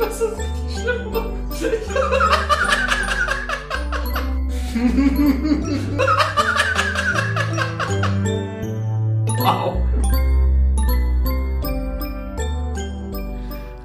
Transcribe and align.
Das 0.00 0.18
ist 0.18 0.38
richtig 0.38 0.80
schlimm. 0.80 1.12
wow. 9.36 9.76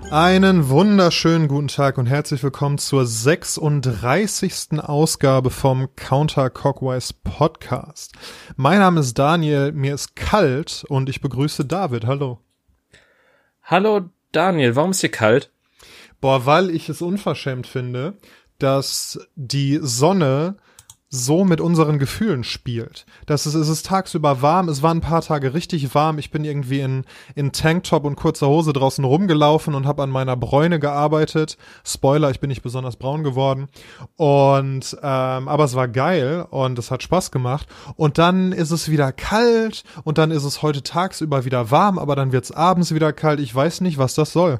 Einen 0.09 0.69
wunderschönen 0.69 1.49
guten 1.49 1.67
Tag 1.67 1.97
und 1.97 2.05
herzlich 2.05 2.41
willkommen 2.43 2.77
zur 2.77 3.05
36. 3.05 4.79
Ausgabe 4.79 5.49
vom 5.49 5.93
Counter 5.97 6.49
Cockwise 6.49 7.13
Podcast. 7.25 8.13
Mein 8.55 8.79
Name 8.79 9.01
ist 9.01 9.19
Daniel, 9.19 9.73
mir 9.73 9.93
ist 9.93 10.15
kalt 10.15 10.85
und 10.87 11.09
ich 11.09 11.19
begrüße 11.19 11.65
David. 11.65 12.05
Hallo. 12.05 12.39
Hallo 13.63 14.09
Daniel, 14.31 14.77
warum 14.77 14.91
ist 14.91 15.01
hier 15.01 15.11
kalt? 15.11 15.51
Boah, 16.25 16.47
weil 16.47 16.71
ich 16.71 16.89
es 16.89 17.03
unverschämt 17.03 17.67
finde, 17.67 18.17
dass 18.57 19.19
die 19.35 19.77
Sonne 19.83 20.55
so 21.07 21.45
mit 21.45 21.61
unseren 21.61 21.99
Gefühlen 21.99 22.43
spielt. 22.43 23.05
Das 23.27 23.45
ist, 23.45 23.53
es 23.53 23.67
ist 23.67 23.85
tagsüber 23.85 24.41
warm, 24.41 24.67
es 24.67 24.81
war 24.81 24.89
ein 24.89 25.01
paar 25.01 25.21
Tage 25.21 25.53
richtig 25.53 25.93
warm. 25.93 26.17
Ich 26.17 26.31
bin 26.31 26.43
irgendwie 26.43 26.79
in, 26.79 27.05
in 27.35 27.51
Tanktop 27.51 28.05
und 28.05 28.15
kurzer 28.15 28.47
Hose 28.47 28.73
draußen 28.73 29.05
rumgelaufen 29.05 29.75
und 29.75 29.85
habe 29.85 30.01
an 30.01 30.09
meiner 30.09 30.35
Bräune 30.35 30.79
gearbeitet. 30.79 31.57
Spoiler, 31.85 32.31
ich 32.31 32.39
bin 32.39 32.47
nicht 32.47 32.63
besonders 32.63 32.95
braun 32.95 33.23
geworden. 33.23 33.67
Und 34.15 34.97
ähm, 35.03 35.47
aber 35.47 35.65
es 35.65 35.75
war 35.75 35.87
geil 35.87 36.47
und 36.49 36.79
es 36.79 36.89
hat 36.89 37.03
Spaß 37.03 37.29
gemacht. 37.29 37.67
Und 37.97 38.17
dann 38.17 38.51
ist 38.51 38.71
es 38.71 38.89
wieder 38.89 39.11
kalt 39.11 39.83
und 40.03 40.17
dann 40.17 40.31
ist 40.31 40.43
es 40.43 40.63
heute 40.63 40.81
tagsüber 40.81 41.45
wieder 41.45 41.69
warm, 41.69 41.99
aber 41.99 42.15
dann 42.15 42.31
wird 42.31 42.45
es 42.45 42.51
abends 42.51 42.95
wieder 42.95 43.13
kalt. 43.13 43.39
Ich 43.39 43.53
weiß 43.53 43.81
nicht, 43.81 43.99
was 43.99 44.15
das 44.15 44.33
soll. 44.33 44.59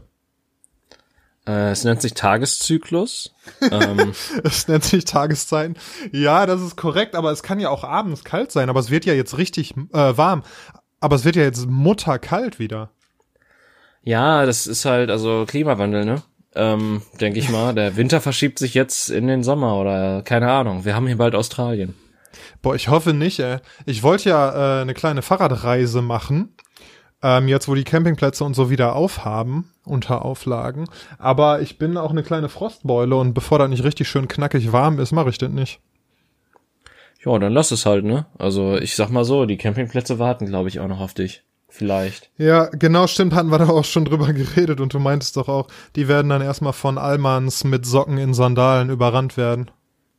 Äh, 1.48 1.72
es 1.72 1.84
nennt 1.84 2.02
sich 2.02 2.14
Tageszyklus. 2.14 3.34
ähm. 3.62 4.14
es 4.44 4.68
nennt 4.68 4.84
sich 4.84 5.06
Tageszeiten. 5.06 5.78
Ja, 6.12 6.46
das 6.46 6.62
ist 6.62 6.76
korrekt, 6.76 7.16
aber 7.16 7.32
es 7.32 7.44
kann 7.44 7.60
ja 7.60 7.70
auch 7.70 7.84
abends 7.84 8.24
kalt 8.24 8.52
sein, 8.52 8.70
aber 8.70 8.80
es 8.80 8.90
wird 8.90 9.06
ja 9.06 9.14
jetzt 9.14 9.38
richtig 9.38 9.76
äh, 9.94 10.18
warm. 10.18 10.44
Aber 11.00 11.16
es 11.16 11.26
wird 11.26 11.36
ja 11.36 11.44
jetzt 11.44 11.68
mutterkalt 11.68 12.58
wieder. 12.58 12.90
Ja, 14.04 14.46
das 14.46 14.68
ist 14.68 14.86
halt, 14.86 15.10
also 15.10 15.46
Klimawandel, 15.48 16.06
ne? 16.06 16.24
Ähm, 16.56 17.02
denke 17.20 17.40
ich 17.40 17.50
mal. 17.50 17.74
Der 17.74 17.98
Winter 17.98 18.22
verschiebt 18.22 18.60
sich 18.60 18.74
jetzt 18.74 19.10
in 19.10 19.28
den 19.28 19.44
Sommer 19.44 19.78
oder 19.78 20.22
keine 20.24 20.50
Ahnung. 20.52 20.86
Wir 20.86 20.96
haben 20.96 21.06
hier 21.06 21.18
bald 21.18 21.36
Australien. 21.36 21.96
Boah, 22.62 22.76
ich 22.76 22.88
hoffe 22.88 23.14
nicht, 23.14 23.40
ey. 23.40 23.58
Ich 23.86 24.04
wollte 24.04 24.30
ja 24.30 24.80
äh, 24.80 24.82
eine 24.82 24.94
kleine 24.94 25.22
Fahrradreise 25.22 26.02
machen 26.02 26.56
ähm, 27.22 27.48
jetzt 27.48 27.68
wo 27.68 27.76
die 27.76 27.84
Campingplätze 27.84 28.44
und 28.44 28.56
so 28.56 28.70
wieder 28.70 28.96
aufhaben 28.96 29.72
unter 29.84 30.26
Auflagen. 30.26 30.86
Aber 31.18 31.62
ich 31.62 31.78
bin 31.78 31.98
auch 31.98 32.12
eine 32.12 32.24
kleine 32.24 32.50
Frostbeule 32.50 33.16
und 33.16 33.34
bevor 33.34 33.60
das 33.60 33.70
nicht 33.70 33.84
richtig 33.84 34.08
schön 34.08 34.28
knackig 34.28 34.72
warm 34.72 35.00
ist, 35.00 35.12
mache 35.12 35.30
ich 35.30 35.38
das 35.38 35.50
nicht. 35.50 35.80
Ja, 37.24 37.38
dann 37.40 37.54
lass 37.54 37.72
es 37.72 37.86
halt, 37.86 38.06
ne? 38.06 38.28
Also 38.38 38.78
ich 38.78 38.96
sag 38.96 39.10
mal 39.10 39.26
so, 39.26 39.46
die 39.46 39.58
Campingplätze 39.58 40.20
warten, 40.20 40.46
glaube 40.46 40.70
ich, 40.70 40.80
auch 40.80 40.88
noch 40.88 41.00
auf 41.00 41.14
dich. 41.14 41.44
Vielleicht. 41.68 42.30
Ja, 42.38 42.68
genau, 42.68 43.06
stimmt, 43.06 43.34
hatten 43.34 43.50
wir 43.50 43.58
da 43.58 43.68
auch 43.68 43.84
schon 43.84 44.06
drüber 44.06 44.32
geredet 44.34 44.80
und 44.80 44.94
du 44.94 45.00
meintest 45.00 45.36
doch 45.36 45.50
auch, 45.50 45.68
die 45.96 46.08
werden 46.08 46.30
dann 46.30 46.42
erstmal 46.42 46.74
von 46.74 46.98
Allmanns 46.98 47.64
mit 47.64 47.86
Socken 47.86 48.18
in 48.18 48.34
Sandalen 48.34 48.90
überrannt 48.90 49.36
werden. 49.36 49.72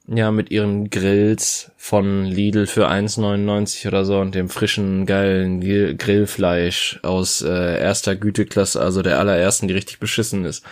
Ja, 0.09 0.31
mit 0.31 0.53
ihren 0.53 0.89
Grills 0.89 1.73
von 1.77 2.25
Lidl 2.25 2.69
für 2.69 2.89
1,99 2.89 3.89
oder 3.89 4.05
so 4.05 4.21
und 4.21 4.37
dem 4.37 4.49
frischen, 4.49 5.05
geilen 5.05 5.61
Grillfleisch 5.99 7.01
aus 7.03 7.43
äh, 7.43 7.81
erster 7.81 8.15
Güteklasse, 8.15 8.81
also 8.81 9.03
der 9.03 9.19
allerersten, 9.19 9.67
die 9.67 9.75
richtig 9.75 9.99
beschissen 9.99 10.45
ist. 10.45 10.65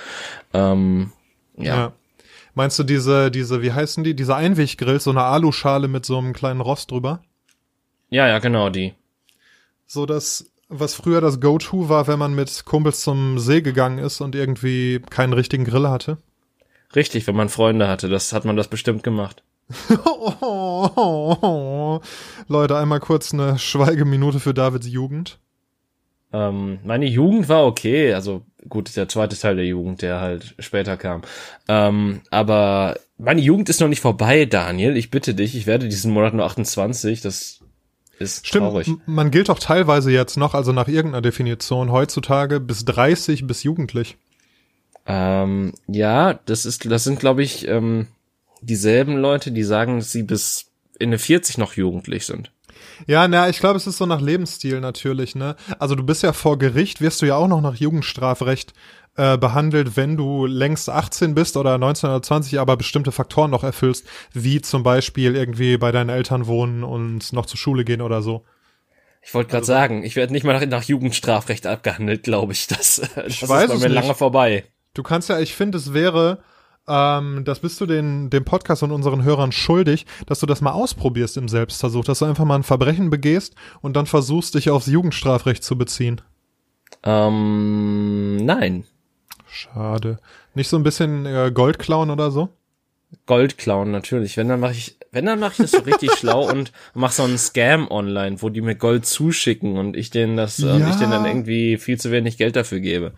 Ähm, 0.52 1.10
ja. 1.56 1.76
ja. 1.76 1.92
Meinst 2.54 2.78
du 2.78 2.84
diese, 2.84 3.32
diese, 3.32 3.60
wie 3.62 3.72
heißen 3.72 4.04
die? 4.04 4.14
Diese 4.14 4.36
Einweggrills, 4.36 5.04
so 5.04 5.10
eine 5.10 5.24
Aluschale 5.24 5.88
mit 5.88 6.06
so 6.06 6.16
einem 6.16 6.32
kleinen 6.32 6.60
Rost 6.60 6.92
drüber? 6.92 7.20
Ja, 8.10 8.28
ja, 8.28 8.38
genau, 8.38 8.70
die. 8.70 8.94
So 9.88 10.06
das, 10.06 10.48
was 10.68 10.94
früher 10.94 11.20
das 11.20 11.40
Go-To 11.40 11.88
war, 11.88 12.06
wenn 12.06 12.20
man 12.20 12.34
mit 12.34 12.64
Kumpels 12.64 13.00
zum 13.00 13.40
See 13.40 13.62
gegangen 13.62 13.98
ist 13.98 14.20
und 14.20 14.36
irgendwie 14.36 15.02
keinen 15.10 15.32
richtigen 15.32 15.64
Grill 15.64 15.88
hatte? 15.88 16.18
Richtig, 16.94 17.26
wenn 17.26 17.36
man 17.36 17.48
Freunde 17.48 17.88
hatte, 17.88 18.08
das 18.08 18.32
hat 18.32 18.44
man 18.44 18.56
das 18.56 18.68
bestimmt 18.68 19.02
gemacht. 19.02 19.42
Leute, 22.48 22.76
einmal 22.76 23.00
kurz 23.00 23.32
eine 23.32 23.58
Schweigeminute 23.58 24.38
für 24.40 24.52
Davids 24.54 24.86
Jugend. 24.86 25.38
Ähm, 26.32 26.80
meine 26.84 27.06
Jugend 27.06 27.48
war 27.48 27.64
okay, 27.64 28.12
also 28.12 28.42
gut, 28.68 28.94
der 28.96 29.08
zweite 29.08 29.38
Teil 29.38 29.56
der 29.56 29.66
Jugend, 29.66 30.02
der 30.02 30.20
halt 30.20 30.54
später 30.58 30.96
kam. 30.96 31.22
Ähm, 31.68 32.20
aber 32.30 32.96
meine 33.18 33.40
Jugend 33.40 33.68
ist 33.68 33.80
noch 33.80 33.88
nicht 33.88 34.00
vorbei, 34.00 34.44
Daniel. 34.44 34.96
Ich 34.96 35.10
bitte 35.10 35.34
dich, 35.34 35.54
ich 35.56 35.66
werde 35.66 35.88
diesen 35.88 36.12
Monat 36.12 36.34
nur 36.34 36.44
28. 36.44 37.20
Das 37.20 37.60
ist 38.18 38.46
Stimmt, 38.46 38.66
traurig. 38.66 38.90
Man 39.06 39.30
gilt 39.30 39.48
auch 39.48 39.58
teilweise 39.60 40.10
jetzt 40.10 40.36
noch, 40.36 40.54
also 40.54 40.72
nach 40.72 40.88
irgendeiner 40.88 41.22
Definition 41.22 41.92
heutzutage 41.92 42.60
bis 42.60 42.84
30 42.84 43.46
bis 43.46 43.62
jugendlich. 43.62 44.16
Ähm, 45.06 45.74
ja, 45.86 46.34
das 46.46 46.64
ist, 46.64 46.90
das 46.90 47.04
sind, 47.04 47.20
glaube 47.20 47.42
ich, 47.42 47.68
ähm, 47.68 48.08
dieselben 48.60 49.16
Leute, 49.16 49.52
die 49.52 49.62
sagen, 49.64 49.98
dass 49.98 50.12
sie 50.12 50.22
bis 50.22 50.66
Ende 50.98 51.18
40 51.18 51.58
noch 51.58 51.74
jugendlich 51.74 52.26
sind. 52.26 52.50
Ja, 53.06 53.26
na, 53.28 53.48
ich 53.48 53.58
glaube, 53.58 53.76
es 53.76 53.86
ist 53.86 53.98
so 53.98 54.06
nach 54.06 54.20
Lebensstil 54.20 54.80
natürlich, 54.80 55.34
ne? 55.34 55.56
Also 55.78 55.94
du 55.94 56.04
bist 56.04 56.22
ja 56.22 56.32
vor 56.32 56.58
Gericht, 56.58 57.00
wirst 57.00 57.22
du 57.22 57.26
ja 57.26 57.36
auch 57.36 57.48
noch 57.48 57.60
nach 57.60 57.74
Jugendstrafrecht 57.74 58.72
äh, 59.16 59.36
behandelt, 59.36 59.96
wenn 59.96 60.16
du 60.16 60.46
längst 60.46 60.88
18 60.88 61.34
bist 61.34 61.56
oder 61.56 61.76
19 61.78 62.10
oder 62.10 62.22
20, 62.22 62.58
aber 62.58 62.76
bestimmte 62.76 63.12
Faktoren 63.12 63.50
noch 63.50 63.64
erfüllst, 63.64 64.06
wie 64.32 64.60
zum 64.60 64.82
Beispiel 64.82 65.36
irgendwie 65.36 65.76
bei 65.76 65.92
deinen 65.92 66.10
Eltern 66.10 66.46
wohnen 66.46 66.84
und 66.84 67.32
noch 67.32 67.46
zur 67.46 67.58
Schule 67.58 67.84
gehen 67.84 68.00
oder 68.00 68.22
so. 68.22 68.44
Ich 69.22 69.32
wollte 69.32 69.50
gerade 69.50 69.62
also, 69.62 69.72
sagen, 69.72 70.04
ich 70.04 70.16
werde 70.16 70.32
nicht 70.32 70.44
mal 70.44 70.58
nach, 70.58 70.66
nach 70.66 70.82
Jugendstrafrecht 70.84 71.66
abgehandelt, 71.66 72.22
glaube 72.22 72.52
ich. 72.52 72.66
Das, 72.66 73.00
das 73.14 73.26
ich 73.26 73.42
ist 73.42 73.48
bei 73.48 73.66
mir 73.66 73.74
nicht. 73.74 73.88
lange 73.88 74.14
vorbei. 74.14 74.64
Du 74.94 75.02
kannst 75.02 75.28
ja, 75.28 75.40
ich 75.40 75.54
finde, 75.54 75.78
es 75.78 75.92
wäre, 75.92 76.38
ähm, 76.86 77.42
das 77.44 77.60
bist 77.60 77.80
du 77.80 77.86
den, 77.86 78.30
dem 78.30 78.44
Podcast 78.44 78.82
und 78.82 78.92
unseren 78.92 79.24
Hörern 79.24 79.52
schuldig, 79.52 80.06
dass 80.26 80.40
du 80.40 80.46
das 80.46 80.60
mal 80.60 80.72
ausprobierst 80.72 81.36
im 81.36 81.48
Selbstversuch, 81.48 82.04
dass 82.04 82.20
du 82.20 82.24
einfach 82.26 82.44
mal 82.44 82.56
ein 82.56 82.62
Verbrechen 82.62 83.10
begehst 83.10 83.54
und 83.82 83.96
dann 83.96 84.06
versuchst, 84.06 84.54
dich 84.54 84.70
aufs 84.70 84.86
Jugendstrafrecht 84.86 85.64
zu 85.64 85.76
beziehen. 85.76 86.20
Ähm, 87.02 88.36
nein. 88.36 88.84
Schade. 89.46 90.18
Nicht 90.54 90.68
so 90.68 90.76
ein 90.76 90.82
bisschen 90.82 91.26
äh, 91.26 91.50
Gold 91.52 91.78
klauen 91.78 92.10
oder 92.10 92.30
so? 92.30 92.50
Gold 93.26 93.58
klauen, 93.58 93.90
natürlich. 93.90 94.36
Wenn 94.36 94.48
dann 94.48 94.60
mache 94.60 94.72
ich, 94.72 94.96
wenn 95.12 95.26
dann 95.26 95.40
mache 95.40 95.52
ich 95.52 95.58
das 95.58 95.70
so 95.72 95.78
richtig 95.78 96.12
schlau 96.18 96.48
und 96.48 96.72
mach 96.94 97.12
so 97.12 97.22
einen 97.22 97.38
Scam 97.38 97.90
online, 97.90 98.42
wo 98.42 98.48
die 98.48 98.60
mir 98.60 98.74
Gold 98.74 99.06
zuschicken 99.06 99.76
und 99.76 99.96
ich 99.96 100.10
denen 100.10 100.36
das, 100.36 100.58
ja. 100.58 100.76
äh, 100.76 100.90
ich 100.90 100.96
denen 100.96 101.12
dann 101.12 101.24
irgendwie 101.24 101.78
viel 101.78 101.98
zu 101.98 102.10
wenig 102.10 102.36
Geld 102.36 102.56
dafür 102.56 102.80
gebe. 102.80 103.12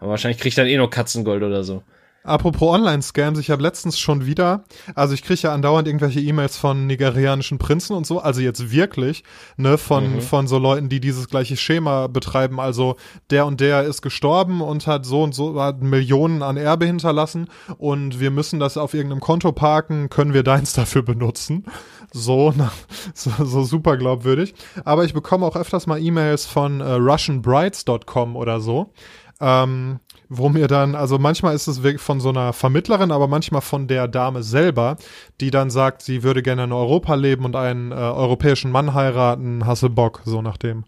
Aber 0.00 0.10
wahrscheinlich 0.10 0.40
kriegt 0.40 0.58
dann 0.58 0.66
eh 0.66 0.76
nur 0.76 0.90
Katzengold 0.90 1.42
oder 1.42 1.62
so. 1.62 1.82
Apropos 2.22 2.74
Online-Scams, 2.74 3.38
ich 3.38 3.50
habe 3.50 3.62
letztens 3.62 3.98
schon 3.98 4.26
wieder, 4.26 4.64
also 4.94 5.14
ich 5.14 5.22
kriege 5.22 5.40
ja 5.40 5.54
andauernd 5.54 5.88
irgendwelche 5.88 6.20
E-Mails 6.20 6.58
von 6.58 6.86
nigerianischen 6.86 7.56
Prinzen 7.56 7.96
und 7.96 8.06
so, 8.06 8.18
also 8.18 8.42
jetzt 8.42 8.70
wirklich, 8.70 9.24
ne, 9.56 9.78
von, 9.78 10.16
mhm. 10.16 10.20
von 10.20 10.46
so 10.46 10.58
Leuten, 10.58 10.90
die 10.90 11.00
dieses 11.00 11.30
gleiche 11.30 11.56
Schema 11.56 12.08
betreiben, 12.08 12.60
also 12.60 12.96
der 13.30 13.46
und 13.46 13.60
der 13.60 13.84
ist 13.84 14.02
gestorben 14.02 14.60
und 14.60 14.86
hat 14.86 15.06
so 15.06 15.22
und 15.22 15.34
so, 15.34 15.58
hat 15.62 15.80
Millionen 15.80 16.42
an 16.42 16.58
Erbe 16.58 16.84
hinterlassen 16.84 17.48
und 17.78 18.20
wir 18.20 18.30
müssen 18.30 18.60
das 18.60 18.76
auf 18.76 18.92
irgendeinem 18.92 19.20
Konto 19.20 19.52
parken, 19.52 20.10
können 20.10 20.34
wir 20.34 20.42
deins 20.42 20.74
dafür 20.74 21.02
benutzen. 21.02 21.64
So, 22.12 22.52
na, 22.54 22.70
so, 23.14 23.30
so 23.44 23.62
super 23.62 23.96
glaubwürdig. 23.96 24.52
Aber 24.84 25.04
ich 25.04 25.14
bekomme 25.14 25.46
auch 25.46 25.56
öfters 25.56 25.86
mal 25.86 26.02
E-Mails 26.02 26.44
von 26.44 26.80
äh, 26.80 26.92
RussianBrides.com 26.94 28.36
oder 28.36 28.60
so 28.60 28.92
ähm, 29.40 30.00
wo 30.28 30.48
mir 30.48 30.68
dann, 30.68 30.94
also 30.94 31.18
manchmal 31.18 31.54
ist 31.54 31.66
es 31.66 31.80
von 32.00 32.20
so 32.20 32.28
einer 32.28 32.52
Vermittlerin, 32.52 33.10
aber 33.10 33.26
manchmal 33.26 33.62
von 33.62 33.88
der 33.88 34.06
Dame 34.06 34.42
selber, 34.42 34.96
die 35.40 35.50
dann 35.50 35.70
sagt, 35.70 36.02
sie 36.02 36.22
würde 36.22 36.42
gerne 36.42 36.64
in 36.64 36.72
Europa 36.72 37.14
leben 37.14 37.44
und 37.44 37.56
einen 37.56 37.90
äh, 37.90 37.94
europäischen 37.94 38.70
Mann 38.70 38.94
heiraten, 38.94 39.66
hasse 39.66 39.90
Bock, 39.90 40.22
so 40.24 40.40
nach 40.40 40.56
dem, 40.56 40.84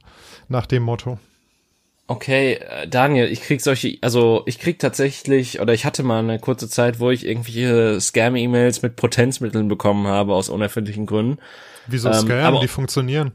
nach 0.48 0.66
dem 0.66 0.84
Motto. 0.84 1.18
Okay, 2.06 2.54
äh, 2.54 2.86
Daniel, 2.86 3.26
ich 3.26 3.40
krieg 3.40 3.60
solche, 3.60 3.96
also 4.00 4.42
ich 4.46 4.58
krieg 4.58 4.78
tatsächlich, 4.78 5.60
oder 5.60 5.72
ich 5.72 5.84
hatte 5.84 6.02
mal 6.02 6.18
eine 6.18 6.38
kurze 6.38 6.68
Zeit, 6.68 7.00
wo 7.00 7.10
ich 7.10 7.26
irgendwelche 7.26 8.00
Scam-E-Mails 8.00 8.82
mit 8.82 8.96
Potenzmitteln 8.96 9.66
bekommen 9.66 10.06
habe 10.06 10.34
aus 10.34 10.50
unerfindlichen 10.50 11.06
Gründen. 11.06 11.38
Wieso 11.86 12.10
ähm, 12.10 12.14
Scam? 12.14 12.60
Die 12.60 12.68
funktionieren. 12.68 13.32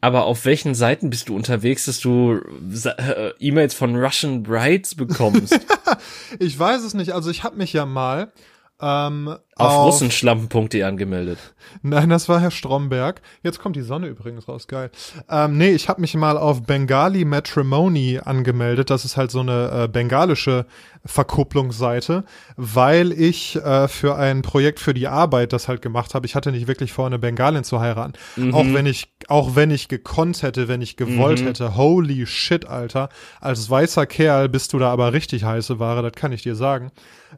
Aber 0.00 0.24
auf 0.24 0.44
welchen 0.46 0.74
Seiten 0.74 1.10
bist 1.10 1.28
du 1.28 1.36
unterwegs, 1.36 1.84
dass 1.84 2.00
du 2.00 2.40
äh, 2.84 3.32
E-Mails 3.38 3.74
von 3.74 3.96
Russian 3.96 4.42
Brides 4.42 4.94
bekommst? 4.94 5.58
ich 6.38 6.58
weiß 6.58 6.82
es 6.82 6.94
nicht. 6.94 7.12
Also 7.12 7.30
ich 7.30 7.44
habe 7.44 7.56
mich 7.56 7.72
ja 7.72 7.84
mal 7.84 8.32
ähm, 8.80 9.28
auf, 9.56 9.72
auf 9.72 9.86
russenschlampen.de 9.86 10.82
angemeldet. 10.82 11.38
Nein, 11.82 12.08
das 12.08 12.28
war 12.28 12.40
Herr 12.40 12.50
Stromberg. 12.50 13.20
Jetzt 13.42 13.58
kommt 13.58 13.76
die 13.76 13.82
Sonne 13.82 14.08
übrigens 14.08 14.48
raus, 14.48 14.66
geil. 14.68 14.90
Ähm, 15.28 15.58
nee, 15.58 15.70
ich 15.70 15.88
habe 15.88 16.00
mich 16.00 16.14
mal 16.14 16.38
auf 16.38 16.62
Bengali 16.62 17.24
Matrimony 17.24 18.20
angemeldet. 18.24 18.90
Das 18.90 19.04
ist 19.04 19.16
halt 19.16 19.30
so 19.30 19.40
eine 19.40 19.84
äh, 19.84 19.88
bengalische 19.88 20.66
Verkupplungsseite, 21.04 22.24
weil 22.56 23.12
ich 23.12 23.56
äh, 23.56 23.88
für 23.88 24.16
ein 24.16 24.42
Projekt 24.42 24.80
für 24.80 24.94
die 24.94 25.08
Arbeit 25.08 25.52
das 25.52 25.68
halt 25.68 25.82
gemacht 25.82 26.14
habe. 26.14 26.26
Ich 26.26 26.34
hatte 26.34 26.52
nicht 26.52 26.66
wirklich 26.66 26.92
vor, 26.92 27.06
eine 27.06 27.18
Bengalin 27.18 27.64
zu 27.64 27.80
heiraten. 27.80 28.14
Mhm. 28.36 28.54
Auch 28.54 28.66
wenn 28.66 28.86
ich, 28.86 29.08
auch 29.28 29.56
wenn 29.56 29.70
ich 29.70 29.88
gekonnt 29.88 30.42
hätte, 30.42 30.68
wenn 30.68 30.80
ich 30.80 30.96
gewollt 30.96 31.42
mhm. 31.42 31.46
hätte. 31.46 31.76
Holy 31.76 32.26
shit, 32.26 32.66
Alter. 32.66 33.08
Als 33.40 33.68
weißer 33.68 34.06
Kerl 34.06 34.48
bist 34.48 34.72
du 34.72 34.78
da 34.78 34.90
aber 34.90 35.12
richtig 35.12 35.44
heiße 35.44 35.78
Ware, 35.78 36.02
das 36.02 36.12
kann 36.12 36.32
ich 36.32 36.42
dir 36.42 36.54
sagen. 36.54 36.92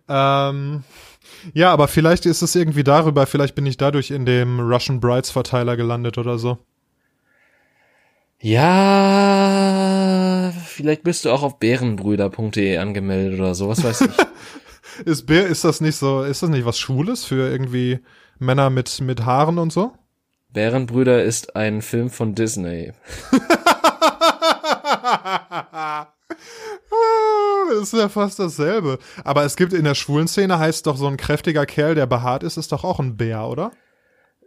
Ähm, 0.08 0.84
ja, 1.54 1.72
aber 1.72 1.88
vielleicht 1.88 2.26
ist 2.26 2.42
es 2.42 2.54
irgendwie 2.54 2.84
darüber, 2.84 3.26
vielleicht 3.26 3.54
bin 3.54 3.66
ich 3.66 3.76
dadurch 3.76 4.10
in 4.10 4.26
dem 4.26 4.60
Russian 4.60 5.00
Brides 5.00 5.30
Verteiler 5.30 5.76
gelandet 5.76 6.18
oder 6.18 6.38
so. 6.38 6.58
Ja, 8.44 9.72
vielleicht 10.66 11.04
bist 11.04 11.24
du 11.24 11.30
auch 11.30 11.44
auf 11.44 11.60
bärenbrüder.de 11.60 12.76
angemeldet 12.78 13.38
oder 13.38 13.54
so, 13.54 13.68
was 13.68 13.84
weiß 13.84 14.00
ich. 14.00 14.10
ist 15.04 15.26
Bär, 15.26 15.46
ist 15.46 15.62
das 15.64 15.80
nicht 15.80 15.94
so, 15.96 16.22
ist 16.22 16.42
das 16.42 16.50
nicht 16.50 16.64
was 16.64 16.78
Schwules 16.78 17.24
für 17.24 17.48
irgendwie 17.48 18.00
Männer 18.40 18.68
mit, 18.70 19.00
mit 19.00 19.24
Haaren 19.24 19.58
und 19.58 19.72
so? 19.72 19.92
Bärenbrüder 20.52 21.22
ist 21.22 21.54
ein 21.56 21.82
Film 21.82 22.10
von 22.10 22.34
Disney. 22.34 22.92
ist 27.80 27.92
ja 27.92 28.08
fast 28.08 28.38
dasselbe. 28.38 28.98
Aber 29.24 29.44
es 29.44 29.56
gibt 29.56 29.72
in 29.72 29.84
der 29.84 29.94
schwulen 29.94 30.28
Szene 30.28 30.58
heißt 30.58 30.86
doch 30.86 30.96
so 30.96 31.06
ein 31.06 31.16
kräftiger 31.16 31.66
Kerl, 31.66 31.94
der 31.94 32.06
behaart 32.06 32.42
ist, 32.42 32.56
ist 32.56 32.72
doch 32.72 32.84
auch 32.84 33.00
ein 33.00 33.16
Bär, 33.16 33.46
oder? 33.46 33.72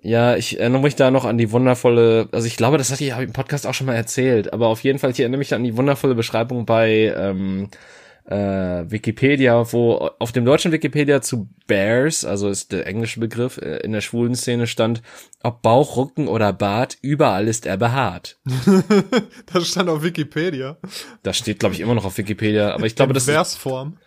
Ja, 0.02 0.36
ich 0.36 0.60
erinnere 0.60 0.84
mich 0.84 0.96
da 0.96 1.10
noch 1.10 1.26
an 1.26 1.40
die 1.40 1.52
wundervolle, 1.52 2.30
also 2.32 2.46
ich 2.46 2.58
glaube, 2.58 2.78
das 2.78 2.92
hatte 2.92 3.04
ich 3.04 3.18
im 3.18 3.34
Podcast 3.34 3.66
auch 3.66 3.74
schon 3.74 3.88
mal 3.88 3.96
erzählt, 3.96 4.54
aber 4.54 4.68
auf 4.68 4.84
jeden 4.84 5.00
Fall, 5.00 5.10
ich 5.10 5.20
erinnere 5.20 5.40
mich 5.40 5.54
an 5.56 5.64
die 5.64 5.76
wundervolle 5.78 6.14
Beschreibung 6.14 6.68
bei 6.68 7.12
ähm, 7.18 7.70
äh, 8.26 8.90
Wikipedia, 8.90 9.72
wo 9.72 10.10
auf 10.20 10.32
dem 10.32 10.46
deutschen 10.46 10.72
Wikipedia 10.72 11.22
zu 11.22 11.48
Bears, 11.68 12.26
also 12.26 12.50
ist 12.50 12.72
der 12.72 12.88
englische 12.88 13.20
Begriff, 13.20 13.58
äh, 13.58 13.78
in 13.78 13.92
der 13.92 14.02
schwulen 14.02 14.36
Szene 14.36 14.68
stand, 14.68 15.02
ob 15.44 15.62
Bauch, 15.62 15.98
Rücken 15.98 16.28
oder 16.28 16.52
Bart, 16.52 16.98
überall 17.02 17.48
ist 17.48 17.66
er 17.66 17.78
behaart. 17.78 18.40
das 19.54 19.68
stand 19.68 19.90
auf 19.90 20.04
Wikipedia. 20.04 20.78
Das 21.22 21.38
steht, 21.38 21.60
glaube 21.60 21.76
ich, 21.76 21.82
immer 21.82 21.96
noch 21.96 22.06
auf 22.06 22.18
Wikipedia, 22.18 22.74
aber 22.74 22.88
ich 22.88 22.96
glaube, 22.96 23.14
das 23.14 23.26
Versform. 23.26 23.98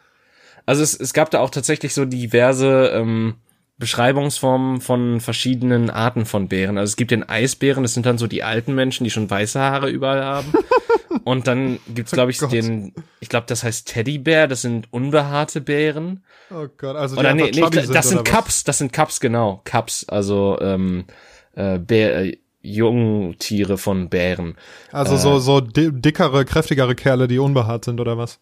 Also 0.66 0.82
es, 0.82 0.98
es 0.98 1.14
gab 1.14 1.30
da 1.30 1.40
auch 1.40 1.50
tatsächlich 1.50 1.94
so 1.94 2.04
diverse 2.04 2.90
ähm, 2.92 3.36
Beschreibungsformen 3.78 4.80
von 4.80 5.20
verschiedenen 5.20 5.88
Arten 5.88 6.26
von 6.26 6.48
Bären. 6.48 6.78
Also 6.78 6.90
es 6.90 6.96
gibt 6.96 7.12
den 7.12 7.28
Eisbären, 7.28 7.84
das 7.84 7.94
sind 7.94 8.06
dann 8.06 8.18
so 8.18 8.26
die 8.26 8.42
alten 8.42 8.74
Menschen, 8.74 9.04
die 9.04 9.10
schon 9.10 9.30
weiße 9.30 9.58
Haare 9.58 9.88
überall 9.88 10.24
haben. 10.24 10.52
Und 11.24 11.46
dann 11.46 11.78
gibt's, 11.88 12.12
glaube 12.12 12.30
ich, 12.30 12.42
oh 12.42 12.46
den, 12.46 12.92
ich 13.20 13.28
glaube, 13.28 13.46
das 13.46 13.62
heißt 13.62 13.86
Teddybär, 13.86 14.48
das 14.48 14.62
sind 14.62 14.88
unbehaarte 14.92 15.60
Bären. 15.60 16.24
Oh 16.50 16.66
Gott, 16.76 16.96
also 16.96 17.16
die 17.16 17.20
oder 17.20 17.34
nee, 17.34 17.50
nee, 17.54 17.60
das 17.60 17.86
sind, 17.86 18.02
sind 18.04 18.24
Cups, 18.24 18.64
das 18.64 18.78
sind 18.78 18.92
Cups, 18.92 19.20
genau, 19.20 19.60
Cups, 19.64 20.06
also 20.08 20.58
ähm, 20.60 21.04
äh, 21.54 21.78
Bär, 21.78 22.24
äh, 22.24 22.38
Jungtiere 22.62 23.78
von 23.78 24.08
Bären. 24.08 24.56
Also 24.90 25.14
äh, 25.14 25.18
so 25.18 25.38
so 25.38 25.60
dickere, 25.60 26.44
kräftigere 26.44 26.94
Kerle, 26.94 27.28
die 27.28 27.38
unbehaart 27.38 27.84
sind 27.84 28.00
oder 28.00 28.18
was? 28.18 28.40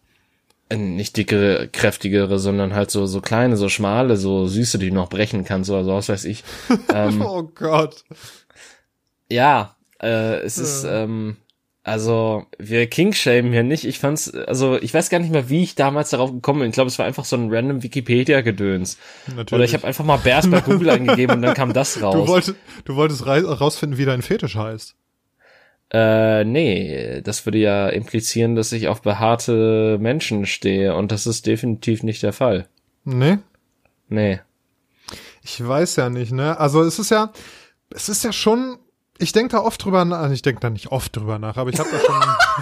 Äh, 0.69 0.77
nicht 0.77 1.15
dickere, 1.17 1.69
kräftigere, 1.69 2.39
sondern 2.39 2.73
halt 2.73 2.91
so 2.91 3.05
so 3.05 3.21
kleine, 3.21 3.57
so 3.57 3.69
schmale, 3.69 4.17
so 4.17 4.47
süße, 4.47 4.79
die 4.79 4.89
du 4.89 4.95
noch 4.95 5.09
brechen 5.09 5.45
kannst 5.45 5.69
oder 5.69 5.83
so, 5.83 5.93
was 5.93 6.09
weiß 6.09 6.25
ich. 6.25 6.43
Ähm, 6.93 7.21
oh 7.21 7.43
Gott. 7.43 8.03
Ja, 9.29 9.75
äh, 10.01 10.39
es 10.39 10.57
ja. 10.57 10.63
ist 10.63 10.83
ähm, 10.83 11.37
also 11.87 12.45
wir 12.59 12.85
Kingshamen 12.87 13.53
hier 13.53 13.63
nicht. 13.63 13.85
Ich 13.85 13.99
fand's, 13.99 14.29
also 14.33 14.77
ich 14.77 14.93
weiß 14.93 15.09
gar 15.09 15.19
nicht 15.19 15.31
mehr, 15.31 15.47
wie 15.47 15.63
ich 15.63 15.75
damals 15.75 16.09
darauf 16.09 16.33
gekommen 16.33 16.59
bin. 16.59 16.69
Ich 16.69 16.73
glaube, 16.73 16.89
es 16.89 16.99
war 16.99 17.05
einfach 17.05 17.23
so 17.23 17.37
ein 17.37 17.49
random 17.49 17.81
Wikipedia-Gedöns. 17.81 18.97
Oder 19.37 19.63
ich 19.63 19.73
habe 19.73 19.87
einfach 19.87 20.03
mal 20.03 20.17
Bears 20.17 20.51
bei 20.51 20.59
Google 20.59 20.89
eingegeben 20.89 21.37
und 21.37 21.43
dann 21.43 21.53
kam 21.53 21.71
das 21.71 22.01
raus. 22.01 22.13
Du 22.13 22.27
wolltest, 22.27 22.55
du 22.83 22.95
wolltest 22.97 23.25
rausfinden, 23.25 23.97
wie 23.97 24.03
dein 24.03 24.21
Fetisch 24.21 24.57
heißt. 24.57 24.95
Äh, 25.91 26.43
nee, 26.43 27.21
das 27.21 27.45
würde 27.45 27.59
ja 27.59 27.87
implizieren, 27.87 28.55
dass 28.55 28.71
ich 28.71 28.87
auf 28.87 29.01
behaarte 29.01 29.97
Menschen 29.99 30.45
stehe 30.45 30.95
und 30.95 31.11
das 31.11 31.27
ist 31.27 31.47
definitiv 31.47 32.03
nicht 32.03 32.23
der 32.23 32.33
Fall. 32.33 32.67
Nee? 33.05 33.37
Nee. 34.09 34.41
Ich 35.41 35.65
weiß 35.65 35.95
ja 35.95 36.09
nicht, 36.09 36.33
ne? 36.33 36.59
Also 36.59 36.81
es 36.81 36.99
ist 36.99 37.11
ja, 37.11 37.31
es 37.89 38.09
ist 38.09 38.23
ja 38.25 38.33
schon 38.33 38.79
ich 39.19 39.31
denke 39.31 39.53
da 39.53 39.59
oft 39.59 39.83
drüber 39.83 40.05
nach, 40.05 40.19
also 40.19 40.33
ich 40.33 40.41
denke 40.43 40.61
da 40.61 40.69
nicht 40.69 40.91
oft 40.91 41.15
drüber 41.15 41.39
nach, 41.39 41.57
aber 41.57 41.71
ich 41.71 41.79
habe 41.79 41.89
da 41.89 41.99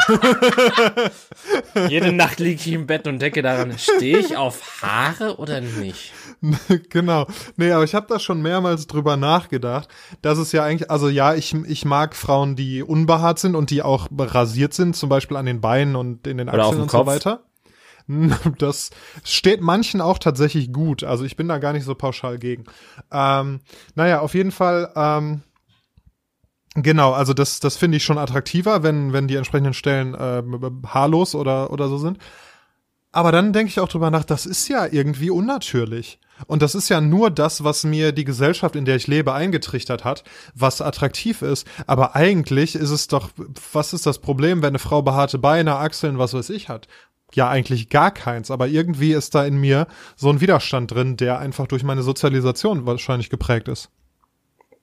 schon. 0.08 1.90
Jede 1.90 2.14
Nacht 2.14 2.40
liege 2.40 2.56
ich 2.56 2.72
im 2.72 2.88
Bett 2.88 3.08
und 3.08 3.20
denke 3.22 3.42
daran, 3.42 3.78
stehe 3.78 4.20
ich 4.20 4.38
auf 4.38 4.82
Haare 4.82 5.38
oder 5.38 5.60
nicht? 5.60 6.14
genau. 6.90 7.28
Nee, 7.58 7.72
aber 7.72 7.84
ich 7.84 7.96
habe 7.96 8.08
da 8.08 8.20
schon 8.20 8.42
mehrmals 8.42 8.88
drüber 8.88 9.18
nachgedacht, 9.18 9.90
dass 10.22 10.38
es 10.38 10.52
ja 10.52 10.64
eigentlich, 10.64 10.92
also 10.92 11.10
ja, 11.10 11.34
ich, 11.34 11.54
ich 11.54 11.86
mag 11.86 12.16
Frauen, 12.16 12.56
die 12.56 12.84
unbehaart 12.84 13.40
sind 13.40 13.56
und 13.56 13.70
die 13.70 13.82
auch 13.82 14.08
rasiert 14.18 14.74
sind, 14.74 14.96
zum 14.96 15.10
Beispiel 15.10 15.38
an 15.38 15.46
den 15.46 15.62
Beinen 15.62 15.96
und 15.96 16.28
in 16.28 16.38
den 16.38 16.50
Achseln 16.50 16.82
und 16.82 16.88
Kopf. 16.88 17.02
so 17.02 17.06
weiter. 17.08 17.44
Das 18.60 18.92
steht 19.24 19.62
manchen 19.62 20.00
auch 20.00 20.20
tatsächlich 20.20 20.72
gut. 20.72 21.04
Also 21.04 21.26
ich 21.26 21.36
bin 21.36 21.48
da 21.48 21.58
gar 21.58 21.74
nicht 21.74 21.86
so 21.86 21.96
pauschal 21.96 22.38
gegen. 22.38 22.66
Ähm, 23.12 23.62
naja, 23.96 24.20
auf 24.20 24.36
jeden 24.36 24.52
Fall. 24.52 24.92
Ähm, 24.96 25.42
Genau, 26.78 27.14
also 27.14 27.34
das, 27.34 27.62
das 27.62 27.78
finde 27.78 27.98
ich 27.98 28.04
schon 28.04 28.18
attraktiver, 28.18 28.84
wenn, 28.84 29.14
wenn 29.14 29.30
die 29.30 29.36
entsprechenden 29.38 29.74
Stellen 29.74 30.14
äh, 30.14 30.44
haarlos 30.88 31.34
oder, 31.34 31.72
oder 31.72 31.88
so 31.88 31.98
sind. 31.98 32.18
Aber 33.14 33.32
dann 33.32 33.54
denke 33.54 33.70
ich 33.70 33.80
auch 33.80 33.88
drüber 33.88 34.12
nach, 34.12 34.26
das 34.26 34.46
ist 34.46 34.68
ja 34.68 34.86
irgendwie 34.86 35.30
unnatürlich. 35.30 36.20
Und 36.48 36.62
das 36.62 36.76
ist 36.76 36.90
ja 36.90 37.02
nur 37.02 37.32
das, 37.32 37.64
was 37.64 37.84
mir 37.84 38.12
die 38.12 38.26
Gesellschaft, 38.26 38.76
in 38.76 38.86
der 38.86 38.98
ich 38.98 39.08
lebe, 39.08 39.34
eingetrichtert 39.34 40.04
hat, 40.04 40.24
was 40.54 40.82
attraktiv 40.82 41.42
ist. 41.42 41.68
Aber 41.88 42.16
eigentlich 42.16 42.76
ist 42.76 42.90
es 42.90 43.08
doch, 43.08 43.30
was 43.72 43.94
ist 43.94 44.06
das 44.06 44.20
Problem, 44.20 44.62
wenn 44.62 44.70
eine 44.70 44.80
Frau 44.80 45.02
behaarte 45.02 45.38
Beine, 45.38 45.76
Achseln, 45.76 46.18
was 46.18 46.34
weiß 46.34 46.50
ich 46.50 46.70
hat? 46.70 46.88
Ja, 47.34 47.50
eigentlich 47.50 47.90
gar 47.90 48.12
keins. 48.12 48.52
Aber 48.52 48.68
irgendwie 48.68 49.14
ist 49.14 49.36
da 49.36 49.46
in 49.46 49.58
mir 49.58 49.88
so 50.16 50.30
ein 50.30 50.42
Widerstand 50.42 50.92
drin, 50.92 51.18
der 51.18 51.40
einfach 51.40 51.68
durch 51.68 51.84
meine 51.84 52.04
Sozialisation 52.04 52.86
wahrscheinlich 52.86 53.30
geprägt 53.30 53.68
ist 53.68 53.90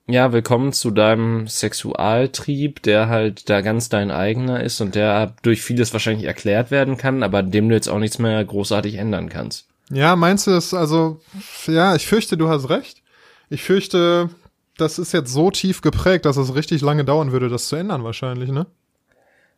ja, 0.09 0.33
willkommen 0.33 0.73
zu 0.73 0.91
deinem 0.91 1.47
Sexualtrieb, 1.47 2.83
der 2.83 3.09
halt 3.09 3.49
da 3.49 3.61
ganz 3.61 3.89
dein 3.89 4.11
eigener 4.11 4.63
ist 4.63 4.81
und 4.81 4.95
der 4.95 5.35
durch 5.43 5.63
vieles 5.63 5.93
wahrscheinlich 5.93 6.27
erklärt 6.27 6.71
werden 6.71 6.97
kann, 6.97 7.23
aber 7.23 7.43
dem 7.43 7.69
du 7.69 7.75
jetzt 7.75 7.89
auch 7.89 7.99
nichts 7.99 8.19
mehr 8.19 8.45
großartig 8.45 8.97
ändern 8.97 9.29
kannst. 9.29 9.69
Ja, 9.93 10.17
meinst 10.17 10.47
du 10.47 10.53
das, 10.53 10.73
also, 10.73 11.21
ja, 11.67 11.95
ich 11.95 12.07
fürchte, 12.07 12.39
du 12.39 12.49
hast 12.49 12.71
recht. 12.71 13.03
Ich 13.51 13.63
fürchte, 13.63 14.31
das 14.79 14.99
ist 14.99 15.13
jetzt 15.13 15.31
so 15.31 15.51
tief 15.51 15.83
geprägt, 15.83 16.25
dass 16.25 16.39
es 16.39 16.55
richtig 16.55 16.81
lange 16.81 17.05
dauern 17.05 17.31
würde, 17.31 17.51
das 17.51 17.69
zu 17.69 17.77
ändern 17.77 18.03
wahrscheinlich, 18.03 18.51
ne? 18.51 18.67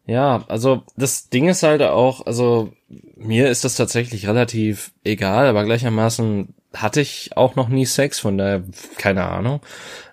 Ja, 0.06 0.44
also 0.48 0.82
das 0.96 1.30
Ding 1.30 1.48
ist 1.48 1.62
halt 1.62 1.82
auch, 1.82 2.26
also 2.26 2.72
mir 3.16 3.48
ist 3.48 3.64
das 3.64 3.76
tatsächlich 3.76 4.26
relativ 4.26 4.92
egal, 5.04 5.46
aber 5.46 5.64
gleichermaßen 5.64 6.52
hatte 6.74 7.00
ich 7.00 7.36
auch 7.36 7.54
noch 7.54 7.68
nie 7.68 7.86
Sex, 7.86 8.18
von 8.18 8.36
daher 8.36 8.64
keine 8.98 9.24
Ahnung. 9.24 9.60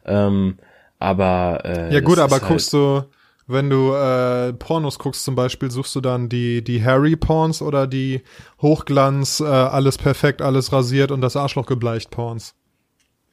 Ähm, 0.06 0.60
aber 1.00 1.62
äh, 1.66 1.94
ja 1.94 2.00
gut, 2.00 2.20
aber 2.20 2.36
halt 2.36 2.44
guckst 2.44 2.72
du, 2.72 3.04
wenn 3.52 3.70
du 3.70 3.94
äh, 3.94 4.54
Pornos 4.54 5.00
guckst 5.00 5.24
zum 5.24 5.36
Beispiel, 5.36 5.72
suchst 5.72 5.96
du 5.96 6.02
dann 6.02 6.30
die 6.30 6.64
die 6.64 6.84
Harry 6.84 7.16
Porns 7.16 7.62
oder 7.62 7.88
die 7.88 8.22
Hochglanz, 8.62 9.40
äh, 9.40 9.46
alles 9.46 9.98
perfekt, 9.98 10.42
alles 10.42 10.72
rasiert 10.72 11.12
und 11.12 11.22
das 11.22 11.36
Arschloch 11.36 11.66
gebleicht 11.66 12.12
Porns? 12.12 12.56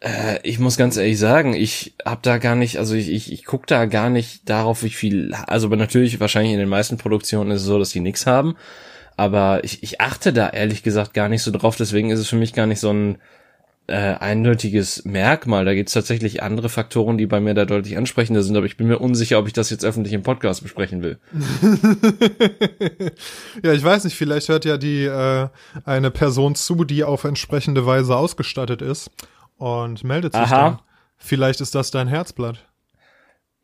Äh, 0.01 0.39
ich 0.43 0.59
muss 0.59 0.77
ganz 0.77 0.97
ehrlich 0.97 1.19
sagen, 1.19 1.55
ich 1.55 1.95
hab 2.05 2.23
da 2.23 2.39
gar 2.39 2.55
nicht, 2.55 2.79
also 2.79 2.95
ich, 2.95 3.11
ich, 3.11 3.33
ich 3.33 3.45
guck 3.45 3.67
da 3.67 3.87
gar 3.87 4.11
nicht 4.11 4.49
darauf, 4.49 4.83
wie 4.83 4.91
viel, 4.91 5.35
also 5.47 5.69
natürlich 5.69 6.21
wahrscheinlich 6.21 6.53
in 6.53 6.61
den 6.61 6.69
meisten 6.69 6.99
Produktionen 6.99 7.51
ist 7.51 7.63
es 7.63 7.67
so, 7.67 7.79
dass 7.79 7.91
die 7.91 8.01
nix 8.01 8.27
haben, 8.27 8.55
aber 9.17 9.65
ich, 9.65 9.83
ich 9.83 10.01
achte 10.01 10.33
da 10.33 10.51
ehrlich 10.51 10.85
gesagt 10.85 11.15
gar 11.15 11.29
nicht 11.29 11.43
so 11.43 11.51
drauf, 11.51 11.77
deswegen 11.77 12.11
ist 12.11 12.21
es 12.21 12.29
für 12.29 12.37
mich 12.37 12.53
gar 12.53 12.67
nicht 12.67 12.81
so 12.81 12.93
ein 12.93 13.19
äh, 13.88 14.14
eindeutiges 14.14 15.04
Merkmal. 15.04 15.64
Da 15.64 15.75
gibt 15.75 15.88
es 15.88 15.95
tatsächlich 15.95 16.42
andere 16.42 16.68
Faktoren, 16.68 17.18
die 17.18 17.26
bei 17.26 17.40
mir 17.40 17.54
da 17.54 17.64
deutlich 17.64 17.97
ansprechender 17.97 18.42
sind, 18.42 18.57
aber 18.57 18.66
ich 18.66 18.76
bin 18.76 18.87
mir 18.87 18.99
unsicher, 18.99 19.38
ob 19.38 19.47
ich 19.47 19.54
das 19.54 19.71
jetzt 19.71 19.85
öffentlich 19.85 20.12
im 20.12 20.23
Podcast 20.23 20.62
besprechen 20.62 21.02
will. 21.02 21.18
ja, 23.62 23.73
ich 23.73 23.83
weiß 23.83 24.04
nicht, 24.04 24.14
vielleicht 24.14 24.49
hört 24.49 24.66
ja 24.66 24.76
die 24.76 25.04
äh, 25.04 25.49
eine 25.85 26.11
Person 26.11 26.54
zu, 26.54 26.85
die 26.85 27.02
auf 27.02 27.25
entsprechende 27.25 27.87
Weise 27.87 28.14
ausgestattet 28.14 28.83
ist 28.83 29.11
und 29.57 30.04
meldet 30.04 30.35
sich 30.35 30.42
Aha. 30.42 30.62
dann. 30.62 30.78
Vielleicht 31.16 31.61
ist 31.61 31.75
das 31.75 31.90
dein 31.90 32.09
Herzblatt. 32.09 32.68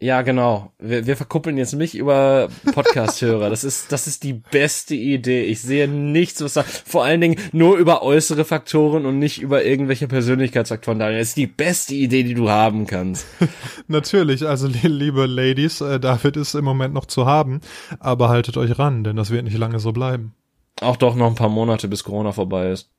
Ja, 0.05 0.21
genau. 0.21 0.71
Wir, 0.79 1.07
wir 1.07 1.17
verkuppeln 1.17 1.57
jetzt 1.57 1.75
mich 1.75 1.95
über 1.95 2.49
Podcast-Hörer. 2.75 3.49
Das 3.49 3.65
ist, 3.65 3.91
das 3.91 4.07
ist 4.07 4.23
die 4.23 4.35
beste 4.35 4.95
Idee. 4.95 5.45
Ich 5.45 5.63
sehe 5.63 5.89
nichts, 5.89 6.45
was 6.45 6.53
da, 6.53 6.63
vor 6.63 7.05
allen 7.05 7.23
Dingen 7.23 7.41
nur 7.53 7.79
über 7.79 8.03
äußere 8.03 8.45
Faktoren 8.45 9.07
und 9.07 9.19
nicht 9.19 9.41
über 9.41 9.65
irgendwelche 9.65 10.07
Persönlichkeitsfaktoren. 10.07 10.99
Das 10.99 11.29
ist 11.29 11.39
die 11.39 11.47
beste 11.47 11.95
Idee, 11.95 12.23
die 12.23 12.35
du 12.35 12.51
haben 12.51 12.87
kannst. 12.87 13.25
Natürlich, 13.89 14.47
also 14.47 14.69
liebe 14.83 15.25
Ladies, 15.25 15.81
äh, 15.81 15.99
David 15.99 16.37
ist 16.37 16.55
im 16.55 16.67
Moment 16.67 16.93
noch 16.93 17.07
zu 17.07 17.25
haben, 17.25 17.63
aber 17.99 18.29
haltet 18.29 18.59
euch 18.59 18.79
ran, 18.79 19.05
denn 19.05 19.17
das 19.17 19.31
wird 19.31 19.45
nicht 19.45 19.57
lange 19.57 19.79
so 19.79 19.93
bleiben. 19.93 20.35
Auch 20.83 20.97
doch 20.97 21.15
noch 21.15 21.29
ein 21.29 21.35
paar 21.35 21.49
Monate, 21.49 21.89
bis 21.89 22.05
Corona 22.05 22.33
vorbei 22.33 22.69
ist. 22.73 22.91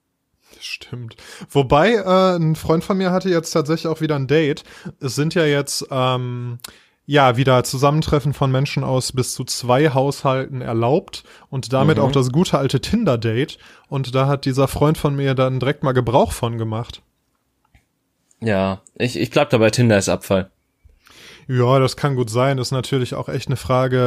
Stimmt. 0.60 1.18
Wobei, 1.52 1.94
äh, 1.94 2.36
ein 2.38 2.56
Freund 2.56 2.84
von 2.84 2.98
mir 2.98 3.12
hatte 3.12 3.30
jetzt 3.30 3.52
tatsächlich 3.52 3.88
auch 3.88 4.02
wieder 4.02 4.16
ein 4.16 4.26
Date. 4.26 4.64
Es 5.00 5.14
sind 5.14 5.36
ja 5.36 5.46
jetzt, 5.46 5.86
ähm, 5.92 6.58
ja, 7.06 7.38
wieder 7.38 7.64
Zusammentreffen 7.64 8.34
von 8.34 8.52
Menschen 8.52 8.84
aus 8.84 9.12
bis 9.12 9.34
zu 9.34 9.44
zwei 9.44 9.90
Haushalten 9.90 10.62
erlaubt 10.62 11.24
und 11.50 11.72
damit 11.72 11.98
mhm. 11.98 12.04
auch 12.04 12.12
das 12.12 12.32
gute 12.32 12.58
alte 12.58 12.82
Tinder-Date. 12.82 13.58
Und 13.88 14.16
da 14.16 14.28
hat 14.28 14.46
dieser 14.46 14.68
Freund 14.68 14.98
von 14.98 15.16
mir 15.16 15.36
dann 15.36 15.60
direkt 15.60 15.84
mal 15.84 15.92
Gebrauch 15.92 16.32
von 16.32 16.58
gemacht. 16.58 17.02
Ja, 18.42 18.82
ich, 18.96 19.18
ich 19.18 19.30
bleib 19.30 19.50
dabei, 19.52 19.70
Tinder 19.70 19.98
ist 19.98 20.10
Abfall. 20.10 20.50
Ja, 21.48 21.80
das 21.80 21.96
kann 21.96 22.16
gut 22.16 22.30
sein. 22.30 22.58
Das 22.58 22.68
ist 22.68 22.72
natürlich 22.72 23.14
auch 23.14 23.30
echt 23.30 23.48
eine 23.48 23.56
Frage, 23.56 23.98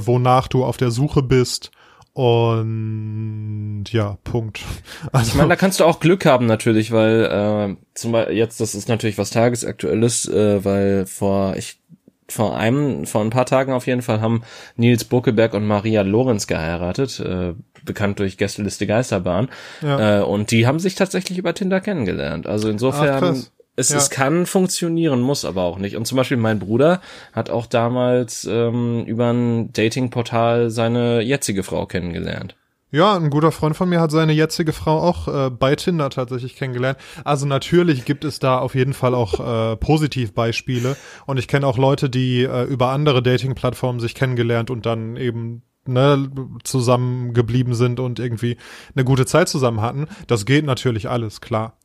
äh, 0.00 0.06
wonach 0.06 0.48
du 0.48 0.64
auf 0.64 0.78
der 0.78 0.90
Suche 0.90 1.22
bist. 1.22 1.70
Und 2.14 3.84
ja, 3.90 4.16
Punkt. 4.24 4.60
Also, 5.12 5.28
ich 5.28 5.34
meine, 5.34 5.50
da 5.50 5.56
kannst 5.56 5.80
du 5.80 5.84
auch 5.84 6.00
Glück 6.00 6.24
haben 6.24 6.46
natürlich, 6.46 6.90
weil 6.90 7.24
äh, 7.24 7.76
zum 7.94 8.12
Beispiel 8.12 8.36
jetzt, 8.36 8.58
das 8.60 8.74
ist 8.74 8.88
natürlich 8.88 9.18
was 9.18 9.28
Tagesaktuelles, 9.28 10.26
äh, 10.26 10.64
weil 10.64 11.04
vor 11.04 11.56
ich 11.56 11.78
vor 12.28 12.56
einem, 12.56 13.06
vor 13.06 13.22
ein 13.22 13.30
paar 13.30 13.46
Tagen 13.46 13.72
auf 13.72 13.86
jeden 13.86 14.02
Fall 14.02 14.20
haben 14.20 14.42
Nils 14.76 15.04
Buckeberg 15.04 15.54
und 15.54 15.66
Maria 15.66 16.02
Lorenz 16.02 16.46
geheiratet, 16.46 17.20
äh, 17.20 17.54
bekannt 17.84 18.18
durch 18.18 18.36
Gästeliste 18.36 18.86
Geisterbahn. 18.86 19.48
Ja. 19.80 20.20
Äh, 20.20 20.22
und 20.22 20.50
die 20.50 20.66
haben 20.66 20.80
sich 20.80 20.96
tatsächlich 20.96 21.38
über 21.38 21.54
Tinder 21.54 21.80
kennengelernt. 21.80 22.46
Also 22.46 22.68
insofern, 22.68 23.24
Ach, 23.24 23.50
es, 23.76 23.90
ja. 23.90 23.98
es 23.98 24.10
kann 24.10 24.46
funktionieren, 24.46 25.20
muss 25.20 25.44
aber 25.44 25.62
auch 25.62 25.78
nicht. 25.78 25.96
Und 25.96 26.06
zum 26.06 26.16
Beispiel 26.16 26.36
mein 26.36 26.58
Bruder 26.58 27.00
hat 27.32 27.50
auch 27.50 27.66
damals 27.66 28.44
ähm, 28.50 29.04
über 29.06 29.32
ein 29.32 29.72
Datingportal 29.72 30.70
seine 30.70 31.20
jetzige 31.20 31.62
Frau 31.62 31.86
kennengelernt. 31.86 32.56
Ja, 32.92 33.16
ein 33.16 33.30
guter 33.30 33.50
Freund 33.50 33.76
von 33.76 33.88
mir 33.88 34.00
hat 34.00 34.12
seine 34.12 34.32
jetzige 34.32 34.72
Frau 34.72 35.00
auch 35.00 35.26
äh, 35.26 35.50
bei 35.50 35.74
Tinder 35.74 36.08
tatsächlich 36.08 36.54
kennengelernt. 36.54 36.98
Also 37.24 37.44
natürlich 37.44 38.04
gibt 38.04 38.24
es 38.24 38.38
da 38.38 38.58
auf 38.58 38.76
jeden 38.76 38.92
Fall 38.92 39.12
auch 39.14 39.40
äh, 39.40 39.76
Positivbeispiele. 39.76 40.96
Und 41.26 41.38
ich 41.38 41.48
kenne 41.48 41.66
auch 41.66 41.78
Leute, 41.78 42.08
die 42.08 42.44
äh, 42.44 42.62
über 42.62 42.90
andere 42.90 43.22
Dating-Plattformen 43.22 43.98
sich 43.98 44.14
kennengelernt 44.14 44.70
und 44.70 44.86
dann 44.86 45.16
eben 45.16 45.62
ne, 45.84 46.30
zusammen 46.62 47.34
geblieben 47.34 47.74
sind 47.74 47.98
und 47.98 48.20
irgendwie 48.20 48.56
eine 48.94 49.04
gute 49.04 49.26
Zeit 49.26 49.48
zusammen 49.48 49.80
hatten. 49.80 50.06
Das 50.28 50.46
geht 50.46 50.64
natürlich 50.64 51.08
alles, 51.08 51.40
klar. 51.40 51.76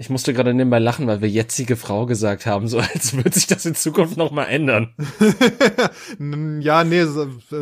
Ich 0.00 0.08
musste 0.08 0.32
gerade 0.32 0.54
nebenbei 0.54 0.78
lachen, 0.78 1.06
weil 1.08 1.20
wir 1.20 1.28
jetzige 1.28 1.76
Frau 1.76 2.06
gesagt 2.06 2.46
haben, 2.46 2.68
so 2.68 2.78
als 2.78 3.14
würde 3.14 3.32
sich 3.34 3.46
das 3.46 3.66
in 3.66 3.74
Zukunft 3.74 4.16
noch 4.16 4.30
mal 4.30 4.44
ändern. 4.44 4.94
ja, 6.62 6.84
nee, 6.84 7.04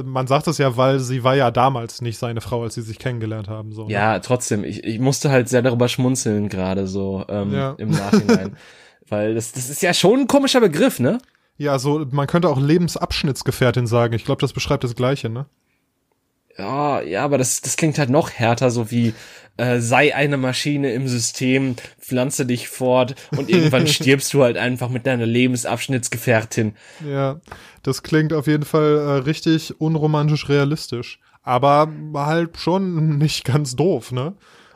man 0.05 0.29
sagt 0.29 0.47
es 0.47 0.59
ja, 0.59 0.77
weil 0.77 1.01
sie 1.01 1.25
war 1.25 1.35
ja 1.35 1.51
damals 1.51 2.01
nicht 2.01 2.17
seine 2.17 2.41
Frau, 2.41 2.63
als 2.63 2.75
sie 2.75 2.83
sich 2.83 3.01
kennengelernt 3.01 3.49
haben. 3.49 3.73
So, 3.73 3.87
ne? 3.87 3.93
Ja, 3.93 4.21
trotzdem. 4.21 4.63
Ich, 4.63 4.85
ich 4.85 5.01
musste 5.01 5.31
halt 5.31 5.49
sehr 5.49 5.63
darüber 5.63 5.89
schmunzeln 5.89 6.49
gerade 6.49 6.87
so 6.87 7.25
ähm, 7.29 7.53
ja. 7.53 7.75
im 7.77 7.91
Nachhinein, 7.91 8.57
weil 9.09 9.35
das, 9.35 9.51
das 9.51 9.69
ist 9.69 9.83
ja 9.83 9.93
schon 9.93 10.21
ein 10.21 10.29
komischer 10.29 10.61
Begriff, 10.61 11.01
ne? 11.01 11.19
Ja, 11.57 11.81
so 11.81 12.07
man 12.13 12.29
könnte 12.29 12.51
auch 12.51 12.61
Lebensabschnittsgefährtin 12.61 13.89
sagen. 13.89 14.15
Ich 14.15 14.25
glaube, 14.25 14.41
das 14.41 14.53
beschreibt 14.53 14.85
das 14.85 14.95
Gleiche, 14.95 15.29
ne? 15.29 15.47
Ja, 16.59 17.01
ja, 17.03 17.25
aber 17.25 17.39
das, 17.39 17.61
das 17.61 17.77
klingt 17.77 17.99
halt 17.99 18.11
noch 18.11 18.31
härter, 18.31 18.71
so 18.71 18.91
wie 18.91 19.15
äh, 19.59 19.81
sei 19.81 20.15
eine 20.15 20.37
Maschine 20.37 20.93
im 20.93 21.07
System, 21.07 21.77
pflanze 22.01 22.47
dich 22.47 22.69
fort 22.69 23.15
und 23.37 23.49
irgendwann 23.49 23.87
stirbst 23.87 24.33
du 24.35 24.43
halt 24.43 24.57
einfach 24.57 24.89
mit 24.89 25.07
deiner 25.07 25.27
Lebensabschnittsgefährtin. 25.27 26.75
Ja, 27.09 27.41
das 27.83 28.03
klingt 28.03 28.33
auf 28.33 28.47
jeden 28.47 28.65
Fall 28.65 28.97
äh, 28.99 29.11
richtig 29.25 29.81
unromantisch 29.81 30.49
realistisch. 30.49 31.21
Aber 31.43 31.89
halt 32.15 32.59
schon 32.59 33.19
nicht 33.19 33.45
ganz 33.45 33.75
doof, 33.75 34.13
ne? 34.13 34.35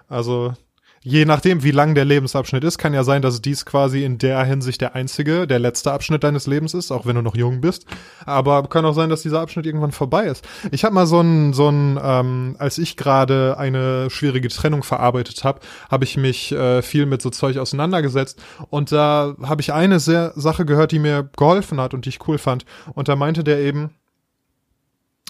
Also, 0.08 0.54
je 1.02 1.24
nachdem, 1.24 1.62
wie 1.62 1.72
lang 1.72 1.94
der 1.94 2.04
Lebensabschnitt 2.04 2.62
ist, 2.62 2.78
kann 2.78 2.94
ja 2.94 3.02
sein, 3.02 3.22
dass 3.22 3.42
dies 3.42 3.66
quasi 3.66 4.04
in 4.04 4.18
der 4.18 4.44
Hinsicht 4.44 4.80
der 4.80 4.94
einzige, 4.94 5.46
der 5.46 5.58
letzte 5.58 5.92
Abschnitt 5.92 6.22
deines 6.22 6.46
Lebens 6.46 6.74
ist, 6.74 6.92
auch 6.92 7.06
wenn 7.06 7.16
du 7.16 7.22
noch 7.22 7.34
jung 7.34 7.60
bist. 7.60 7.86
Aber 8.24 8.62
kann 8.68 8.84
auch 8.84 8.94
sein, 8.94 9.10
dass 9.10 9.22
dieser 9.22 9.40
Abschnitt 9.40 9.66
irgendwann 9.66 9.92
vorbei 9.92 10.24
ist. 10.24 10.46
Ich 10.70 10.84
habe 10.84 10.94
mal 10.94 11.06
so 11.06 11.20
ein, 11.20 11.52
so 11.52 11.68
ein, 11.68 11.98
ähm, 12.02 12.56
als 12.58 12.78
ich 12.78 12.96
gerade 12.96 13.58
eine 13.58 14.10
schwierige 14.10 14.48
Trennung 14.48 14.84
verarbeitet 14.84 15.42
habe, 15.44 15.60
habe 15.90 16.04
ich 16.04 16.16
mich 16.16 16.52
äh, 16.52 16.82
viel 16.82 17.06
mit 17.06 17.20
so 17.20 17.30
Zeug 17.30 17.58
auseinandergesetzt 17.58 18.40
und 18.70 18.92
da 18.92 19.34
habe 19.42 19.60
ich 19.60 19.72
eine 19.72 19.98
sehr 19.98 20.32
Sache 20.36 20.64
gehört, 20.64 20.92
die 20.92 21.00
mir 21.00 21.28
geholfen 21.36 21.80
hat 21.80 21.94
und 21.94 22.04
die 22.04 22.10
ich 22.10 22.28
cool 22.28 22.38
fand. 22.38 22.64
Und 22.94 23.08
da 23.08 23.16
meinte 23.16 23.42
der 23.42 23.58
eben, 23.58 23.90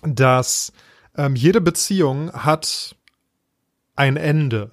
dass 0.03 0.73
ähm, 1.17 1.35
jede 1.35 1.61
Beziehung 1.61 2.33
hat 2.33 2.97
ein 3.97 4.17
Ende 4.17 4.73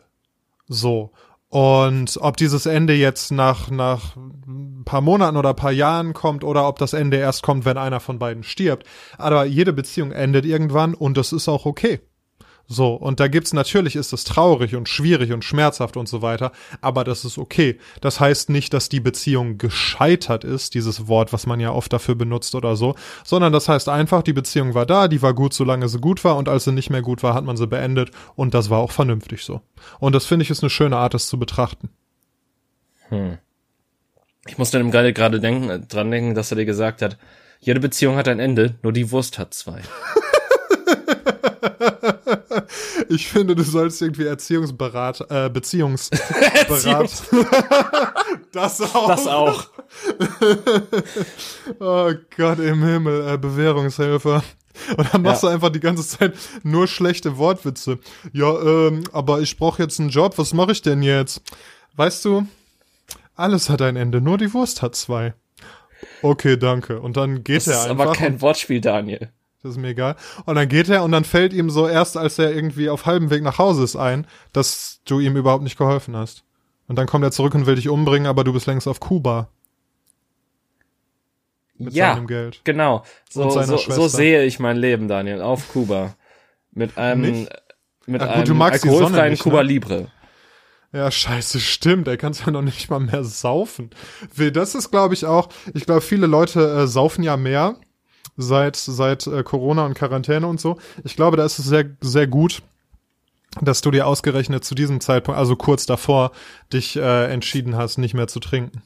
so. 0.69 1.11
Und 1.49 2.17
ob 2.21 2.37
dieses 2.37 2.67
Ende 2.67 2.93
jetzt 2.93 3.31
nach, 3.31 3.71
nach 3.71 4.15
ein 4.15 4.83
paar 4.85 5.01
Monaten 5.01 5.35
oder 5.35 5.49
ein 5.49 5.55
paar 5.55 5.71
Jahren 5.71 6.13
kommt 6.13 6.43
oder 6.43 6.67
ob 6.67 6.77
das 6.77 6.93
Ende 6.93 7.17
erst 7.17 7.41
kommt, 7.41 7.65
wenn 7.65 7.77
einer 7.77 7.99
von 7.99 8.19
beiden 8.19 8.43
stirbt. 8.43 8.85
Aber 9.17 9.45
jede 9.45 9.73
Beziehung 9.73 10.11
endet 10.11 10.45
irgendwann 10.45 10.93
und 10.93 11.17
das 11.17 11.33
ist 11.33 11.49
auch 11.49 11.65
okay. 11.65 11.99
So, 12.71 12.93
und 12.93 13.19
da 13.19 13.27
gibt's 13.27 13.51
natürlich 13.51 13.95
ist 13.95 14.13
es 14.13 14.23
traurig 14.25 14.75
und 14.75 14.87
schwierig 14.87 15.33
und 15.33 15.43
schmerzhaft 15.43 15.97
und 15.97 16.07
so 16.07 16.21
weiter, 16.21 16.51
aber 16.81 17.03
das 17.03 17.25
ist 17.25 17.39
okay. 17.39 17.79
Das 17.99 18.19
heißt 18.19 18.51
nicht, 18.51 18.75
dass 18.75 18.89
die 18.89 18.99
Beziehung 18.99 19.57
gescheitert 19.57 20.43
ist, 20.43 20.75
dieses 20.75 21.07
Wort, 21.07 21.33
was 21.33 21.47
man 21.47 21.59
ja 21.59 21.71
oft 21.71 21.91
dafür 21.91 22.13
benutzt 22.13 22.53
oder 22.53 22.75
so, 22.75 22.93
sondern 23.25 23.51
das 23.51 23.69
heißt 23.69 23.89
einfach, 23.89 24.21
die 24.21 24.33
Beziehung 24.33 24.75
war 24.75 24.85
da, 24.85 25.07
die 25.07 25.23
war 25.23 25.33
gut, 25.33 25.55
solange 25.55 25.89
sie 25.89 25.97
gut 25.97 26.23
war 26.23 26.37
und 26.37 26.47
als 26.47 26.65
sie 26.65 26.71
nicht 26.71 26.91
mehr 26.91 27.01
gut 27.01 27.23
war, 27.23 27.33
hat 27.33 27.43
man 27.43 27.57
sie 27.57 27.65
beendet 27.65 28.11
und 28.35 28.53
das 28.53 28.69
war 28.69 28.77
auch 28.77 28.91
vernünftig 28.91 29.43
so. 29.43 29.61
Und 29.99 30.13
das 30.13 30.27
finde 30.27 30.43
ich 30.43 30.51
ist 30.51 30.61
eine 30.61 30.69
schöne 30.69 30.97
Art, 30.97 31.15
das 31.15 31.27
zu 31.27 31.39
betrachten. 31.39 31.89
Hm. 33.07 33.39
Ich 34.45 34.59
muss 34.59 34.69
dann 34.69 34.91
gerade 34.91 35.11
gerade 35.11 35.39
denken, 35.39 35.87
dran 35.87 36.11
denken, 36.11 36.35
dass 36.35 36.51
er 36.51 36.57
dir 36.57 36.65
gesagt 36.65 37.01
hat, 37.01 37.17
jede 37.59 37.79
Beziehung 37.79 38.15
hat 38.15 38.27
ein 38.27 38.39
Ende, 38.39 38.75
nur 38.83 38.93
die 38.93 39.09
Wurst 39.09 39.39
hat 39.39 39.55
zwei. 39.55 39.81
Ich 43.09 43.27
finde, 43.27 43.55
du 43.55 43.63
sollst 43.63 44.01
irgendwie 44.01 44.25
Erziehungsberater, 44.25 45.45
äh, 45.45 45.49
Beziehungsberater. 45.49 47.09
das 48.51 48.81
auch. 48.81 49.07
Das 49.07 49.27
auch. 49.27 49.67
oh 51.79 52.11
Gott 52.37 52.59
im 52.59 52.83
Himmel, 52.83 53.27
äh, 53.27 53.37
Bewährungshilfe. 53.37 54.43
Und 54.95 55.13
dann 55.13 55.23
machst 55.23 55.43
ja. 55.43 55.49
du 55.49 55.55
einfach 55.55 55.69
die 55.69 55.79
ganze 55.79 56.07
Zeit 56.07 56.33
nur 56.63 56.87
schlechte 56.87 57.37
Wortwitze. 57.37 57.99
Ja, 58.31 58.59
ähm, 58.61 59.03
aber 59.11 59.41
ich 59.41 59.57
brauche 59.57 59.81
jetzt 59.81 59.99
einen 59.99 60.09
Job, 60.09 60.37
was 60.37 60.53
mache 60.53 60.71
ich 60.71 60.81
denn 60.81 61.01
jetzt? 61.01 61.41
Weißt 61.95 62.23
du, 62.25 62.45
alles 63.35 63.69
hat 63.69 63.81
ein 63.81 63.95
Ende, 63.95 64.21
nur 64.21 64.37
die 64.37 64.53
Wurst 64.53 64.81
hat 64.81 64.95
zwei. 64.95 65.33
Okay, 66.21 66.57
danke. 66.57 67.01
Und 67.01 67.17
dann 67.17 67.43
geht 67.43 67.57
das 67.57 67.67
er 67.67 67.73
einfach. 67.73 67.87
Das 67.87 67.95
ist 67.95 68.01
aber 68.01 68.15
kein 68.15 68.41
Wortspiel, 68.41 68.81
Daniel. 68.81 69.31
Das 69.61 69.71
ist 69.71 69.77
mir 69.77 69.89
egal. 69.89 70.15
Und 70.45 70.55
dann 70.55 70.69
geht 70.69 70.87
er 70.87 71.03
und 71.03 71.11
dann 71.11 71.25
fällt 71.25 71.51
ihm 71.53 71.69
so 71.69 71.87
erst, 71.87 72.15
als 72.15 72.39
er 72.39 72.53
irgendwie 72.53 72.89
auf 72.89 73.05
halbem 73.05 73.29
Weg 73.29 73.43
nach 73.43 73.57
Hause 73.57 73.83
ist, 73.83 73.97
ein, 73.97 74.25
dass 74.53 75.01
du 75.05 75.19
ihm 75.19 75.35
überhaupt 75.35 75.63
nicht 75.63 75.77
geholfen 75.77 76.15
hast. 76.15 76.43
Und 76.87 76.97
dann 76.97 77.07
kommt 77.07 77.23
er 77.25 77.31
zurück 77.31 77.53
und 77.55 77.65
will 77.65 77.75
dich 77.75 77.89
umbringen, 77.89 78.25
aber 78.25 78.43
du 78.43 78.53
bist 78.53 78.67
längst 78.67 78.87
auf 78.87 78.99
Kuba. 78.99 79.49
Mit 81.77 81.93
ja, 81.93 82.15
seinem 82.15 82.27
Geld. 82.27 82.61
genau. 82.63 83.03
So, 83.29 83.49
so, 83.49 83.77
so 83.77 84.07
sehe 84.07 84.43
ich 84.43 84.59
mein 84.59 84.75
Leben, 84.75 85.07
Daniel, 85.07 85.41
auf 85.41 85.71
Kuba. 85.71 86.15
Mit 86.71 86.97
einem, 86.97 87.21
nicht? 87.21 87.49
mit 88.05 88.21
Ach, 88.21 88.35
gut, 88.35 88.49
einem 88.49 88.61
alkoholfreien 88.61 89.31
nicht, 89.31 89.43
Kuba 89.43 89.57
ne? 89.57 89.69
Libre. 89.69 90.11
Ja, 90.91 91.11
scheiße, 91.11 91.59
stimmt. 91.59 92.07
Er 92.07 92.17
kann 92.17 92.33
ja 92.33 92.51
noch 92.51 92.63
nicht 92.63 92.89
mal 92.89 92.99
mehr 92.99 93.23
saufen. 93.23 93.91
Das 94.35 94.73
ist, 94.73 94.89
glaube 94.89 95.13
ich, 95.13 95.25
auch, 95.25 95.49
ich 95.73 95.85
glaube, 95.85 96.01
viele 96.01 96.27
Leute 96.27 96.61
äh, 96.61 96.87
saufen 96.87 97.23
ja 97.23 97.37
mehr 97.37 97.75
seit, 98.39 98.77
seit 98.77 99.27
äh, 99.27 99.43
Corona 99.43 99.85
und 99.85 99.93
Quarantäne 99.93 100.47
und 100.47 100.59
so. 100.59 100.79
Ich 101.03 101.15
glaube, 101.15 101.37
da 101.37 101.45
ist 101.45 101.59
es 101.59 101.65
sehr, 101.65 101.85
sehr 102.01 102.25
gut, 102.25 102.61
dass 103.61 103.81
du 103.81 103.91
dir 103.91 104.07
ausgerechnet 104.07 104.63
zu 104.63 104.75
diesem 104.75 105.01
Zeitpunkt, 105.01 105.37
also 105.37 105.55
kurz 105.55 105.85
davor, 105.85 106.31
dich 106.71 106.95
äh, 106.95 107.31
entschieden 107.31 107.75
hast, 107.75 107.97
nicht 107.97 108.13
mehr 108.13 108.27
zu 108.27 108.39
trinken. 108.39 108.81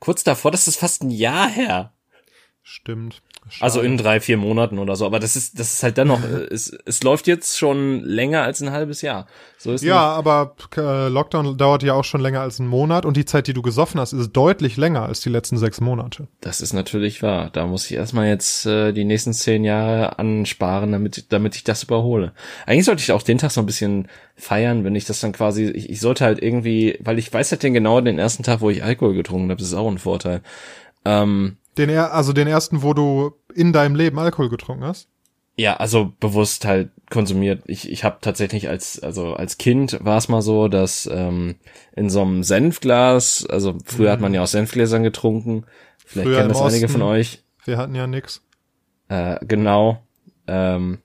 Kurz 0.00 0.24
davor, 0.24 0.50
das 0.50 0.66
ist 0.66 0.78
fast 0.78 1.02
ein 1.02 1.10
Jahr 1.10 1.48
her. 1.48 1.92
Stimmt. 2.62 3.22
Schade. 3.48 3.64
Also 3.64 3.80
in 3.80 3.98
drei, 3.98 4.20
vier 4.20 4.36
Monaten 4.36 4.78
oder 4.78 4.96
so. 4.96 5.04
Aber 5.04 5.18
das 5.18 5.36
ist, 5.36 5.58
das 5.58 5.74
ist 5.74 5.82
halt 5.82 5.98
dennoch, 5.98 6.22
äh, 6.24 6.44
es, 6.50 6.76
es 6.86 7.02
läuft 7.02 7.26
jetzt 7.26 7.58
schon 7.58 8.00
länger 8.00 8.42
als 8.42 8.62
ein 8.62 8.70
halbes 8.70 9.02
Jahr. 9.02 9.26
So 9.58 9.72
ist 9.72 9.84
ja, 9.84 10.00
aber 10.00 10.54
äh, 10.76 11.08
Lockdown 11.08 11.56
dauert 11.56 11.82
ja 11.82 11.94
auch 11.94 12.04
schon 12.04 12.20
länger 12.20 12.40
als 12.40 12.60
einen 12.60 12.68
Monat 12.68 13.04
und 13.04 13.16
die 13.16 13.24
Zeit, 13.24 13.46
die 13.46 13.52
du 13.52 13.62
gesoffen 13.62 14.00
hast, 14.00 14.12
ist 14.12 14.32
deutlich 14.32 14.76
länger 14.76 15.02
als 15.02 15.20
die 15.20 15.28
letzten 15.28 15.58
sechs 15.58 15.80
Monate. 15.80 16.28
Das 16.40 16.60
ist 16.60 16.72
natürlich 16.72 17.22
wahr. 17.22 17.50
Da 17.52 17.66
muss 17.66 17.90
ich 17.90 17.96
erstmal 17.96 18.28
jetzt 18.28 18.66
äh, 18.66 18.92
die 18.92 19.04
nächsten 19.04 19.32
zehn 19.32 19.64
Jahre 19.64 20.18
ansparen, 20.18 20.92
damit, 20.92 21.32
damit 21.32 21.56
ich 21.56 21.64
das 21.64 21.82
überhole. 21.82 22.32
Eigentlich 22.66 22.86
sollte 22.86 23.02
ich 23.02 23.12
auch 23.12 23.22
den 23.22 23.38
Tag 23.38 23.50
so 23.50 23.60
ein 23.60 23.66
bisschen 23.66 24.08
feiern, 24.36 24.84
wenn 24.84 24.94
ich 24.94 25.04
das 25.04 25.20
dann 25.20 25.32
quasi, 25.32 25.64
ich, 25.64 25.90
ich 25.90 26.00
sollte 26.00 26.24
halt 26.24 26.42
irgendwie, 26.42 26.98
weil 27.00 27.18
ich 27.18 27.32
weiß 27.32 27.50
halt 27.52 27.62
den 27.62 27.74
genau 27.74 28.00
den 28.00 28.18
ersten 28.18 28.42
Tag, 28.42 28.60
wo 28.60 28.70
ich 28.70 28.82
Alkohol 28.82 29.14
getrunken 29.14 29.50
habe, 29.50 29.58
das 29.58 29.68
ist 29.68 29.74
auch 29.74 29.90
ein 29.90 29.98
Vorteil. 29.98 30.42
Ähm, 31.04 31.56
den 31.78 31.88
er, 31.88 32.12
also 32.14 32.32
den 32.32 32.48
ersten, 32.48 32.82
wo 32.82 32.94
du 32.94 33.32
in 33.54 33.72
deinem 33.72 33.94
Leben 33.94 34.18
Alkohol 34.18 34.48
getrunken 34.48 34.84
hast? 34.84 35.08
Ja, 35.56 35.76
also 35.76 36.12
bewusst 36.18 36.64
halt 36.64 36.90
konsumiert. 37.10 37.62
Ich, 37.66 37.90
ich 37.90 38.04
habe 38.04 38.18
tatsächlich 38.20 38.68
als, 38.68 39.02
also 39.02 39.34
als 39.34 39.58
Kind 39.58 39.98
war 40.02 40.16
es 40.16 40.28
mal 40.28 40.40
so, 40.40 40.68
dass 40.68 41.08
ähm, 41.12 41.56
in 41.94 42.08
so 42.08 42.22
einem 42.22 42.42
Senfglas, 42.42 43.46
also 43.46 43.76
früher 43.84 44.08
mhm. 44.08 44.12
hat 44.12 44.20
man 44.20 44.34
ja 44.34 44.42
aus 44.42 44.52
Senfgläsern 44.52 45.02
getrunken. 45.02 45.64
Vielleicht 45.98 46.28
früher 46.28 46.38
kennen 46.38 46.48
das 46.48 46.62
einige 46.62 46.88
von 46.88 47.02
euch. 47.02 47.42
Wir 47.64 47.76
hatten 47.76 47.94
ja 47.94 48.06
nix. 48.06 48.42
Äh, 49.08 49.38
genau. 49.46 50.02
Ähm, 50.46 50.98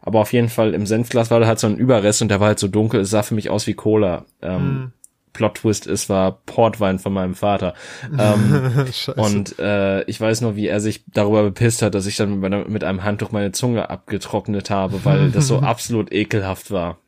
aber 0.00 0.20
auf 0.20 0.32
jeden 0.32 0.48
Fall 0.48 0.74
im 0.74 0.86
Senfglas 0.86 1.30
war 1.30 1.38
da 1.38 1.46
halt 1.46 1.58
so 1.60 1.66
ein 1.66 1.76
Überrest 1.76 2.20
und 2.22 2.28
der 2.28 2.40
war 2.40 2.48
halt 2.48 2.58
so 2.58 2.66
dunkel, 2.66 3.00
es 3.00 3.10
sah 3.10 3.22
für 3.22 3.34
mich 3.34 3.48
aus 3.48 3.66
wie 3.66 3.74
Cola. 3.74 4.26
Ähm, 4.42 4.62
mhm. 4.62 4.92
Plot-Twist 5.38 5.86
ist, 5.86 6.08
war 6.08 6.32
Portwein 6.46 6.98
von 6.98 7.12
meinem 7.12 7.36
Vater. 7.36 7.74
Ähm, 8.18 8.88
und 9.16 9.56
äh, 9.60 10.02
ich 10.04 10.20
weiß 10.20 10.40
nur, 10.40 10.56
wie 10.56 10.66
er 10.66 10.80
sich 10.80 11.04
darüber 11.06 11.44
bepisst 11.44 11.80
hat, 11.80 11.94
dass 11.94 12.06
ich 12.06 12.16
dann 12.16 12.40
mit, 12.40 12.82
einem 12.82 13.04
Handtuch 13.04 13.30
meine 13.30 13.52
Zunge 13.52 13.88
abgetrocknet 13.88 14.68
habe, 14.68 15.04
weil 15.04 15.30
das 15.30 15.46
so 15.46 15.58
absolut 15.60 16.12
ekelhaft 16.12 16.72
war. 16.72 16.98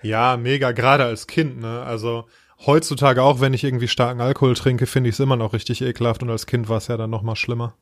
Ja, 0.00 0.36
mega, 0.36 0.70
gerade 0.70 1.04
als 1.04 1.26
Kind, 1.26 1.60
ne? 1.60 1.82
Also 1.82 2.24
heutzutage 2.64 3.22
auch, 3.22 3.40
wenn 3.40 3.52
ich 3.52 3.64
irgendwie 3.64 3.88
starken 3.88 4.20
Alkohol 4.20 4.54
trinke, 4.54 4.86
finde 4.86 5.10
ich 5.10 5.16
es 5.16 5.20
immer 5.20 5.36
noch 5.36 5.52
richtig 5.52 5.82
ekelhaft 5.82 6.22
und 6.22 6.30
als 6.30 6.46
Kind 6.46 6.68
war 6.68 6.78
es 6.78 6.86
ja 6.86 6.96
dann 6.96 7.10
noch 7.10 7.22
mal 7.22 7.36
schlimmer. 7.36 7.74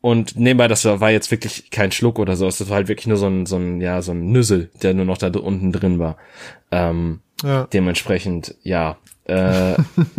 Und 0.00 0.36
nebenbei, 0.36 0.68
das 0.68 0.84
war 0.84 1.10
jetzt 1.10 1.30
wirklich 1.30 1.70
kein 1.70 1.92
Schluck 1.92 2.18
oder 2.20 2.36
so, 2.36 2.46
das 2.46 2.68
war 2.68 2.76
halt 2.76 2.88
wirklich 2.88 3.08
nur 3.08 3.16
so 3.16 3.26
ein, 3.26 3.46
so 3.46 3.56
ein, 3.56 3.80
ja, 3.80 4.00
so 4.00 4.12
ein 4.12 4.30
Nüssel, 4.30 4.70
der 4.82 4.94
nur 4.94 5.04
noch 5.04 5.18
da 5.18 5.28
unten 5.28 5.72
drin 5.72 5.98
war. 5.98 6.16
Ähm, 6.70 7.20
ja. 7.42 7.66
Dementsprechend, 7.72 8.54
ja, 8.62 8.96
äh, 9.30 9.76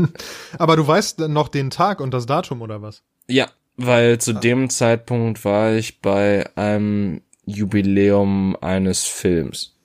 Aber 0.58 0.76
du 0.76 0.88
weißt 0.88 1.20
noch 1.20 1.50
den 1.50 1.70
Tag 1.70 2.00
und 2.00 2.14
das 2.14 2.26
Datum 2.26 2.62
oder 2.62 2.82
was? 2.82 3.04
Ja, 3.28 3.48
weil 3.78 4.20
zu 4.20 4.36
ah. 4.36 4.40
dem 4.40 4.70
Zeitpunkt 4.70 5.44
war 5.44 5.74
ich 5.74 6.02
bei 6.02 6.50
einem 6.56 7.22
Jubiläum 7.46 8.56
eines 8.62 9.04
Films. 9.04 9.76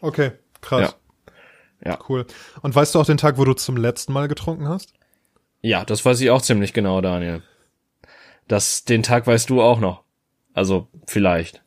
Okay, 0.00 0.32
krass. 0.60 0.96
Ja. 1.84 1.90
ja. 1.92 1.98
Cool. 2.08 2.26
Und 2.62 2.74
weißt 2.74 2.94
du 2.94 3.00
auch 3.00 3.06
den 3.06 3.18
Tag, 3.18 3.38
wo 3.38 3.44
du 3.44 3.54
zum 3.54 3.76
letzten 3.76 4.12
Mal 4.12 4.28
getrunken 4.28 4.68
hast? 4.68 4.94
Ja, 5.62 5.84
das 5.84 6.04
weiß 6.04 6.20
ich 6.20 6.30
auch 6.30 6.42
ziemlich 6.42 6.72
genau, 6.72 7.00
Daniel. 7.00 7.42
Das, 8.48 8.84
den 8.84 9.02
Tag 9.02 9.26
weißt 9.26 9.50
du 9.50 9.60
auch 9.60 9.78
noch. 9.78 10.02
Also, 10.54 10.88
vielleicht. 11.06 11.62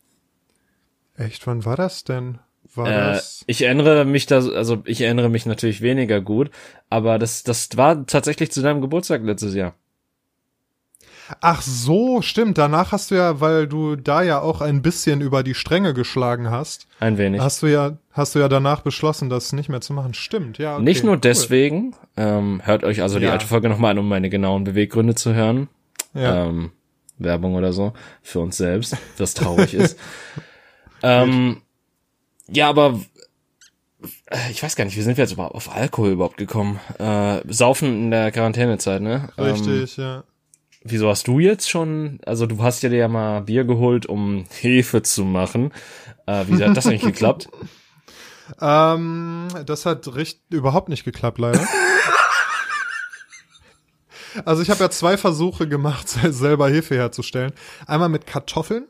Echt, 1.16 1.46
wann 1.46 1.64
war 1.64 1.76
das 1.76 2.04
denn? 2.04 2.40
War 2.78 2.88
äh, 2.88 3.14
das? 3.14 3.44
Ich 3.48 3.62
erinnere 3.62 4.06
mich 4.06 4.26
da, 4.26 4.38
also 4.38 4.82
ich 4.86 5.02
erinnere 5.02 5.30
mich 5.30 5.46
natürlich 5.46 5.82
weniger 5.82 6.22
gut, 6.22 6.50
aber 6.90 7.20
das, 7.20 7.44
das 7.44 7.76
war 7.76 8.06
tatsächlich 8.06 8.52
zu 8.52 8.62
deinem 8.62 8.82
Geburtstag 8.82 9.24
letztes 9.24 9.56
Jahr. 9.56 9.74
Ach 11.42 11.62
so, 11.62 12.22
stimmt. 12.22 12.58
Danach 12.58 12.92
hast 12.92 13.12
du 13.12 13.16
ja, 13.16 13.40
weil 13.40 13.68
du 13.68 13.96
da 13.96 14.22
ja 14.22 14.42
auch 14.42 14.62
ein 14.62 14.82
bisschen 14.82 15.22
über 15.22 15.44
die 15.44 15.54
Stränge 15.54 15.94
geschlagen 15.94 16.52
hast. 16.52 16.88
Ein 17.00 17.18
wenig. 17.18 17.42
Hast 17.42 17.64
du 17.64 17.68
ja, 17.68 17.98
hast 18.12 18.36
du 18.36 18.40
ja 18.40 18.50
danach 18.50 18.82
beschlossen, 18.82 19.30
das 19.30 19.54
nicht 19.54 19.70
mehr 19.70 19.82
zu 19.82 19.94
machen. 19.94 20.14
Stimmt, 20.14 20.58
ja. 20.58 20.76
Okay, 20.76 20.84
nicht 20.84 21.04
nur 21.04 21.14
cool. 21.14 21.22
deswegen. 21.22 21.96
Ähm, 22.18 22.62
hört 22.64 22.84
euch 22.84 23.02
also 23.02 23.20
die 23.20 23.26
ja. 23.26 23.32
alte 23.32 23.48
Folge 23.48 23.70
nochmal 23.70 23.92
an, 23.92 24.00
um 24.00 24.08
meine 24.08 24.30
genauen 24.30 24.64
Beweggründe 24.64 25.16
zu 25.16 25.34
hören. 25.34 25.70
Ja. 26.14 26.46
Ähm, 26.46 26.72
Werbung 27.18 27.56
oder 27.56 27.74
so 27.74 27.94
für 28.22 28.40
uns 28.40 28.58
selbst, 28.58 28.98
was 29.18 29.34
traurig 29.34 29.74
ist. 29.74 29.98
ähm, 31.04 31.62
ja, 32.48 32.70
aber 32.70 33.00
äh, 34.30 34.52
ich 34.52 34.62
weiß 34.62 34.76
gar 34.76 34.86
nicht, 34.86 34.98
wie 34.98 35.02
sind 35.02 35.18
wir 35.18 35.24
jetzt 35.24 35.34
überhaupt 35.34 35.56
auf 35.56 35.74
Alkohol 35.74 36.12
überhaupt 36.12 36.38
gekommen? 36.38 36.80
Äh, 37.00 37.42
Saufen 37.52 38.06
in 38.06 38.12
der 38.12 38.32
Quarantänezeit, 38.32 39.02
ne? 39.02 39.30
Richtig, 39.38 39.98
ähm, 39.98 40.04
ja. 40.04 40.24
Wieso 40.86 41.10
hast 41.10 41.28
du 41.28 41.40
jetzt 41.40 41.70
schon, 41.70 42.20
also 42.26 42.46
du 42.46 42.62
hast 42.62 42.84
ja 42.84 42.90
dir 42.90 42.98
ja 42.98 43.08
mal 43.08 43.42
Bier 43.42 43.64
geholt, 43.64 44.06
um 44.06 44.44
Hefe 44.60 45.02
zu 45.02 45.24
machen. 45.24 45.72
Äh, 46.26 46.46
wie 46.48 46.64
hat 46.64 46.76
das 46.76 46.88
eigentlich 46.88 47.04
geklappt? 47.04 47.48
Ähm, 48.62 49.48
das 49.66 49.86
hat 49.86 50.14
recht 50.16 50.42
überhaupt 50.50 50.90
nicht 50.90 51.06
geklappt, 51.06 51.40
leider. 51.40 51.62
also 54.46 54.62
ich 54.62 54.70
habe 54.70 54.82
ja 54.82 54.90
zwei 54.90 55.18
Versuche 55.18 55.68
gemacht, 55.68 56.10
selber 56.10 56.70
Hefe 56.70 56.96
herzustellen. 56.96 57.54
Einmal 57.88 58.10
mit 58.10 58.28
Kartoffeln 58.28 58.86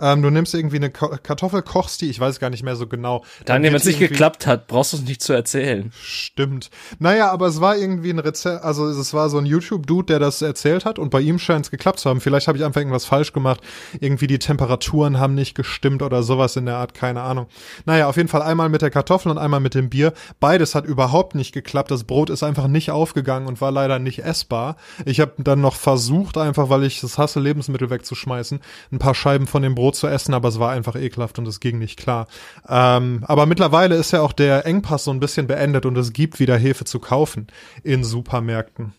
ähm, 0.00 0.22
du 0.22 0.30
nimmst 0.30 0.54
irgendwie 0.54 0.76
eine 0.76 0.90
Kartoffel, 0.90 1.62
kochst 1.62 2.00
die, 2.00 2.10
ich 2.10 2.20
weiß 2.20 2.40
gar 2.40 2.50
nicht 2.50 2.62
mehr 2.62 2.76
so 2.76 2.86
genau. 2.86 3.24
Daniel, 3.44 3.72
wenn 3.72 3.76
es 3.76 3.84
nicht 3.84 3.98
geklappt 3.98 4.46
hat, 4.46 4.66
brauchst 4.66 4.92
du 4.92 4.98
es 4.98 5.02
nicht 5.02 5.22
zu 5.22 5.32
erzählen. 5.32 5.92
Stimmt. 6.00 6.70
Naja, 6.98 7.30
aber 7.30 7.46
es 7.46 7.60
war 7.60 7.76
irgendwie 7.76 8.10
ein 8.10 8.18
Rezept, 8.18 8.64
also 8.64 8.88
es 8.88 9.14
war 9.14 9.28
so 9.28 9.38
ein 9.38 9.46
YouTube-Dude, 9.46 10.06
der 10.06 10.18
das 10.18 10.42
erzählt 10.42 10.84
hat 10.84 10.98
und 10.98 11.10
bei 11.10 11.20
ihm 11.20 11.38
scheint 11.38 11.66
es 11.66 11.70
geklappt 11.70 12.00
zu 12.00 12.08
haben. 12.08 12.20
Vielleicht 12.20 12.48
habe 12.48 12.58
ich 12.58 12.64
einfach 12.64 12.80
irgendwas 12.80 13.04
falsch 13.04 13.32
gemacht. 13.32 13.60
Irgendwie 14.00 14.26
die 14.26 14.38
Temperaturen 14.38 15.18
haben 15.18 15.34
nicht 15.34 15.54
gestimmt 15.54 16.02
oder 16.02 16.22
sowas 16.22 16.56
in 16.56 16.66
der 16.66 16.76
Art, 16.76 16.94
keine 16.94 17.22
Ahnung. 17.22 17.46
Naja, 17.84 18.08
auf 18.08 18.16
jeden 18.16 18.28
Fall 18.28 18.42
einmal 18.42 18.68
mit 18.68 18.82
der 18.82 18.90
Kartoffel 18.90 19.30
und 19.30 19.38
einmal 19.38 19.60
mit 19.60 19.74
dem 19.74 19.90
Bier. 19.90 20.12
Beides 20.40 20.74
hat 20.74 20.86
überhaupt 20.86 21.34
nicht 21.34 21.52
geklappt. 21.52 21.90
Das 21.90 22.04
Brot 22.04 22.30
ist 22.30 22.42
einfach 22.42 22.68
nicht 22.68 22.90
aufgegangen 22.90 23.46
und 23.46 23.60
war 23.60 23.70
leider 23.70 23.98
nicht 23.98 24.24
essbar. 24.24 24.76
Ich 25.04 25.20
habe 25.20 25.32
dann 25.38 25.60
noch 25.60 25.76
versucht, 25.76 26.38
einfach 26.38 26.68
weil 26.68 26.84
ich 26.84 27.02
es 27.02 27.18
hasse, 27.18 27.40
Lebensmittel 27.40 27.90
wegzuschmeißen, 27.90 28.60
ein 28.92 28.98
paar 28.98 29.14
Scheiben 29.14 29.46
von 29.46 29.62
dem 29.62 29.74
Brot 29.74 29.89
Brot 29.90 29.96
zu 29.96 30.06
essen, 30.06 30.34
aber 30.34 30.48
es 30.48 30.58
war 30.58 30.70
einfach 30.70 30.94
ekelhaft 30.94 31.38
und 31.38 31.48
es 31.48 31.60
ging 31.60 31.78
nicht 31.78 31.98
klar. 31.98 32.28
Ähm, 32.68 33.24
aber 33.26 33.46
mittlerweile 33.46 33.96
ist 33.96 34.12
ja 34.12 34.22
auch 34.22 34.32
der 34.32 34.66
Engpass 34.66 35.04
so 35.04 35.10
ein 35.10 35.20
bisschen 35.20 35.46
beendet 35.46 35.84
und 35.86 35.96
es 35.98 36.12
gibt 36.12 36.38
wieder 36.38 36.56
Hefe 36.56 36.84
zu 36.84 37.00
kaufen 37.00 37.48
in 37.82 38.04
Supermärkten. 38.04 38.92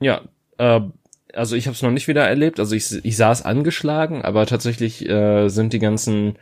Ja, 0.00 0.22
äh, 0.58 0.80
also 1.32 1.54
ich 1.54 1.66
habe 1.66 1.74
es 1.74 1.82
noch 1.82 1.90
nicht 1.90 2.08
wieder 2.08 2.26
erlebt. 2.26 2.58
Also 2.58 2.74
ich, 2.74 2.92
ich 3.04 3.18
es 3.18 3.42
angeschlagen, 3.42 4.22
aber 4.22 4.46
tatsächlich 4.46 5.08
äh, 5.08 5.48
sind 5.48 5.72
die 5.72 5.78
ganzen 5.78 6.36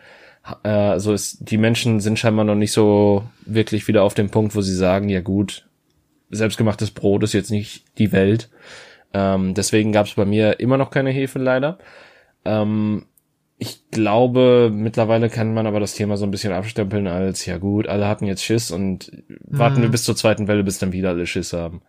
äh, 0.62 0.68
also 0.68 1.12
ist, 1.12 1.50
die 1.50 1.58
Menschen 1.58 2.00
sind 2.00 2.18
scheinbar 2.18 2.44
noch 2.44 2.54
nicht 2.54 2.72
so 2.72 3.24
wirklich 3.44 3.86
wieder 3.88 4.02
auf 4.02 4.14
dem 4.14 4.30
Punkt, 4.30 4.54
wo 4.54 4.62
sie 4.62 4.74
sagen, 4.74 5.08
ja 5.08 5.20
gut, 5.20 5.66
selbstgemachtes 6.30 6.90
Brot 6.90 7.22
ist 7.22 7.34
jetzt 7.34 7.50
nicht 7.50 7.84
die 7.98 8.12
Welt. 8.12 8.48
Ähm, 9.12 9.54
deswegen 9.54 9.92
gab 9.92 10.06
es 10.06 10.14
bei 10.14 10.24
mir 10.24 10.58
immer 10.60 10.78
noch 10.78 10.90
keine 10.90 11.10
Hefe 11.10 11.38
leider. 11.38 11.78
Ähm, 12.44 13.06
ich 13.58 13.90
glaube, 13.90 14.70
mittlerweile 14.72 15.30
kann 15.30 15.54
man 15.54 15.66
aber 15.66 15.80
das 15.80 15.94
Thema 15.94 16.16
so 16.16 16.24
ein 16.24 16.30
bisschen 16.30 16.52
abstempeln 16.52 17.06
als, 17.06 17.46
ja 17.46 17.56
gut, 17.58 17.88
alle 17.88 18.06
hatten 18.06 18.26
jetzt 18.26 18.44
Schiss 18.44 18.70
und 18.70 19.10
warten 19.46 19.78
mhm. 19.78 19.82
wir 19.82 19.88
bis 19.90 20.04
zur 20.04 20.16
zweiten 20.16 20.46
Welle, 20.46 20.64
bis 20.64 20.78
dann 20.78 20.92
wieder 20.92 21.10
alle 21.10 21.26
Schiss 21.26 21.52
haben. 21.52 21.80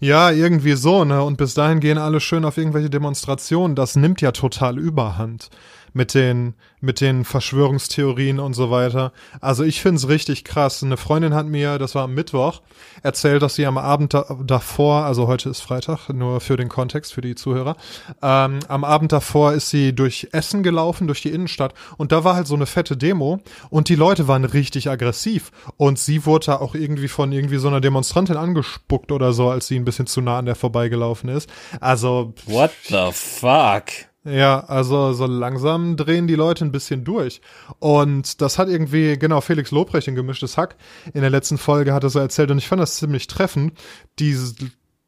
Ja, 0.00 0.30
irgendwie 0.30 0.74
so, 0.74 1.04
ne? 1.04 1.22
Und 1.22 1.36
bis 1.36 1.54
dahin 1.54 1.80
gehen 1.80 1.98
alle 1.98 2.20
schön 2.20 2.44
auf 2.44 2.56
irgendwelche 2.56 2.90
Demonstrationen. 2.90 3.74
Das 3.74 3.96
nimmt 3.96 4.20
ja 4.20 4.32
total 4.32 4.78
überhand 4.78 5.50
mit 5.92 6.14
den, 6.14 6.54
mit 6.80 7.00
den 7.00 7.24
Verschwörungstheorien 7.24 8.38
und 8.40 8.54
so 8.54 8.70
weiter. 8.70 9.12
Also 9.40 9.64
ich 9.64 9.80
find's 9.80 10.08
richtig 10.08 10.44
krass. 10.44 10.82
Eine 10.82 10.96
Freundin 10.96 11.34
hat 11.34 11.46
mir, 11.46 11.78
das 11.78 11.94
war 11.94 12.04
am 12.04 12.14
Mittwoch, 12.14 12.62
erzählt, 13.02 13.42
dass 13.42 13.54
sie 13.54 13.66
am 13.66 13.78
Abend 13.78 14.14
da, 14.14 14.36
davor, 14.44 15.04
also 15.04 15.26
heute 15.26 15.48
ist 15.48 15.60
Freitag, 15.60 16.08
nur 16.08 16.40
für 16.40 16.56
den 16.56 16.68
Kontext, 16.68 17.12
für 17.12 17.20
die 17.20 17.34
Zuhörer, 17.34 17.76
ähm, 18.22 18.60
am 18.68 18.84
Abend 18.84 19.12
davor 19.12 19.52
ist 19.52 19.70
sie 19.70 19.94
durch 19.94 20.28
Essen 20.32 20.62
gelaufen, 20.62 21.06
durch 21.06 21.22
die 21.22 21.30
Innenstadt 21.30 21.74
und 21.96 22.12
da 22.12 22.24
war 22.24 22.34
halt 22.34 22.46
so 22.46 22.54
eine 22.54 22.66
fette 22.66 22.96
Demo 22.96 23.40
und 23.70 23.88
die 23.88 23.94
Leute 23.94 24.28
waren 24.28 24.44
richtig 24.44 24.90
aggressiv 24.90 25.50
und 25.76 25.98
sie 25.98 26.26
wurde 26.26 26.46
da 26.46 26.56
auch 26.56 26.74
irgendwie 26.74 27.08
von 27.08 27.32
irgendwie 27.32 27.58
so 27.58 27.68
einer 27.68 27.80
Demonstrantin 27.80 28.36
angespuckt 28.36 29.12
oder 29.12 29.32
so, 29.32 29.50
als 29.50 29.66
sie 29.66 29.76
ein 29.76 29.84
bisschen 29.84 30.06
zu 30.06 30.20
nah 30.20 30.38
an 30.38 30.46
der 30.46 30.54
vorbeigelaufen 30.54 31.28
ist. 31.28 31.50
Also. 31.80 32.34
What 32.46 32.72
the 32.88 33.10
fuck? 33.12 34.07
Ja, 34.28 34.60
also 34.60 35.12
so 35.12 35.26
langsam 35.26 35.96
drehen 35.96 36.26
die 36.26 36.34
Leute 36.34 36.64
ein 36.64 36.72
bisschen 36.72 37.04
durch. 37.04 37.40
Und 37.78 38.40
das 38.42 38.58
hat 38.58 38.68
irgendwie, 38.68 39.18
genau, 39.18 39.40
Felix 39.40 39.70
Lobrecht 39.70 40.08
in 40.08 40.14
Gemischtes 40.14 40.56
Hack 40.56 40.76
in 41.14 41.22
der 41.22 41.30
letzten 41.30 41.56
Folge 41.56 41.94
hat 41.94 42.04
er 42.04 42.10
so 42.10 42.18
erzählt 42.18 42.50
und 42.50 42.58
ich 42.58 42.68
fand 42.68 42.80
das 42.82 42.96
ziemlich 42.96 43.26
treffend. 43.26 43.72
Dieses, 44.18 44.56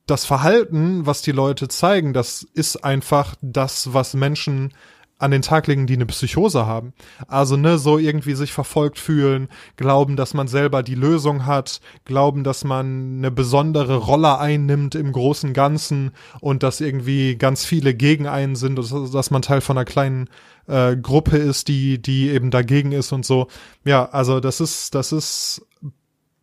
das 0.06 0.24
Verhalten, 0.24 1.06
was 1.06 1.22
die 1.22 1.33
Leute 1.33 1.68
zeigen, 1.68 2.12
das 2.12 2.42
ist 2.42 2.85
einfach 2.85 3.35
das, 3.42 3.92
was 3.92 4.14
Menschen 4.14 4.72
an 5.20 5.30
den 5.30 5.42
Tag 5.42 5.66
legen, 5.66 5.87
die 5.87 5.94
eine 5.94 6.06
Psychose 6.06 6.66
haben. 6.66 6.94
Also 7.28 7.56
ne, 7.56 7.78
so 7.78 7.98
irgendwie 7.98 8.35
sich 8.35 8.52
verfolgt 8.52 8.98
fühlen, 8.98 9.48
glauben, 9.76 10.16
dass 10.16 10.35
man 10.35 10.48
selber 10.48 10.83
die 10.83 10.94
Lösung 10.94 11.46
hat, 11.46 11.80
glauben, 12.04 12.42
dass 12.42 12.64
man 12.64 13.18
eine 13.18 13.30
besondere 13.30 13.96
Rolle 13.96 14.38
einnimmt 14.38 14.94
im 14.94 15.12
großen 15.12 15.52
Ganzen 15.52 16.12
und 16.40 16.62
dass 16.62 16.80
irgendwie 16.80 17.37
ganz 17.37 17.66
viele 17.66 17.94
gegen 17.94 18.26
einen 18.26 18.56
sind, 18.56 18.78
dass, 18.78 19.30
man 19.30 19.42
Teil 19.42 19.61
von 19.61 19.76
einer 19.76 19.85
kleinen 19.85 20.30
äh, 20.66 20.96
Gruppe 20.96 21.37
ist, 21.37 21.68
die 21.68 22.00
die 22.00 22.30
eben 22.30 22.50
dagegen 22.50 22.92
ist 22.92 23.12
und 23.12 23.26
so. 23.26 23.48
Ja, 23.85 24.06
also 24.06 24.40
das 24.40 24.61
ist 24.61 24.94
das 24.94 25.12
ist 25.12 25.66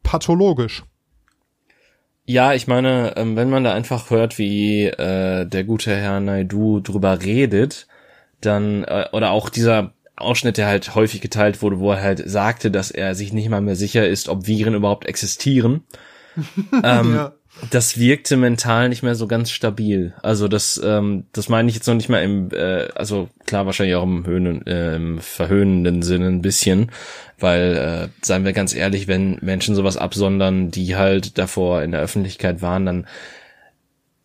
pathologisch. 0.03 0.83
Ja, 2.29 2.53
ich 2.53 2.67
meine, 2.67 3.15
ähm, 3.15 3.37
wenn 3.37 3.49
man 3.49 3.63
da 3.63 3.73
einfach 3.73 4.09
hört, 4.09 4.37
wie 4.37 4.85
äh, 4.85 5.45
der 5.45 5.63
gute 5.63 5.95
Herr 5.95 6.19
Naidu 6.19 6.81
drüber 6.81 7.21
redet, 7.21 7.87
dann, 8.41 8.83
äh, 8.83 9.07
oder 9.11 9.31
auch 9.31 9.49
dieser 9.49 9.93
Ausschnitt, 10.15 10.57
der 10.57 10.67
halt 10.67 10.95
häufig 10.95 11.21
geteilt 11.21 11.61
wurde, 11.61 11.79
wo 11.79 11.91
er 11.91 12.01
halt 12.01 12.27
sagte, 12.27 12.71
dass 12.71 12.91
er 12.91 13.15
sich 13.15 13.33
nicht 13.33 13.49
mal 13.49 13.61
mehr 13.61 13.75
sicher 13.75 14.07
ist, 14.07 14.29
ob 14.29 14.47
Viren 14.47 14.73
überhaupt 14.73 15.07
existieren. 15.07 15.83
ähm, 16.83 17.15
ja. 17.15 17.33
Das 17.71 17.97
wirkte 17.97 18.37
mental 18.37 18.89
nicht 18.89 19.01
mehr 19.01 19.15
so 19.15 19.27
ganz 19.27 19.49
stabil. 19.49 20.13
Also 20.21 20.47
das, 20.47 20.79
ähm, 20.83 21.25
das 21.31 21.49
meine 21.49 21.69
ich 21.69 21.75
jetzt 21.75 21.87
noch 21.87 21.95
nicht 21.95 22.09
mal 22.09 22.21
im, 22.23 22.51
äh, 22.51 22.87
also 22.93 23.29
klar 23.45 23.65
wahrscheinlich 23.65 23.95
auch 23.95 24.03
im, 24.03 24.25
Höhnen, 24.25 24.65
äh, 24.67 24.95
im 24.95 25.19
verhöhnenden 25.19 26.03
Sinne 26.03 26.27
ein 26.27 26.41
bisschen, 26.41 26.91
weil, 27.39 27.77
äh, 27.77 28.25
seien 28.25 28.45
wir 28.45 28.53
ganz 28.53 28.75
ehrlich, 28.75 29.07
wenn 29.07 29.39
Menschen 29.41 29.73
sowas 29.73 29.97
absondern, 29.97 30.69
die 30.69 30.95
halt 30.95 31.37
davor 31.39 31.81
in 31.81 31.91
der 31.91 32.01
Öffentlichkeit 32.01 32.61
waren, 32.61 32.85
dann 32.85 33.07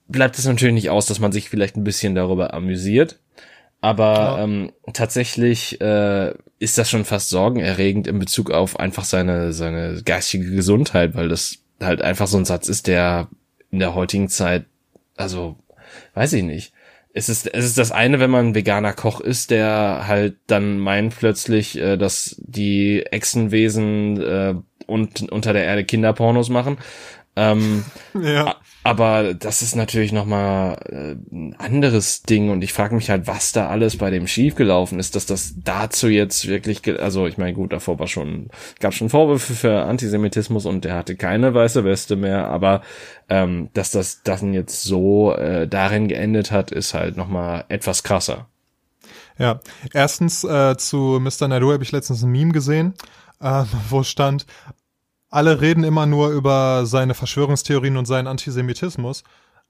bleibt 0.09 0.39
es 0.39 0.45
natürlich 0.45 0.75
nicht 0.75 0.91
aus, 0.91 1.07
dass 1.07 1.19
man 1.19 1.33
sich 1.33 1.49
vielleicht 1.49 1.77
ein 1.77 1.85
bisschen 1.85 2.15
darüber 2.15 2.53
amüsiert. 2.53 3.19
Aber 3.83 4.39
ähm, 4.41 4.73
tatsächlich 4.93 5.81
äh, 5.81 6.33
ist 6.61 6.79
das 6.79 6.89
schon 6.89 7.05
fast 7.05 7.31
sorgenerregend 7.31 8.07
in 8.07 8.21
Bezug 8.21 8.53
auf 8.53 8.79
einfach 8.79 9.05
seine 9.05 9.53
seine 9.53 10.03
geistige 10.05 10.51
Gesundheit, 10.53 11.17
weil 11.17 11.29
das 11.29 11.59
halt 11.81 12.01
einfach 12.01 12.29
so 12.29 12.39
ein 12.39 12.45
Satz 12.45 12.69
ist, 12.69 12.87
der 12.87 13.29
in 13.73 13.81
der 13.81 13.97
heutigen 13.97 14.29
Zeit, 14.29 14.67
also 15.17 15.57
weiß 16.15 16.33
ich 16.35 16.45
nicht. 16.45 16.73
Es 17.13 17.29
ist, 17.29 17.53
es 17.53 17.65
ist 17.65 17.77
das 17.77 17.91
eine, 17.91 18.21
wenn 18.21 18.31
man 18.31 18.55
veganer 18.55 18.93
Koch 18.93 19.21
ist, 19.21 19.51
der 19.51 20.05
halt 20.07 20.37
dann 20.47 20.79
meint 20.79 21.19
plötzlich, 21.19 21.77
äh, 21.77 21.97
dass 21.97 22.37
die 22.39 23.03
Echsenwesen 23.03 24.23
äh, 24.23 24.55
und 24.87 25.31
unter 25.31 25.53
der 25.53 25.65
Erde 25.65 25.85
Kinderpornos 25.85 26.49
machen. 26.49 26.79
Ähm, 27.35 27.85
ja. 28.15 28.57
Aber 28.85 29.35
das 29.35 29.63
ist 29.63 29.77
natürlich 29.77 30.13
nochmal 30.13 30.77
äh, 30.89 31.35
ein 31.35 31.55
anderes 31.59 32.23
Ding 32.23 32.51
und 32.51 32.65
ich 32.65 32.73
frage 32.73 32.95
mich 32.97 33.11
halt, 33.11 33.29
was 33.29 33.53
da 33.53 33.69
alles 33.69 33.97
bei 33.97 34.11
dem 34.11 34.27
schiefgelaufen 34.27 34.99
ist, 34.99 35.15
dass 35.15 35.25
das 35.27 35.55
dazu 35.63 36.09
jetzt 36.09 36.49
wirklich, 36.49 36.83
also 37.01 37.27
ich 37.29 37.39
meine, 37.39 37.53
gut, 37.53 37.73
davor 37.73 38.01
war 38.01 38.09
schon, 38.09 38.49
gab 38.81 38.93
schon 38.93 39.09
Vorwürfe 39.09 39.55
für 39.55 39.83
Antisemitismus 39.83 40.67
und 40.67 40.85
der 40.85 40.95
hatte 40.95 41.15
keine 41.15 41.55
weiße 41.55 41.85
Weste 41.85 42.17
mehr, 42.17 42.49
aber 42.49 42.83
ähm, 43.29 43.71
dass 43.75 43.93
das 43.93 44.23
dann 44.25 44.53
jetzt 44.53 44.83
so 44.83 45.33
äh, 45.33 45.69
darin 45.69 46.09
geendet 46.09 46.51
hat, 46.51 46.73
ist 46.73 46.93
halt 46.93 47.17
nochmal 47.17 47.65
etwas 47.69 48.03
krasser. 48.03 48.49
Ja, 49.39 49.61
erstens 49.93 50.45
äh, 50.45 50.77
zu 50.77 51.21
Mr. 51.21 51.49
Naidu 51.49 51.73
habe 51.73 51.85
ich 51.85 51.93
letztens 51.93 52.23
ein 52.23 52.33
Meme 52.33 52.53
gesehen, 52.53 52.95
äh, 53.41 53.65
wo 53.91 54.03
stand, 54.03 54.47
alle 55.33 55.61
reden 55.61 55.83
immer 55.83 56.07
nur 56.07 56.31
über 56.31 56.87
seine 56.87 57.15
Verschwörungstheorien 57.15 57.97
und 57.97 58.07
seinen 58.07 58.29
Antisemitismus, 58.29 59.25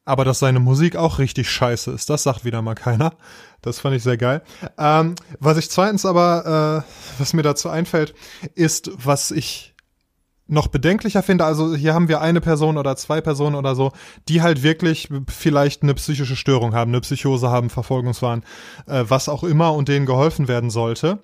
aber 0.05 0.25
dass 0.25 0.41
seine 0.41 0.59
Musik 0.59 0.97
auch 0.97 1.19
richtig 1.19 1.49
scheiße 1.49 1.93
ist, 1.93 2.11
das 2.11 2.25
sagt 2.25 2.45
wieder 2.45 2.61
mal 2.61 2.75
keiner. 2.75 3.15
Das 3.63 3.79
fand 3.79 3.95
ich 3.95 4.03
sehr 4.03 4.17
geil. 4.17 4.43
Ähm, 4.77 5.15
was 5.39 5.57
ich 5.57 5.71
zweitens 5.71 6.05
aber, 6.05 6.85
äh, 6.85 7.21
was 7.21 7.33
mir 7.33 7.43
dazu 7.43 7.69
einfällt, 7.69 8.13
ist, 8.57 8.91
was 8.97 9.31
ich 9.31 9.73
noch 10.49 10.67
bedenklicher 10.67 11.23
finde, 11.23 11.45
also 11.45 11.75
hier 11.77 11.95
haben 11.95 12.09
wir 12.09 12.21
eine 12.21 12.41
Person 12.41 12.77
oder 12.77 12.97
zwei 12.97 13.21
Personen 13.21 13.55
oder 13.55 13.77
so, 13.77 13.93
die 14.29 14.43
halt 14.43 14.65
wirklich 14.65 15.09
vielleicht 15.29 15.85
eine 15.85 15.95
psychische 15.95 16.37
Störung 16.37 16.75
haben, 16.75 16.91
eine 16.91 17.01
Psychose 17.01 17.51
haben, 17.51 17.71
Verfolgungswahn, 17.71 18.43
äh, 18.87 19.05
was 19.07 19.29
auch 19.29 19.45
immer 19.45 19.73
und 19.75 19.89
denen 19.89 20.07
geholfen 20.07 20.49
werden 20.49 20.71
sollte. 20.71 21.21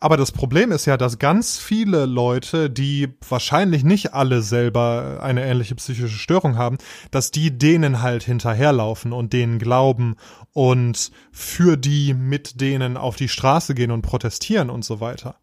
Aber 0.00 0.16
das 0.16 0.30
Problem 0.30 0.70
ist 0.70 0.86
ja, 0.86 0.96
dass 0.96 1.18
ganz 1.18 1.58
viele 1.58 2.06
Leute, 2.06 2.70
die 2.70 3.08
wahrscheinlich 3.28 3.82
nicht 3.82 4.14
alle 4.14 4.42
selber 4.42 5.18
eine 5.20 5.44
ähnliche 5.44 5.74
psychische 5.74 6.16
Störung 6.16 6.56
haben, 6.56 6.78
dass 7.10 7.32
die 7.32 7.58
denen 7.58 8.00
halt 8.00 8.22
hinterherlaufen 8.22 9.12
und 9.12 9.32
denen 9.32 9.58
glauben 9.58 10.14
und 10.52 11.10
für 11.32 11.76
die 11.76 12.14
mit 12.14 12.60
denen 12.60 12.96
auf 12.96 13.16
die 13.16 13.28
Straße 13.28 13.74
gehen 13.74 13.90
und 13.90 14.02
protestieren 14.02 14.70
und 14.70 14.84
so 14.84 15.00
weiter. 15.00 15.34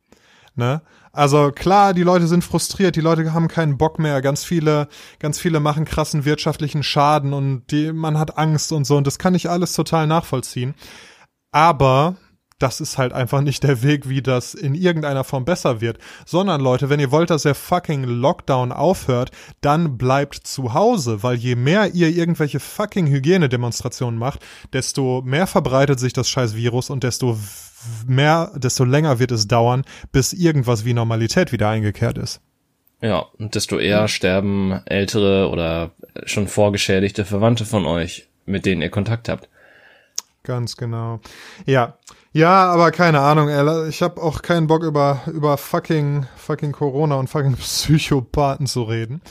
Ne? 0.56 0.82
Also 1.12 1.52
klar, 1.52 1.94
die 1.94 2.04
Leute 2.04 2.28
sind 2.28 2.44
frustriert, 2.44 2.96
die 2.96 3.02
Leute 3.02 3.34
haben 3.34 3.50
keinen 3.50 3.78
Bock 3.78 4.00
mehr, 4.00 4.22
ganz 4.22 4.46
viele, 4.46 4.88
ganz 5.20 5.38
viele 5.38 5.60
machen 5.60 5.84
krassen 5.84 6.24
wirtschaftlichen 6.24 6.82
Schaden 6.82 7.34
und 7.34 7.72
die, 7.72 7.92
man 7.92 8.18
hat 8.18 8.38
Angst 8.38 8.72
und 8.72 8.86
so 8.86 8.96
und 8.96 9.06
das 9.06 9.20
kann 9.20 9.36
ich 9.36 9.50
alles 9.50 9.74
total 9.74 10.08
nachvollziehen. 10.08 10.76
Aber 11.52 12.16
das 12.60 12.80
ist 12.80 12.98
halt 12.98 13.12
einfach 13.12 13.42
nicht 13.42 13.64
der 13.64 13.84
Weg, 13.84 14.08
wie 14.08 14.22
das 14.22 14.54
in 14.54 14.76
irgendeiner 14.76 15.24
Form 15.24 15.44
besser 15.46 15.82
wird. 15.82 15.98
Sondern 16.26 16.62
Leute, 16.62 16.90
wenn 16.90 17.00
ihr 17.00 17.12
wollt, 17.12 17.30
dass 17.30 17.44
der 17.44 17.56
fucking 17.56 18.04
Lockdown 18.04 18.72
aufhört, 18.72 19.32
dann 19.62 19.98
bleibt 19.98 20.36
zu 20.36 20.74
Hause, 20.74 21.22
weil 21.24 21.36
je 21.36 21.56
mehr 21.56 21.94
ihr 21.94 22.10
irgendwelche 22.10 22.60
fucking 22.60 23.08
Hygienedemonstrationen 23.08 24.18
macht, 24.18 24.46
desto 24.72 25.22
mehr 25.26 25.48
verbreitet 25.48 26.00
sich 26.00 26.14
das 26.14 26.30
scheiß 26.30 26.56
Virus 26.56 26.90
und 26.90 27.04
desto 27.04 27.38
mehr, 28.08 28.52
desto 28.56 28.84
länger 28.86 29.20
wird 29.20 29.32
es 29.32 29.48
dauern, 29.48 29.84
bis 30.12 30.34
irgendwas 30.34 30.86
wie 30.86 30.94
Normalität 30.94 31.52
wieder 31.52 31.70
eingekehrt 31.70 32.18
ist. 32.18 32.42
Ja, 33.02 33.26
und 33.38 33.56
desto 33.56 33.78
eher 33.78 34.08
sterben 34.08 34.82
ältere 34.86 35.50
oder 35.50 35.92
schon 36.26 36.48
vorgeschädigte 36.48 37.26
Verwandte 37.26 37.66
von 37.66 37.86
euch, 37.86 38.30
mit 38.46 38.66
denen 38.66 38.82
ihr 38.82 38.90
Kontakt 38.90 39.28
habt. 39.30 39.50
Ganz 40.44 40.78
genau. 40.78 41.20
Ja, 41.66 41.98
ja, 42.36 42.66
aber 42.66 42.92
keine 42.92 43.22
Ahnung, 43.22 43.48
ey. 43.48 43.88
Ich 43.88 44.02
habe 44.02 44.22
auch 44.22 44.42
keinen 44.42 44.68
Bock 44.68 44.84
über, 44.84 45.22
über 45.28 45.58
fucking, 45.58 46.26
fucking 46.36 46.74
Corona 46.74 47.16
und 47.16 47.30
fucking 47.30 47.54
Psychopathen 47.58 48.68
zu 48.68 48.84
reden. 48.84 49.22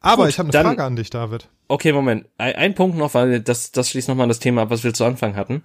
Aber 0.00 0.24
Gut, 0.24 0.30
ich 0.30 0.38
habe 0.38 0.48
eine 0.48 0.52
dann, 0.52 0.66
Frage 0.66 0.84
an 0.84 0.96
dich, 0.96 1.08
David. 1.08 1.48
Okay, 1.68 1.92
Moment. 1.92 2.26
Ein, 2.36 2.54
ein 2.56 2.74
Punkt 2.74 2.98
noch, 2.98 3.14
weil 3.14 3.40
das, 3.40 3.72
das 3.72 3.88
schließt 3.88 4.08
nochmal 4.08 4.28
das 4.28 4.40
Thema 4.40 4.62
ab, 4.62 4.70
was 4.70 4.84
wir 4.84 4.92
zu 4.92 5.06
Anfang 5.06 5.36
hatten. 5.36 5.64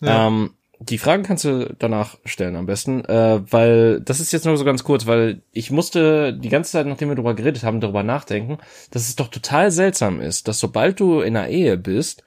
Ja. 0.00 0.26
Ähm, 0.26 0.50
die 0.80 0.98
Fragen 0.98 1.22
kannst 1.22 1.44
du 1.44 1.74
danach 1.78 2.18
stellen 2.24 2.56
am 2.56 2.66
besten, 2.66 3.04
äh, 3.04 3.40
weil 3.50 4.00
das 4.00 4.18
ist 4.18 4.32
jetzt 4.32 4.44
nur 4.44 4.56
so 4.56 4.64
ganz 4.64 4.82
kurz, 4.82 5.06
weil 5.06 5.42
ich 5.52 5.70
musste 5.70 6.34
die 6.34 6.48
ganze 6.48 6.72
Zeit, 6.72 6.86
nachdem 6.86 7.08
wir 7.08 7.14
darüber 7.14 7.34
geredet 7.34 7.62
haben, 7.62 7.80
darüber 7.80 8.02
nachdenken, 8.02 8.58
dass 8.90 9.08
es 9.08 9.14
doch 9.14 9.28
total 9.28 9.70
seltsam 9.70 10.20
ist, 10.20 10.48
dass 10.48 10.58
sobald 10.58 10.98
du 10.98 11.20
in 11.20 11.36
einer 11.36 11.48
Ehe 11.48 11.76
bist, 11.78 12.24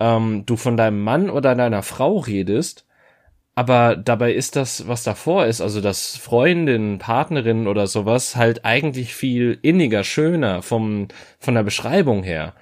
ähm, 0.00 0.44
du 0.46 0.56
von 0.56 0.76
deinem 0.76 1.02
Mann 1.02 1.30
oder 1.30 1.54
deiner 1.54 1.82
Frau 1.82 2.16
redest 2.18 2.84
aber 3.54 3.96
dabei 3.96 4.32
ist 4.32 4.56
das, 4.56 4.88
was 4.88 5.04
davor 5.04 5.46
ist, 5.46 5.60
also 5.60 5.80
das 5.80 6.16
Freundin, 6.16 6.98
Partnerin 6.98 7.68
oder 7.68 7.86
sowas, 7.86 8.34
halt 8.34 8.64
eigentlich 8.64 9.14
viel 9.14 9.58
inniger, 9.62 10.02
schöner 10.02 10.62
vom, 10.62 11.08
von 11.38 11.54
der 11.54 11.62
Beschreibung 11.62 12.24
her. 12.24 12.54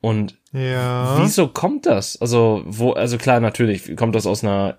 Und 0.00 0.36
ja. 0.52 1.18
wieso 1.20 1.48
kommt 1.48 1.86
das? 1.86 2.20
Also, 2.20 2.62
wo, 2.64 2.92
also 2.92 3.18
klar, 3.18 3.40
natürlich 3.40 3.96
kommt 3.96 4.14
das 4.14 4.26
aus 4.26 4.44
einer 4.44 4.78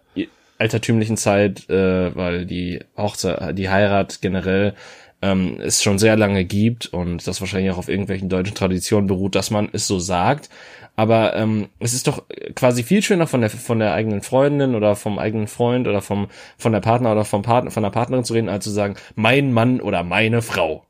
altertümlichen 0.58 1.17
Zeit, 1.17 1.69
äh, 1.69 2.15
weil 2.15 2.45
die 2.45 2.80
Hochzeit, 2.95 3.58
die 3.58 3.69
Heirat 3.69 4.21
generell 4.21 4.73
ähm, 5.21 5.60
es 5.60 5.84
schon 5.84 5.97
sehr 5.97 6.15
lange 6.15 6.45
gibt 6.45 6.88
und 6.88 7.27
das 7.27 7.41
wahrscheinlich 7.41 7.71
auch 7.71 7.77
auf 7.77 7.89
irgendwelchen 7.89 8.30
deutschen 8.30 8.56
Traditionen 8.56 9.08
beruht, 9.08 9.36
dass 9.36 9.51
man 9.51 9.69
es 9.71 9.88
so 9.88 9.99
sagt. 9.99 10.49
Aber 10.95 11.36
ähm, 11.36 11.69
es 11.80 11.93
ist 11.93 12.08
doch 12.08 12.23
quasi 12.56 12.84
viel 12.84 13.03
schöner 13.03 13.27
von 13.27 13.41
der 13.41 13.51
von 13.51 13.80
der 13.80 13.93
eigenen 13.93 14.21
Freundin 14.21 14.73
oder 14.75 14.95
vom 14.95 15.19
eigenen 15.19 15.47
Freund 15.47 15.88
oder 15.88 16.01
vom 16.01 16.27
von 16.58 16.71
der 16.71 16.80
Partner 16.80 17.12
oder 17.12 17.25
vom 17.25 17.43
Partner 17.43 17.71
von 17.71 17.84
der 17.84 17.91
Partnerin 17.91 18.25
zu 18.25 18.34
reden, 18.34 18.49
als 18.49 18.63
zu 18.63 18.71
sagen 18.71 18.95
mein 19.15 19.53
Mann 19.53 19.80
oder 19.80 20.03
meine 20.03 20.41
Frau. 20.41 20.86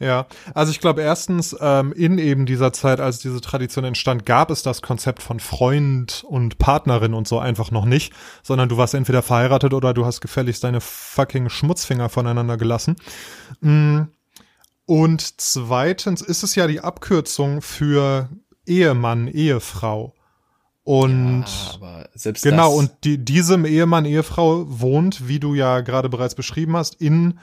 Ja, 0.00 0.26
also 0.54 0.72
ich 0.72 0.80
glaube 0.80 1.02
erstens, 1.02 1.56
ähm, 1.60 1.92
in 1.92 2.18
eben 2.18 2.46
dieser 2.46 2.72
Zeit, 2.72 3.00
als 3.00 3.18
diese 3.18 3.40
Tradition 3.40 3.84
entstand, 3.84 4.26
gab 4.26 4.50
es 4.50 4.62
das 4.62 4.82
Konzept 4.82 5.22
von 5.22 5.38
Freund 5.38 6.24
und 6.26 6.58
Partnerin 6.58 7.14
und 7.14 7.28
so 7.28 7.38
einfach 7.38 7.70
noch 7.70 7.84
nicht, 7.84 8.12
sondern 8.42 8.68
du 8.68 8.76
warst 8.76 8.94
entweder 8.94 9.22
verheiratet 9.22 9.72
oder 9.72 9.94
du 9.94 10.04
hast 10.04 10.20
gefälligst 10.20 10.64
deine 10.64 10.80
fucking 10.80 11.48
Schmutzfinger 11.48 12.08
voneinander 12.08 12.56
gelassen. 12.56 12.96
Mm. 13.60 14.02
Und 14.86 15.40
zweitens 15.40 16.20
ist 16.20 16.42
es 16.42 16.56
ja 16.56 16.66
die 16.66 16.80
Abkürzung 16.80 17.62
für 17.62 18.28
Ehemann, 18.66 19.28
Ehefrau. 19.28 20.12
Und 20.82 21.46
ja, 21.80 22.32
genau, 22.42 22.74
und 22.74 22.90
die, 23.04 23.16
diesem 23.16 23.64
Ehemann, 23.64 24.04
Ehefrau 24.04 24.66
wohnt, 24.68 25.28
wie 25.28 25.40
du 25.40 25.54
ja 25.54 25.80
gerade 25.80 26.10
bereits 26.10 26.34
beschrieben 26.34 26.76
hast, 26.76 27.00
in 27.00 27.38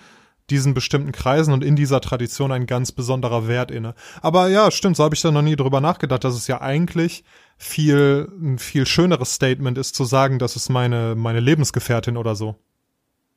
diesen 0.52 0.74
bestimmten 0.74 1.12
Kreisen 1.12 1.54
und 1.54 1.64
in 1.64 1.76
dieser 1.76 2.02
Tradition 2.02 2.52
ein 2.52 2.68
ganz 2.68 2.92
besonderer 2.92 3.48
Wert 3.48 3.72
inne. 3.72 3.96
Aber 4.22 4.50
ja, 4.50 4.70
stimmt, 4.70 4.98
so 4.98 5.04
habe 5.04 5.16
ich 5.16 5.22
da 5.22 5.32
noch 5.32 5.42
nie 5.42 5.56
drüber 5.56 5.82
nachgedacht, 5.82 6.24
dass 6.24 6.36
es 6.36 6.48
ja 6.48 6.62
eigentlich 6.62 7.24
viel, 7.58 8.28
ein 8.42 8.60
viel 8.60 8.86
schöneres 8.86 9.34
Statement 9.34 9.78
ist 9.78 9.96
zu 9.96 10.04
sagen, 10.04 10.38
das 10.38 10.56
ist 10.56 10.70
meine, 10.70 11.16
meine 11.16 11.40
Lebensgefährtin 11.40 12.18
oder 12.18 12.36
so. 12.36 12.56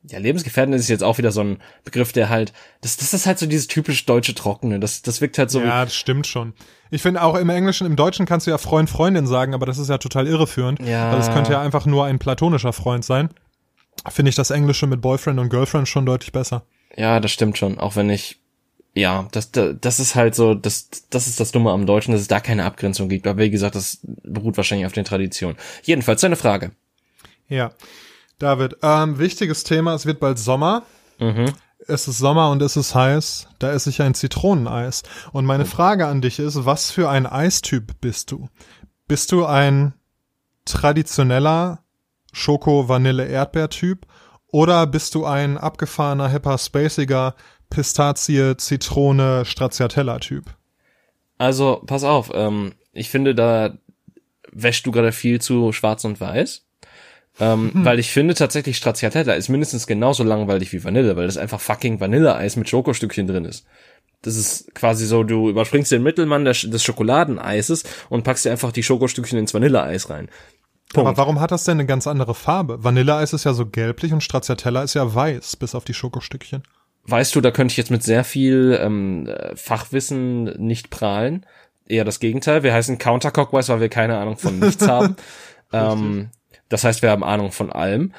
Ja, 0.07 0.19
Lebensgefährtin 0.19 0.75
ist 0.75 0.89
jetzt 0.89 1.03
auch 1.03 1.17
wieder 1.17 1.33
so 1.33 1.41
ein 1.41 1.59
Begriff, 1.83 2.13
der 2.13 2.29
halt, 2.29 2.53
das, 2.83 2.99
das 2.99 3.15
ist 3.15 3.25
halt 3.25 3.39
so 3.39 3.47
dieses 3.47 3.69
typisch 3.69 4.05
deutsche 4.05 4.35
Trockene. 4.35 4.79
Das, 4.79 5.01
das 5.01 5.23
wirkt 5.23 5.39
halt 5.39 5.51
so. 5.51 5.61
Ja, 5.61 5.85
das 5.85 5.95
stimmt 5.95 6.27
schon. 6.27 6.53
Ich 6.91 7.01
finde 7.01 7.23
auch 7.23 7.37
im 7.37 7.49
Englischen, 7.49 7.87
im 7.87 7.97
Deutschen 7.97 8.27
kannst 8.27 8.47
du 8.47 8.51
ja 8.51 8.59
Freund, 8.59 8.91
Freundin 8.91 9.27
sagen, 9.27 9.55
aber 9.55 9.65
das 9.65 9.79
ist 9.79 9.89
ja 9.89 9.97
total 9.97 10.27
irreführend. 10.27 10.81
Ja. 10.81 11.11
Weil 11.11 11.21
es 11.21 11.31
könnte 11.31 11.53
ja 11.53 11.63
einfach 11.63 11.87
nur 11.87 12.05
ein 12.05 12.19
platonischer 12.19 12.75
Freund 12.75 13.03
sein. 13.03 13.31
Finde 14.09 14.29
ich 14.29 14.35
das 14.35 14.51
Englische 14.51 14.87
mit 14.87 15.01
Boyfriend 15.01 15.41
und 15.41 15.49
Girlfriend 15.49 15.89
schon 15.89 16.05
deutlich 16.05 16.33
besser. 16.33 16.67
Ja, 16.97 17.21
das 17.21 17.33
stimmt 17.33 17.59
schon. 17.59 17.79
Auch 17.79 17.97
wenn 17.97 18.11
ich, 18.11 18.41
ja, 18.95 19.29
das, 19.33 19.51
das 19.53 20.01
ist 20.01 20.15
halt 20.15 20.35
so, 20.35 20.55
das, 20.55 20.89
das 21.11 21.27
ist 21.27 21.41
das 21.41 21.53
Dumme 21.53 21.71
am 21.71 21.87
Deutschen, 21.87 22.13
dass 22.13 22.21
es 22.21 22.29
da 22.29 22.41
keine 22.41 22.65
Abgrenzung 22.65 23.09
gibt. 23.09 23.27
Aber 23.27 23.41
wie 23.41 23.51
gesagt, 23.51 23.75
das 23.75 23.99
beruht 24.03 24.57
wahrscheinlich 24.57 24.87
auf 24.87 24.93
den 24.93 25.05
Traditionen. 25.05 25.57
Jedenfalls, 25.83 26.21
seine 26.21 26.37
Frage. 26.37 26.73
Ja. 27.49 27.73
David, 28.39 28.77
ähm, 28.83 29.19
wichtiges 29.19 29.65
Thema, 29.65 29.95
es 29.95 30.07
wird 30.07 30.21
bald 30.21 30.39
Sommer. 30.39 30.83
Mhm. 31.19 31.53
Es 31.87 32.09
ist 32.09 32.19
Sommer 32.19 32.51
und 32.51 32.63
es 32.63 32.77
ist 32.77 32.95
heiß. 32.95 33.49
Da 33.59 33.73
esse 33.73 33.91
ich 33.91 34.01
ein 34.01 34.15
Zitroneneis. 34.15 35.03
Und 35.33 35.45
meine 35.45 35.67
Frage 35.67 36.07
an 36.07 36.21
dich 36.21 36.39
ist, 36.39 36.65
was 36.65 36.91
für 36.91 37.11
ein 37.11 37.27
Eistyp 37.27 38.01
bist 38.01 38.31
du? 38.31 38.49
Bist 39.07 39.33
du 39.33 39.45
ein 39.45 39.95
traditioneller 40.65 41.85
Schoko-Vanille-Erdbeer-Typ? 42.33 44.07
Oder 44.55 44.87
bist 44.87 45.17
du 45.17 45.25
ein 45.25 45.59
abgefahrener, 45.59 46.29
hipper, 46.29 46.59
spaciger 46.59 47.35
Pistazie, 47.71 48.57
Zitrone, 48.57 49.45
Stracciatella-Typ? 49.45 50.45
Also, 51.39 51.83
pass 51.85 52.05
auf, 52.05 52.31
ähm, 52.33 52.75
ich 52.93 53.11
finde, 53.11 53.35
da 53.35 53.77
wäschst 54.53 54.87
du 54.87 54.93
gerade 54.93 55.11
viel 55.11 55.41
zu 55.41 55.73
schwarz 55.73 56.05
und 56.05 56.21
weiß. 56.21 56.65
Ähm, 57.41 57.73
Hm. 57.75 57.85
Weil 57.85 57.99
ich 57.99 58.13
finde 58.13 58.35
tatsächlich 58.35 58.77
Stracciatella 58.77 59.33
ist 59.33 59.49
mindestens 59.49 59.89
genauso 59.89 60.23
langweilig 60.23 60.73
wie 60.73 60.85
Vanille, 60.85 61.17
weil 61.17 61.27
das 61.27 61.37
einfach 61.37 61.61
fucking 61.61 61.99
Vanilleeis 61.99 62.55
mit 62.55 62.69
Schokostückchen 62.69 63.27
drin 63.27 63.47
ist. 63.47 63.67
Das 64.23 64.37
ist 64.37 64.73
quasi 64.73 65.05
so, 65.05 65.25
du 65.25 65.51
überspringst 65.51 65.91
den 65.91 66.05
Mittelmann 66.05 66.45
des, 66.45 66.63
des 66.63 66.85
Schokoladeneises 66.85 67.83
und 68.09 68.23
packst 68.23 68.45
dir 68.45 68.53
einfach 68.53 68.71
die 68.71 68.85
Schokostückchen 68.85 69.37
ins 69.37 69.53
Vanilleeis 69.53 70.11
rein. 70.11 70.29
Punkt. 70.93 71.09
Aber 71.09 71.17
warum 71.17 71.41
hat 71.41 71.51
das 71.51 71.65
denn 71.65 71.79
eine 71.79 71.87
ganz 71.87 72.07
andere 72.07 72.35
Farbe? 72.35 72.83
Vanilleeis 72.85 73.33
ist 73.33 73.45
ja 73.45 73.53
so 73.53 73.67
gelblich 73.67 74.13
und 74.13 74.23
Stracciatella 74.23 74.83
ist 74.83 74.95
ja 74.95 75.15
weiß, 75.15 75.57
bis 75.57 75.75
auf 75.75 75.85
die 75.85 75.95
Schokostückchen. 75.95 76.63
Weißt 77.07 77.35
du, 77.35 77.41
da 77.41 77.51
könnte 77.51 77.73
ich 77.73 77.77
jetzt 77.77 77.91
mit 77.91 78.03
sehr 78.03 78.25
viel 78.25 78.79
ähm, 78.81 79.27
äh, 79.27 79.57
Fachwissen 79.57 80.45
nicht 80.65 80.91
prahlen. 80.91 81.45
Eher 81.87 82.05
das 82.05 82.21
Gegenteil. 82.21 82.63
Wir 82.63 82.73
heißen 82.73 82.99
Counterclockwise, 82.99 83.73
weil 83.73 83.81
wir 83.81 83.89
keine 83.91 84.19
Ahnung 84.19 84.39
von 84.39 84.59
nichts 84.59 84.87
haben. 84.89 85.17
ähm, 85.73 86.31
das 86.69 86.85
heißt, 86.85 87.03
wir 87.03 87.11
haben 87.11 87.25
Ahnung 87.25 87.53
von 87.53 87.71
allem. 87.71 88.13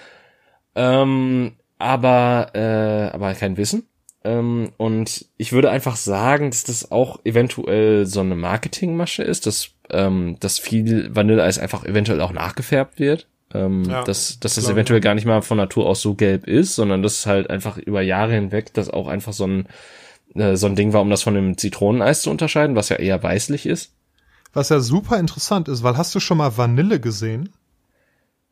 Ähm, 0.76 1.54
aber, 1.80 2.52
äh, 2.54 3.14
aber 3.14 3.34
kein 3.34 3.58
Wissen. 3.58 3.88
Ähm, 4.24 4.72
und 4.78 5.26
ich 5.38 5.52
würde 5.52 5.70
einfach 5.70 5.96
sagen, 5.96 6.50
dass 6.50 6.64
das 6.64 6.92
auch 6.92 7.20
eventuell 7.26 8.06
so 8.06 8.20
eine 8.20 8.36
Marketingmasche 8.36 9.24
ist, 9.24 9.46
dass, 9.46 9.70
ähm, 9.90 10.38
dass 10.40 10.60
viel 10.60 11.14
Vanilleeis 11.16 11.60
einfach 11.60 11.86
eventuell 11.86 12.22
auch 12.22 12.32
nachgefärbt 12.34 13.00
wird. 13.00 13.28
Ähm, 13.54 13.84
Ja, 13.86 14.04
dass, 14.04 14.40
dass 14.40 14.56
das 14.56 14.68
eventuell 14.70 15.00
gar 15.02 15.14
nicht 15.16 15.26
mal 15.26 15.42
von 15.42 15.58
Natur 15.58 15.86
aus 15.88 16.02
so 16.02 16.16
gelb 16.16 16.48
ist, 16.48 16.76
sondern 16.76 17.04
das 17.04 17.20
ist 17.20 17.26
halt 17.28 17.50
einfach 17.50 17.78
über 17.78 18.02
Jahre 18.02 18.34
hinweg, 18.34 18.74
das 18.74 18.90
auch 18.90 19.08
einfach 19.08 19.34
so 19.34 19.46
ein, 19.46 19.68
äh, 20.34 20.56
so 20.58 20.66
ein 20.68 20.76
Ding 20.76 20.94
war, 20.94 21.02
um 21.02 21.10
das 21.10 21.22
von 21.24 21.36
dem 21.36 21.58
Zitroneneis 21.58 22.22
zu 22.24 22.32
unterscheiden, 22.32 22.76
was 22.76 22.90
ja 22.90 22.96
eher 22.98 23.22
weißlich 23.22 23.66
ist. 23.68 23.94
Was 24.54 24.70
ja 24.70 24.80
super 24.80 25.20
interessant 25.20 25.68
ist, 25.68 25.84
weil 25.84 25.98
hast 25.98 26.16
du 26.16 26.20
schon 26.20 26.38
mal 26.38 26.58
Vanille 26.58 27.00
gesehen? 27.00 27.50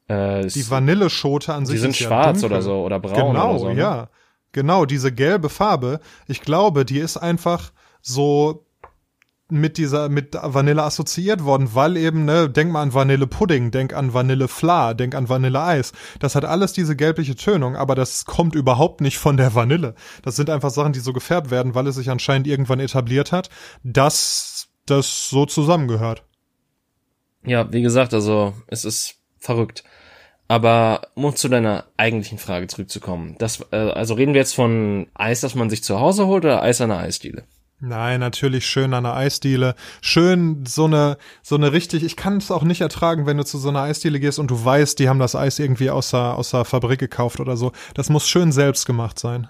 Äh, 0.07 0.41
Die 0.47 0.59
es- 0.59 0.69
Vanilleschote 0.69 1.53
an 1.53 1.65
sich 1.65 1.75
die 1.75 1.79
sind 1.81 1.91
ist 1.91 1.99
ja 2.01 2.07
schwarz 2.07 2.41
dunkel. 2.41 2.51
oder 2.57 2.61
so 2.61 2.83
oder 2.83 2.99
braun 2.99 3.33
Genau, 3.33 3.49
oder 3.51 3.59
so. 3.59 3.69
ne? 3.73 3.79
ja. 3.79 4.09
Genau, 4.51 4.85
diese 4.85 5.11
gelbe 5.11 5.49
Farbe. 5.49 5.99
Ich 6.27 6.41
glaube, 6.41 6.85
die 6.85 6.99
ist 6.99 7.17
einfach 7.17 7.71
so 8.01 8.65
mit 9.49 9.77
dieser, 9.77 10.09
mit 10.09 10.35
Vanille 10.41 10.83
assoziiert 10.83 11.43
worden, 11.43 11.75
weil 11.75 11.97
eben, 11.97 12.25
ne, 12.25 12.49
denk 12.49 12.71
mal 12.71 12.81
an 12.81 12.93
Vanillepudding, 12.93 13.71
denk 13.71 13.93
an 13.93 14.13
Vanillefla, 14.13 14.93
denk 14.93 15.15
an 15.15 15.29
Vanilleeis. 15.29 15.91
Das 16.19 16.35
hat 16.35 16.45
alles 16.45 16.73
diese 16.73 16.95
gelbliche 16.95 17.35
Tönung, 17.35 17.75
aber 17.75 17.95
das 17.95 18.25
kommt 18.25 18.55
überhaupt 18.55 19.01
nicht 19.01 19.17
von 19.17 19.37
der 19.37 19.53
Vanille. 19.53 19.95
Das 20.23 20.35
sind 20.35 20.49
einfach 20.49 20.69
Sachen, 20.71 20.93
die 20.93 20.99
so 20.99 21.13
gefärbt 21.13 21.51
werden, 21.51 21.75
weil 21.75 21.87
es 21.87 21.95
sich 21.95 22.09
anscheinend 22.09 22.47
irgendwann 22.47 22.79
etabliert 22.79 23.31
hat, 23.31 23.49
dass 23.83 24.69
das 24.85 25.29
so 25.29 25.45
zusammengehört. 25.45 26.23
Ja, 27.45 27.71
wie 27.71 27.81
gesagt, 27.81 28.13
also 28.13 28.53
es 28.67 28.85
ist 28.85 29.15
verrückt. 29.37 29.83
Aber 30.47 31.07
um 31.15 31.35
zu 31.35 31.49
deiner 31.49 31.85
eigentlichen 31.97 32.37
Frage 32.37 32.67
zurückzukommen. 32.67 33.35
Das, 33.39 33.65
äh, 33.71 33.75
also 33.75 34.13
reden 34.13 34.33
wir 34.33 34.41
jetzt 34.41 34.55
von 34.55 35.07
Eis, 35.13 35.41
das 35.41 35.55
man 35.55 35.69
sich 35.69 35.83
zu 35.83 35.99
Hause 35.99 36.27
holt 36.27 36.45
oder 36.45 36.61
Eis 36.61 36.81
an 36.81 36.89
der 36.89 36.99
Eisdiele? 36.99 37.43
Nein, 37.85 38.21
natürlich 38.21 38.65
schön 38.65 38.93
an 38.93 39.03
der 39.03 39.13
Eisdiele. 39.13 39.75
Schön 39.99 40.65
so 40.65 40.85
eine, 40.85 41.17
so 41.41 41.55
eine 41.55 41.73
richtig, 41.73 42.01
ich 42.05 42.15
kann 42.15 42.37
es 42.37 42.49
auch 42.49 42.63
nicht 42.63 42.79
ertragen, 42.79 43.25
wenn 43.25 43.35
du 43.35 43.43
zu 43.43 43.57
so 43.57 43.67
einer 43.67 43.81
Eisdiele 43.81 44.21
gehst 44.21 44.39
und 44.39 44.49
du 44.49 44.63
weißt, 44.63 44.97
die 44.99 45.09
haben 45.09 45.19
das 45.19 45.35
Eis 45.35 45.59
irgendwie 45.59 45.89
aus 45.89 46.11
der, 46.11 46.37
aus 46.37 46.51
der 46.51 46.63
Fabrik 46.63 46.99
gekauft 46.99 47.41
oder 47.41 47.57
so. 47.57 47.73
Das 47.93 48.09
muss 48.09 48.29
schön 48.29 48.53
selbst 48.53 48.85
gemacht 48.85 49.19
sein. 49.19 49.49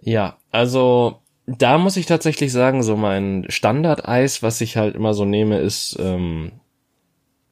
Ja, 0.00 0.36
also 0.52 1.20
da 1.46 1.78
muss 1.78 1.96
ich 1.96 2.06
tatsächlich 2.06 2.52
sagen, 2.52 2.84
so 2.84 2.96
mein 2.96 3.46
Standardeis, 3.48 4.44
was 4.44 4.60
ich 4.60 4.76
halt 4.76 4.94
immer 4.94 5.12
so 5.12 5.24
nehme, 5.24 5.58
ist 5.58 5.96
ähm, 5.98 6.52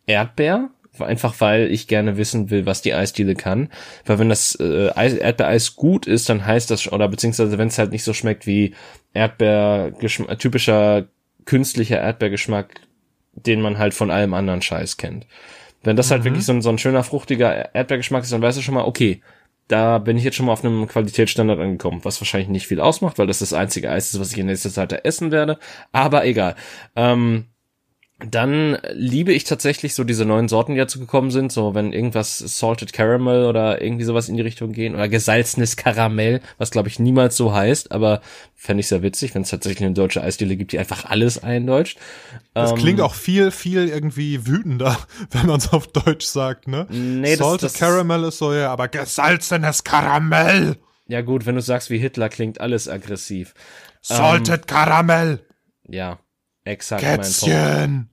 Erdbeer. 0.07 0.71
Einfach 1.01 1.35
weil 1.41 1.71
ich 1.71 1.89
gerne 1.89 2.17
wissen 2.17 2.51
will, 2.51 2.67
was 2.67 2.83
die 2.83 2.95
Eisdiele 2.95 3.35
kann. 3.35 3.69
Weil 4.05 4.19
wenn 4.19 4.29
das 4.29 4.55
äh, 4.61 4.91
Eis, 4.95 5.15
Erdbeereis 5.15 5.77
gut 5.77 6.07
ist, 6.07 6.29
dann 6.29 6.47
heißt 6.47 6.71
das, 6.71 6.91
oder 6.91 7.09
beziehungsweise 7.09 7.59
wenn 7.59 7.69
es 7.69 7.79
halt 7.79 7.93
nicht 7.93 8.05
so 8.05 8.13
schmeckt 8.13 8.47
wie 8.47 8.75
Erdbeer, 9.15 9.93
typischer 10.39 11.07
künstlicher 11.45 12.01
Erdbeergeschmack, 12.01 12.81
den 13.33 13.61
man 13.61 13.79
halt 13.79 13.95
von 13.95 14.11
allem 14.11 14.35
anderen 14.35 14.63
Scheiß 14.63 14.97
kennt. 14.97 15.27
Wenn 15.83 15.97
das 15.97 16.11
halt 16.11 16.25
wirklich 16.25 16.45
so 16.45 16.53
ein, 16.53 16.63
so 16.63 16.69
ein 16.69 16.79
schöner, 16.79 17.05
fruchtiger 17.05 17.75
Erdbeergeschmack 17.75 18.25
ist, 18.25 18.33
dann 18.33 18.43
weißt 18.43 18.59
du 18.59 18.63
schon 18.63 18.75
mal, 18.75 18.85
okay, 18.85 19.23
da 19.69 19.99
bin 19.99 20.17
ich 20.17 20.25
jetzt 20.25 20.37
schon 20.37 20.47
mal 20.47 20.53
auf 20.53 20.65
einem 20.65 20.87
Qualitätsstandard 20.87 21.59
angekommen, 21.59 22.01
was 22.05 22.21
wahrscheinlich 22.21 22.49
nicht 22.49 22.67
viel 22.67 22.81
ausmacht, 22.81 23.19
weil 23.19 23.27
das 23.27 23.41
das 23.41 23.53
einzige 23.53 23.91
Eis 23.91 24.13
ist, 24.13 24.21
was 24.21 24.33
ich 24.33 24.39
in 24.39 24.47
nächster 24.47 24.71
Zeit 24.71 24.93
da 24.93 24.97
essen 24.97 25.31
werde. 25.31 25.59
Aber 25.93 26.25
egal. 26.25 26.55
Ähm, 26.95 27.47
dann 28.19 28.79
liebe 28.93 29.31
ich 29.35 29.45
tatsächlich 29.45 29.95
so 29.95 30.03
diese 30.03 30.25
neuen 30.25 30.49
Sorten, 30.49 30.73
die 30.73 30.79
dazu 30.79 30.99
gekommen 30.99 31.31
sind, 31.31 31.53
so 31.53 31.75
wenn 31.75 31.93
irgendwas 31.93 32.39
Salted 32.39 32.95
Caramel 32.95 33.45
oder 33.45 33.83
irgendwie 33.83 34.05
sowas 34.05 34.31
in 34.31 34.37
die 34.37 34.43
Richtung 34.43 34.73
gehen 34.73 34.95
oder 34.95 35.07
gesalzenes 35.09 35.77
Karamell, 35.77 36.41
was 36.57 36.71
glaube 36.71 36.89
ich 36.89 36.99
niemals 36.99 37.37
so 37.37 37.53
heißt, 37.53 37.93
aber 37.93 38.23
fände 38.55 38.81
ich 38.81 38.89
sehr 38.89 39.03
witzig, 39.03 39.35
wenn 39.35 39.43
es 39.43 39.51
tatsächlich 39.51 39.85
eine 39.85 39.93
deutsche 39.95 40.23
Eisdiele 40.23 40.57
gibt, 40.57 40.73
die 40.73 40.79
einfach 40.79 41.05
alles 41.05 41.43
eindeutscht. 41.45 41.99
Das 42.55 42.71
Ähm, 42.73 42.79
klingt 42.79 43.01
auch 43.03 43.15
viel, 43.15 43.51
viel 43.51 43.87
irgendwie 43.89 44.47
wütender, 44.47 44.97
wenn 45.33 45.45
man 45.47 45.59
es 45.59 45.71
auf 45.75 45.87
Deutsch 45.89 46.25
sagt, 46.25 46.69
ne? 46.69 46.87
Nee, 46.89 47.37
das- 47.37 47.47
Salted 47.47 47.65
das- 47.65 47.75
Caramel 47.75 48.25
ist 48.25 48.39
so, 48.39 48.55
ja, 48.55 48.73
aber 48.73 48.89
gesalzenes 48.89 49.85
Karamell! 49.85 50.77
Ja 51.07 51.21
gut, 51.21 51.45
wenn 51.45 51.55
du 51.55 51.61
sagst 51.61 51.91
wie 51.91 51.99
Hitler, 51.99 52.31
klingt 52.31 52.63
alles 52.63 52.89
aggressiv. 52.89 53.53
Salted 54.01 54.67
Karamell! 54.67 55.41
Ja, 55.89 56.19
exakt. 56.67 57.03
Kätzchen! 57.03 58.11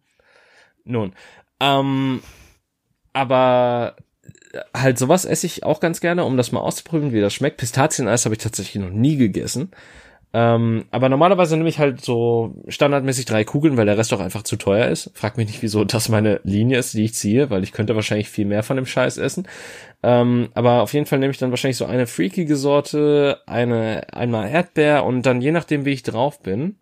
Nun, 0.86 1.14
ähm, 1.60 2.22
aber 3.14 3.96
halt 4.76 4.98
sowas 4.98 5.26
esse 5.26 5.46
ich 5.46 5.64
auch 5.64 5.80
ganz 5.80 6.00
gerne, 6.02 6.26
um 6.26 6.38
das 6.38 6.52
mal 6.52 6.60
auszuprobieren, 6.60 7.14
wie 7.14 7.22
das 7.22 7.34
schmeckt. 7.34 7.58
Pistazieneis 7.58 8.26
habe 8.26 8.36
ich 8.36 8.42
tatsächlich 8.42 8.84
noch 8.84 8.92
nie 8.92 9.18
gegessen. 9.18 9.72
Ähm, 10.36 10.86
aber 10.90 11.10
normalerweise 11.10 11.56
nehme 11.56 11.70
ich 11.70 11.78
halt 11.78 12.02
so 12.02 12.56
standardmäßig 12.68 13.26
drei 13.26 13.44
Kugeln, 13.44 13.78
weil 13.78 13.86
der 13.86 14.00
Rest 14.00 14.12
auch 14.14 14.20
einfach 14.20 14.42
zu 14.42 14.56
teuer 14.56 14.88
ist. 14.88 15.12
Frag 15.14 15.38
mich 15.38 15.46
nicht, 15.46 15.62
wieso 15.62 15.84
das 15.84 16.10
meine 16.10 16.42
Linie 16.44 16.80
ist, 16.80 16.96
die 16.96 17.06
ich 17.06 17.14
ziehe, 17.14 17.52
weil 17.52 17.64
ich 17.64 17.72
könnte 17.72 17.96
wahrscheinlich 17.96 18.30
viel 18.30 18.46
mehr 18.46 18.64
von 18.64 18.76
dem 18.76 18.88
Scheiß 18.88 19.18
essen. 19.20 19.48
Ähm, 20.02 20.50
aber 20.56 20.82
auf 20.82 20.94
jeden 20.94 21.06
Fall 21.06 21.20
nehme 21.20 21.32
ich 21.32 21.38
dann 21.38 21.52
wahrscheinlich 21.52 21.78
so 21.78 21.86
eine 21.86 22.08
freakige 22.08 22.56
Sorte, 22.56 23.42
eine 23.46 24.12
einmal 24.12 24.50
Erdbeer 24.50 25.06
und 25.06 25.24
dann 25.24 25.40
je 25.40 25.52
nachdem, 25.52 25.86
wie 25.86 25.94
ich 25.94 26.02
drauf 26.02 26.40
bin, 26.40 26.78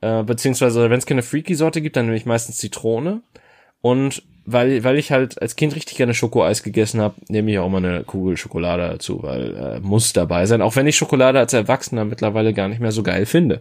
äh, 0.00 0.22
beziehungsweise 0.22 0.90
wenn 0.90 0.98
es 0.98 1.06
keine 1.06 1.22
freaky 1.22 1.54
Sorte 1.54 1.80
gibt, 1.80 1.96
dann 1.96 2.06
nehme 2.06 2.16
ich 2.16 2.26
meistens 2.26 2.58
Zitrone. 2.58 3.22
Und 3.80 4.22
weil, 4.44 4.82
weil 4.82 4.98
ich 4.98 5.12
halt 5.12 5.40
als 5.40 5.56
Kind 5.56 5.76
richtig 5.76 5.96
gerne 5.96 6.14
Schokoeis 6.14 6.62
gegessen 6.62 7.00
habe, 7.00 7.14
nehme 7.28 7.50
ich 7.50 7.58
auch 7.58 7.68
mal 7.68 7.84
eine 7.84 8.02
Kugel 8.04 8.36
Schokolade 8.36 8.88
dazu, 8.88 9.22
weil 9.22 9.54
äh, 9.56 9.80
muss 9.80 10.12
dabei 10.12 10.46
sein. 10.46 10.62
Auch 10.62 10.74
wenn 10.74 10.86
ich 10.86 10.96
Schokolade 10.96 11.38
als 11.38 11.52
Erwachsener 11.52 12.04
mittlerweile 12.04 12.54
gar 12.54 12.68
nicht 12.68 12.80
mehr 12.80 12.92
so 12.92 13.02
geil 13.02 13.26
finde. 13.26 13.60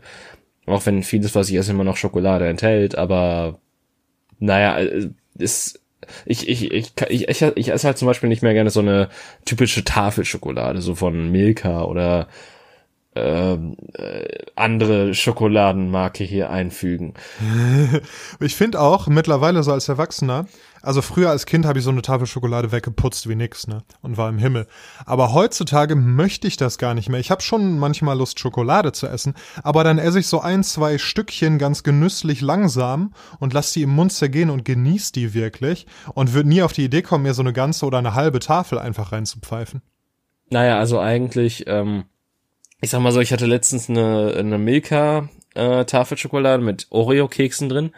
Auch 0.65 0.85
wenn 0.85 1.03
vieles, 1.03 1.35
was 1.35 1.49
ich 1.49 1.55
esse, 1.55 1.71
immer 1.71 1.83
noch 1.83 1.97
Schokolade 1.97 2.47
enthält, 2.47 2.97
aber 2.97 3.59
naja, 4.39 4.79
äh, 4.79 5.09
ist 5.37 5.81
ich, 6.25 6.47
ich, 6.47 6.71
ich, 6.71 6.93
ich, 7.09 7.27
ich, 7.27 7.41
ich 7.41 7.71
esse 7.71 7.87
halt 7.87 7.97
zum 7.97 8.05
Beispiel 8.05 8.29
nicht 8.29 8.43
mehr 8.43 8.53
gerne 8.53 8.69
so 8.69 8.79
eine 8.79 9.09
typische 9.45 9.83
Tafelschokolade, 9.83 10.81
so 10.81 10.95
von 10.95 11.31
Milka 11.31 11.83
oder 11.83 12.27
ähm, 13.17 13.75
äh, 13.93 14.27
andere 14.55 15.13
Schokoladenmarke 15.13 16.23
hier 16.23 16.49
einfügen. 16.49 17.13
ich 18.39 18.55
finde 18.55 18.79
auch 18.79 19.07
mittlerweile 19.07 19.63
so 19.63 19.71
als 19.71 19.89
Erwachsener, 19.89 20.45
also 20.81 21.01
früher 21.01 21.29
als 21.29 21.45
Kind 21.45 21.65
habe 21.65 21.79
ich 21.79 21.85
so 21.85 21.91
eine 21.91 22.01
Tafel 22.01 22.27
Schokolade 22.27 22.71
weggeputzt 22.71 23.27
wie 23.27 23.35
nix, 23.35 23.67
ne? 23.67 23.83
Und 24.01 24.17
war 24.17 24.29
im 24.29 24.37
Himmel. 24.37 24.67
Aber 25.05 25.33
heutzutage 25.33 25.95
möchte 25.95 26.47
ich 26.47 26.55
das 26.55 26.77
gar 26.77 26.93
nicht 26.93 27.09
mehr. 27.09 27.19
Ich 27.19 27.31
habe 27.31 27.41
schon 27.41 27.79
manchmal 27.79 28.17
Lust, 28.17 28.39
Schokolade 28.39 28.91
zu 28.91 29.07
essen, 29.07 29.33
aber 29.63 29.83
dann 29.83 29.97
esse 29.97 30.19
ich 30.19 30.27
so 30.27 30.39
ein, 30.39 30.63
zwei 30.63 30.97
Stückchen 30.97 31.57
ganz 31.57 31.83
genüsslich 31.83 32.41
langsam 32.41 33.13
und 33.39 33.53
lass 33.53 33.73
die 33.73 33.81
im 33.81 33.89
Mund 33.89 34.13
zergehen 34.13 34.49
und 34.49 34.65
genieß 34.65 35.11
die 35.11 35.33
wirklich 35.33 35.87
und 36.13 36.33
würde 36.33 36.49
nie 36.49 36.61
auf 36.61 36.73
die 36.73 36.85
Idee 36.85 37.01
kommen, 37.01 37.23
mir 37.23 37.33
so 37.33 37.41
eine 37.41 37.53
ganze 37.53 37.85
oder 37.85 37.97
eine 37.97 38.13
halbe 38.13 38.39
Tafel 38.39 38.79
einfach 38.79 39.11
reinzupfeifen. 39.11 39.81
Naja, 40.49 40.77
also 40.77 40.99
eigentlich, 40.99 41.65
ähm, 41.67 42.05
ich 42.81 42.89
sag 42.89 43.01
mal 43.01 43.11
so, 43.11 43.19
ich 43.19 43.31
hatte 43.31 43.45
letztens 43.45 43.89
eine, 43.89 44.33
eine 44.37 44.57
Milka 44.57 45.29
äh, 45.55 45.85
Tafelschokolade 45.85 46.63
mit 46.63 46.87
Oreo-Keksen 46.89 47.69
drin 47.69 47.91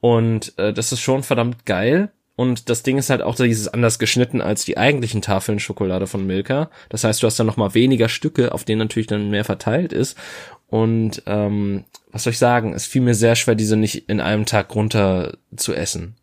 und 0.00 0.56
äh, 0.58 0.72
das 0.72 0.92
ist 0.92 1.00
schon 1.00 1.22
verdammt 1.22 1.66
geil. 1.66 2.10
Und 2.36 2.68
das 2.68 2.82
Ding 2.82 2.98
ist 2.98 3.10
halt 3.10 3.22
auch 3.22 3.36
dieses 3.36 3.68
anders 3.68 4.00
geschnitten 4.00 4.40
als 4.40 4.64
die 4.64 4.76
eigentlichen 4.76 5.22
Tafeln 5.22 5.60
Schokolade 5.60 6.08
von 6.08 6.26
Milka. 6.26 6.68
Das 6.88 7.04
heißt, 7.04 7.22
du 7.22 7.28
hast 7.28 7.38
dann 7.38 7.46
noch 7.46 7.56
mal 7.56 7.74
weniger 7.74 8.08
Stücke, 8.08 8.52
auf 8.52 8.64
denen 8.64 8.80
natürlich 8.80 9.06
dann 9.06 9.30
mehr 9.30 9.44
verteilt 9.44 9.92
ist. 9.92 10.18
Und 10.66 11.22
ähm, 11.26 11.84
was 12.10 12.24
soll 12.24 12.32
ich 12.32 12.38
sagen? 12.38 12.74
Es 12.74 12.86
fiel 12.86 13.02
mir 13.02 13.14
sehr 13.14 13.36
schwer, 13.36 13.54
diese 13.54 13.76
nicht 13.76 14.08
in 14.08 14.20
einem 14.20 14.46
Tag 14.46 14.74
runter 14.74 15.38
zu 15.54 15.74
essen. 15.74 16.16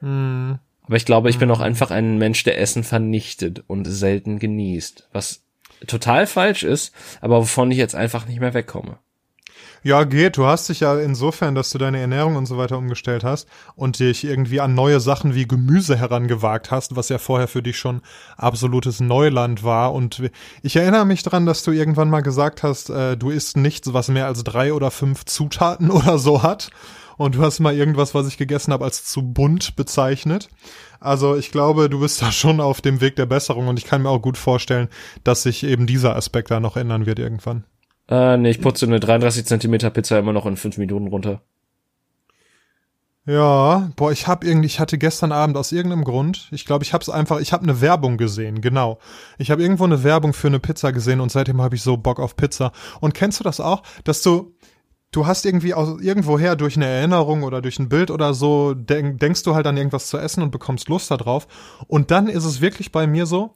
Mm. 0.00 0.52
Aber 0.82 0.96
ich 0.96 1.04
glaube, 1.04 1.30
ich 1.30 1.38
bin 1.38 1.50
auch 1.50 1.58
hm. 1.58 1.64
einfach 1.64 1.90
ein 1.90 2.16
Mensch, 2.16 2.44
der 2.44 2.60
Essen 2.60 2.84
vernichtet 2.84 3.64
und 3.66 3.86
selten 3.86 4.38
genießt. 4.38 5.08
Was 5.12 5.42
total 5.86 6.26
falsch 6.26 6.62
ist, 6.62 6.94
aber 7.20 7.38
wovon 7.38 7.70
ich 7.70 7.78
jetzt 7.78 7.94
einfach 7.94 8.26
nicht 8.26 8.40
mehr 8.40 8.54
wegkomme. 8.54 8.98
Ja, 9.86 10.02
geht. 10.02 10.36
Du 10.36 10.46
hast 10.46 10.68
dich 10.68 10.80
ja 10.80 10.98
insofern, 10.98 11.54
dass 11.54 11.70
du 11.70 11.78
deine 11.78 12.00
Ernährung 12.00 12.34
und 12.34 12.46
so 12.46 12.58
weiter 12.58 12.76
umgestellt 12.76 13.22
hast 13.22 13.46
und 13.76 14.00
dich 14.00 14.24
irgendwie 14.24 14.60
an 14.60 14.74
neue 14.74 14.98
Sachen 14.98 15.36
wie 15.36 15.46
Gemüse 15.46 15.96
herangewagt 15.96 16.72
hast, 16.72 16.96
was 16.96 17.08
ja 17.08 17.18
vorher 17.18 17.46
für 17.46 17.62
dich 17.62 17.78
schon 17.78 18.00
absolutes 18.36 18.98
Neuland 18.98 19.62
war. 19.62 19.94
Und 19.94 20.28
ich 20.62 20.74
erinnere 20.74 21.06
mich 21.06 21.22
dran, 21.22 21.46
dass 21.46 21.62
du 21.62 21.70
irgendwann 21.70 22.10
mal 22.10 22.22
gesagt 22.22 22.64
hast, 22.64 22.90
äh, 22.90 23.16
du 23.16 23.30
isst 23.30 23.56
nichts, 23.56 23.92
was 23.92 24.08
mehr 24.08 24.26
als 24.26 24.42
drei 24.42 24.72
oder 24.72 24.90
fünf 24.90 25.24
Zutaten 25.24 25.90
oder 25.92 26.18
so 26.18 26.42
hat. 26.42 26.70
Und 27.16 27.36
du 27.36 27.42
hast 27.42 27.60
mal 27.60 27.74
irgendwas, 27.74 28.12
was 28.12 28.26
ich 28.26 28.38
gegessen 28.38 28.72
habe, 28.72 28.84
als 28.84 29.04
zu 29.04 29.22
bunt 29.22 29.76
bezeichnet. 29.76 30.48
Also 31.00 31.36
ich 31.36 31.52
glaube, 31.52 31.88
du 31.88 32.00
bist 32.00 32.22
da 32.22 32.32
schon 32.32 32.60
auf 32.60 32.80
dem 32.80 33.00
Weg 33.00 33.16
der 33.16 33.26
Besserung 33.26 33.68
und 33.68 33.78
ich 33.78 33.84
kann 33.84 34.02
mir 34.02 34.10
auch 34.10 34.22
gut 34.22 34.36
vorstellen, 34.36 34.88
dass 35.24 35.42
sich 35.42 35.64
eben 35.64 35.86
dieser 35.86 36.16
Aspekt 36.16 36.50
da 36.50 36.60
noch 36.60 36.76
ändern 36.76 37.06
wird 37.06 37.18
irgendwann. 37.18 37.64
Äh, 38.08 38.36
nee, 38.36 38.50
ich 38.50 38.60
putze 38.60 38.86
eine 38.86 39.00
33 39.00 39.46
Zentimeter 39.46 39.90
Pizza 39.90 40.18
immer 40.18 40.32
noch 40.32 40.46
in 40.46 40.56
fünf 40.56 40.78
Minuten 40.78 41.08
runter. 41.08 41.42
Ja, 43.28 43.90
boah, 43.96 44.12
ich 44.12 44.28
hab 44.28 44.44
irgendwie, 44.44 44.66
ich 44.66 44.78
hatte 44.78 44.98
gestern 44.98 45.32
Abend 45.32 45.56
aus 45.56 45.72
irgendeinem 45.72 46.04
Grund, 46.04 46.46
ich 46.52 46.64
glaube, 46.64 46.84
ich 46.84 46.92
hab's 46.92 47.08
einfach, 47.08 47.40
ich 47.40 47.52
habe 47.52 47.64
eine 47.64 47.80
Werbung 47.80 48.18
gesehen, 48.18 48.60
genau. 48.60 49.00
Ich 49.36 49.50
habe 49.50 49.62
irgendwo 49.62 49.82
eine 49.82 50.04
Werbung 50.04 50.32
für 50.32 50.46
eine 50.46 50.60
Pizza 50.60 50.92
gesehen 50.92 51.18
und 51.18 51.32
seitdem 51.32 51.60
habe 51.60 51.74
ich 51.74 51.82
so 51.82 51.96
Bock 51.96 52.20
auf 52.20 52.36
Pizza. 52.36 52.70
Und 53.00 53.14
kennst 53.14 53.40
du 53.40 53.44
das 53.44 53.58
auch, 53.58 53.82
dass 54.04 54.22
du 54.22 54.54
du 55.16 55.26
hast 55.26 55.46
irgendwie 55.46 55.72
aus 55.72 56.00
irgendwoher 56.00 56.56
durch 56.56 56.76
eine 56.76 56.84
Erinnerung 56.84 57.42
oder 57.42 57.62
durch 57.62 57.78
ein 57.78 57.88
Bild 57.88 58.10
oder 58.10 58.34
so 58.34 58.74
denk, 58.74 59.18
denkst 59.18 59.42
du 59.44 59.54
halt 59.54 59.66
an 59.66 59.78
irgendwas 59.78 60.08
zu 60.08 60.18
essen 60.18 60.42
und 60.42 60.50
bekommst 60.50 60.88
Lust 60.88 61.10
darauf 61.10 61.48
und 61.88 62.10
dann 62.10 62.28
ist 62.28 62.44
es 62.44 62.60
wirklich 62.60 62.92
bei 62.92 63.06
mir 63.06 63.24
so, 63.24 63.54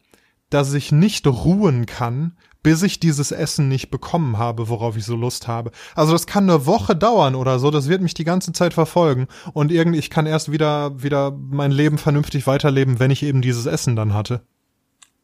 dass 0.49 0.73
ich 0.73 0.91
nicht 0.91 1.27
ruhen 1.27 1.85
kann, 1.85 2.37
bis 2.63 2.83
ich 2.83 2.99
dieses 2.99 3.31
Essen 3.31 3.69
nicht 3.69 3.91
bekommen 3.91 4.39
habe, 4.39 4.69
worauf 4.69 4.97
ich 4.97 5.05
so 5.05 5.17
Lust 5.17 5.49
habe. 5.49 5.71
Also 5.95 6.13
das 6.13 6.27
kann 6.27 6.49
eine 6.49 6.67
Woche 6.67 6.97
dauern 6.97 7.35
oder 7.35 7.59
so, 7.59 7.71
das 7.71 7.89
wird 7.89 8.01
mich 8.01 8.15
die 8.15 8.25
ganze 8.25 8.53
Zeit 8.53 8.73
verfolgen 8.73 9.29
und 9.53 9.71
irgendwie 9.71 9.99
ich 9.99 10.09
kann 10.09 10.25
erst 10.25 10.51
wieder 10.51 11.03
wieder 11.03 11.31
mein 11.31 11.73
Leben 11.73 11.99
vernünftig 11.99 12.47
weiterleben, 12.47 12.99
wenn 12.99 13.11
ich 13.11 13.23
eben 13.23 13.43
dieses 13.43 13.67
Essen 13.67 13.97
dann 13.97 14.15
hatte. 14.15 14.41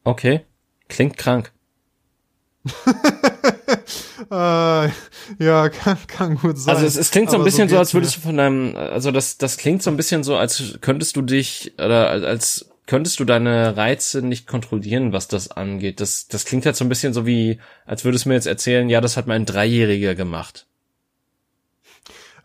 Okay, 0.03 0.45
klingt 0.87 1.17
krank. 1.17 1.51
äh, 4.31 4.89
ja, 5.39 5.69
kann, 5.69 5.97
kann 6.07 6.35
gut 6.35 6.57
sein. 6.57 6.75
Also 6.75 6.87
es, 6.87 6.95
es 6.95 7.11
klingt 7.11 7.29
so 7.29 7.37
ein 7.37 7.43
bisschen 7.43 7.69
so, 7.69 7.75
so 7.75 7.79
als 7.79 7.93
würdest 7.93 8.17
du 8.17 8.21
von 8.21 8.37
deinem, 8.37 8.75
also 8.75 9.11
das, 9.11 9.37
das 9.37 9.57
klingt 9.57 9.83
so 9.83 9.89
ein 9.89 9.97
bisschen 9.97 10.23
so, 10.23 10.37
als 10.37 10.79
könntest 10.81 11.15
du 11.15 11.21
dich, 11.21 11.73
oder 11.77 12.09
als 12.09 12.69
könntest 12.87 13.19
du 13.19 13.25
deine 13.25 13.77
Reize 13.77 14.21
nicht 14.21 14.47
kontrollieren, 14.47 15.13
was 15.13 15.27
das 15.27 15.51
angeht. 15.51 15.99
Das, 15.99 16.27
das 16.27 16.45
klingt 16.45 16.65
halt 16.65 16.75
so 16.75 16.85
ein 16.85 16.89
bisschen 16.89 17.13
so 17.13 17.25
wie, 17.25 17.59
als 17.85 18.05
würdest 18.05 18.25
du 18.25 18.29
mir 18.29 18.35
jetzt 18.35 18.47
erzählen, 18.47 18.89
ja, 18.89 19.01
das 19.01 19.17
hat 19.17 19.27
mein 19.27 19.45
Dreijähriger 19.45 20.15
gemacht. 20.15 20.67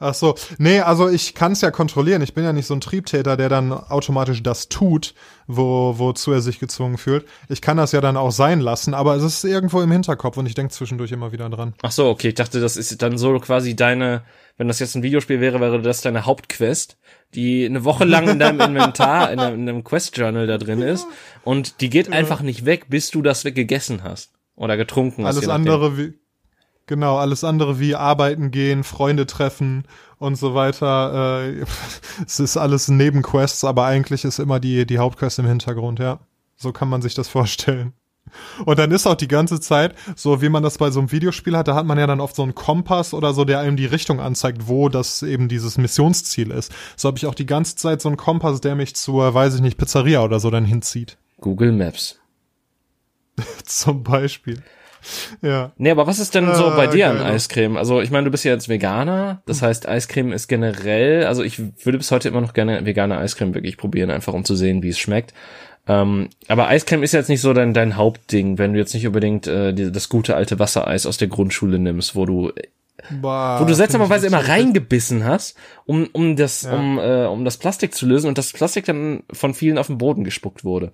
Ach 0.03 0.15
so, 0.15 0.35
nee, 0.59 0.81
also 0.81 1.09
ich 1.09 1.35
kann 1.35 1.53
es 1.53 1.61
ja 1.61 1.71
kontrollieren. 1.71 2.23
Ich 2.23 2.35
bin 2.35 2.43
ja 2.43 2.53
nicht 2.53 2.67
so 2.67 2.75
ein 2.75 2.81
Triebtäter, 2.81 3.37
der 3.37 3.49
dann 3.49 3.73
automatisch 3.73 4.43
das 4.43 4.69
tut, 4.69 5.15
wo, 5.47 5.95
wozu 5.97 6.33
er 6.33 6.41
sich 6.41 6.59
gezwungen 6.59 6.99
fühlt. 6.99 7.25
Ich 7.49 7.63
kann 7.63 7.77
das 7.77 7.93
ja 7.93 8.01
dann 8.01 8.17
auch 8.17 8.33
sein 8.33 8.61
lassen, 8.61 8.95
aber 8.95 9.15
es 9.15 9.23
ist 9.23 9.45
irgendwo 9.45 9.81
im 9.81 9.93
Hinterkopf 9.93 10.37
und 10.37 10.47
ich 10.47 10.55
denke 10.55 10.73
zwischendurch 10.73 11.13
immer 11.13 11.31
wieder 11.31 11.49
dran. 11.49 11.75
Ach 11.83 11.93
so, 11.93 12.09
okay, 12.09 12.29
ich 12.29 12.35
dachte, 12.35 12.61
das 12.61 12.77
ist 12.77 13.01
dann 13.01 13.17
so 13.17 13.39
quasi 13.39 13.77
deine, 13.77 14.23
wenn 14.57 14.67
das 14.67 14.81
jetzt 14.81 14.97
ein 14.97 15.05
Videospiel 15.05 15.41
wäre, 15.41 15.61
wäre 15.61 15.81
das 15.81 16.01
deine 16.01 16.27
Hauptquest, 16.27 16.97
die 17.35 17.65
eine 17.65 17.85
Woche 17.85 18.05
lang 18.05 18.29
in 18.29 18.41
deinem 18.41 18.61
Inventar, 18.77 19.31
in 19.31 19.39
einem, 19.39 19.61
in 19.61 19.69
einem 19.69 19.85
Quest-Journal 19.85 20.49
da 20.49 20.59
drin 20.59 20.83
ist 20.83 21.07
und 21.45 21.81
die 21.81 21.91
geht 21.91 22.13
einfach 22.13 22.43
nicht 22.43 22.65
weg, 22.65 22.87
bis 22.89 23.13
du 23.13 23.23
das 23.23 23.45
gegessen 23.45 24.03
hast 24.03 24.33
oder 24.57 24.77
getrunken 24.77 25.25
hast. 25.25 25.37
Alles 25.37 25.49
andere 25.49 25.97
wie 25.97 26.22
Genau, 26.93 27.17
alles 27.17 27.43
andere 27.43 27.81
wie 27.81 27.95
arbeiten 27.95 28.51
gehen, 28.51 28.85
Freunde 28.85 29.25
treffen 29.25 29.85
und 30.19 30.35
so 30.35 30.55
weiter. 30.55 31.43
Äh, 31.43 31.65
es 32.27 32.39
ist 32.39 32.59
alles 32.59 32.89
Nebenquests, 32.89 33.65
aber 33.65 33.87
eigentlich 33.87 34.27
ist 34.27 34.39
immer 34.39 34.61
die, 34.61 34.85
die 34.85 34.99
Hauptquest 34.99 35.39
im 35.39 35.47
Hintergrund, 35.47 36.01
ja. 36.01 36.21
So 36.55 36.71
kann 36.71 36.91
man 36.91 37.01
sich 37.01 37.15
das 37.15 37.29
vorstellen. 37.29 37.95
Und 38.67 38.79
dann 38.79 38.91
ist 38.91 39.07
auch 39.07 39.15
die 39.15 39.27
ganze 39.27 39.59
Zeit, 39.59 39.95
so 40.17 40.43
wie 40.43 40.51
man 40.51 40.63
das 40.63 40.77
bei 40.77 40.91
so 40.91 41.01
einem 41.01 41.11
Videospiel 41.11 41.57
hat, 41.57 41.67
da 41.67 41.75
hat 41.75 41.87
man 41.87 41.97
ja 41.97 42.07
dann 42.07 42.21
oft 42.21 42.37
so 42.37 42.43
einen 42.43 42.55
Kompass 42.55 43.15
oder 43.15 43.33
so, 43.33 43.47
der 43.47 43.61
einem 43.61 43.79
die 43.79 43.87
Richtung 43.87 44.21
anzeigt, 44.21 44.69
wo 44.69 44.91
das 44.91 45.23
eben 45.23 45.49
dieses 45.49 45.79
Missionsziel 45.79 46.51
ist. 46.51 46.75
So 46.99 47.09
habe 47.09 47.17
ich 47.17 47.25
auch 47.25 47.35
die 47.35 47.47
ganze 47.47 47.77
Zeit 47.77 48.03
so 48.03 48.11
einen 48.11 48.19
Kompass, 48.19 48.61
der 48.61 48.75
mich 48.75 48.97
zur, 48.97 49.33
weiß 49.33 49.55
ich 49.55 49.63
nicht, 49.63 49.79
Pizzeria 49.79 50.23
oder 50.23 50.41
so 50.41 50.51
dann 50.51 50.67
hinzieht. 50.67 51.17
Google 51.41 51.73
Maps. 51.73 52.21
Zum 53.65 54.03
Beispiel. 54.03 54.63
ja. 55.43 55.73
Nee, 55.77 55.91
aber 55.91 56.07
was 56.07 56.19
ist 56.19 56.35
denn 56.35 56.55
so 56.55 56.71
bei 56.71 56.89
ah, 56.89 56.91
dir 56.91 57.11
an 57.11 57.21
Eiscreme? 57.21 57.77
Also 57.77 58.01
ich 58.01 58.11
meine, 58.11 58.25
du 58.25 58.31
bist 58.31 58.45
ja 58.45 58.53
jetzt 58.53 58.69
Veganer, 58.69 59.43
das 59.47 59.61
hm. 59.61 59.69
heißt 59.69 59.89
Eiscreme 59.89 60.33
ist 60.33 60.49
generell, 60.49 61.27
also 61.27 61.43
ich 61.43 61.59
würde 61.59 61.99
bis 61.99 62.11
heute 62.11 62.29
immer 62.29 62.41
noch 62.41 62.55
gerne 62.55 62.85
vegane 62.85 63.19
Eiscreme 63.19 63.55
wirklich 63.55 63.77
probieren, 63.77 64.11
einfach 64.11 64.33
um 64.33 64.45
zu 64.45 64.55
sehen, 64.55 64.83
wie 64.83 64.91
es 64.91 64.99
schmeckt. 64.99 65.35
Ähm, 65.89 66.29
aber 66.47 66.69
Eiscreme 66.69 67.03
ist 67.03 67.13
jetzt 67.13 67.29
nicht 67.29 67.41
so 67.41 67.53
dein, 67.53 67.75
dein 67.75 67.97
Hauptding, 67.97 68.59
wenn 68.59 68.73
du 68.73 68.79
jetzt 68.79 68.95
nicht 68.95 69.07
unbedingt 69.07 69.47
äh, 69.47 69.73
die, 69.73 69.91
das 69.91 70.09
gute 70.09 70.37
alte 70.37 70.59
Wassereis 70.59 71.07
aus 71.07 71.19
der 71.19 71.29
Grundschule 71.29 71.79
nimmst, 71.79 72.15
wo 72.15 72.25
du 72.25 72.53
Boah, 73.11 73.59
wo 73.61 73.65
du 73.65 73.75
seltsamerweise 73.75 74.29
immer 74.29 74.47
reingebissen 74.49 75.25
hast, 75.25 75.57
um, 75.87 76.09
um 76.13 76.37
das, 76.37 76.63
ja. 76.63 76.75
um, 76.75 76.99
äh, 76.99 77.27
um 77.27 77.45
das 77.45 77.57
Plastik 77.57 77.95
zu 77.95 78.07
lösen 78.07 78.29
und 78.29 78.39
das 78.39 78.53
Plastik 78.53 78.85
dann 78.85 79.25
von 79.33 79.55
vielen 79.55 79.79
auf 79.79 79.89
den 79.89 79.99
Boden 79.99 80.23
gespuckt 80.23 80.65
wurde. 80.65 80.93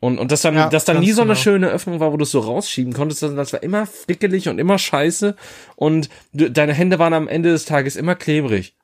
Und, 0.00 0.18
und 0.18 0.30
das 0.30 0.42
dann, 0.42 0.54
ja, 0.54 0.68
das 0.68 0.84
dann 0.84 1.00
nie 1.00 1.10
so 1.10 1.22
eine 1.22 1.32
genau. 1.32 1.40
schöne 1.40 1.68
Öffnung 1.68 1.98
war, 1.98 2.12
wo 2.12 2.16
du 2.16 2.22
es 2.22 2.30
so 2.30 2.38
rausschieben 2.38 2.92
konntest, 2.92 3.20
sondern 3.20 3.38
das 3.38 3.52
war 3.52 3.62
immer 3.62 3.84
frickelig 3.84 4.48
und 4.48 4.60
immer 4.60 4.78
scheiße 4.78 5.34
und 5.74 6.08
du, 6.32 6.50
deine 6.50 6.72
Hände 6.72 7.00
waren 7.00 7.14
am 7.14 7.26
Ende 7.26 7.50
des 7.50 7.64
Tages 7.64 7.96
immer 7.96 8.14
klebrig. 8.14 8.76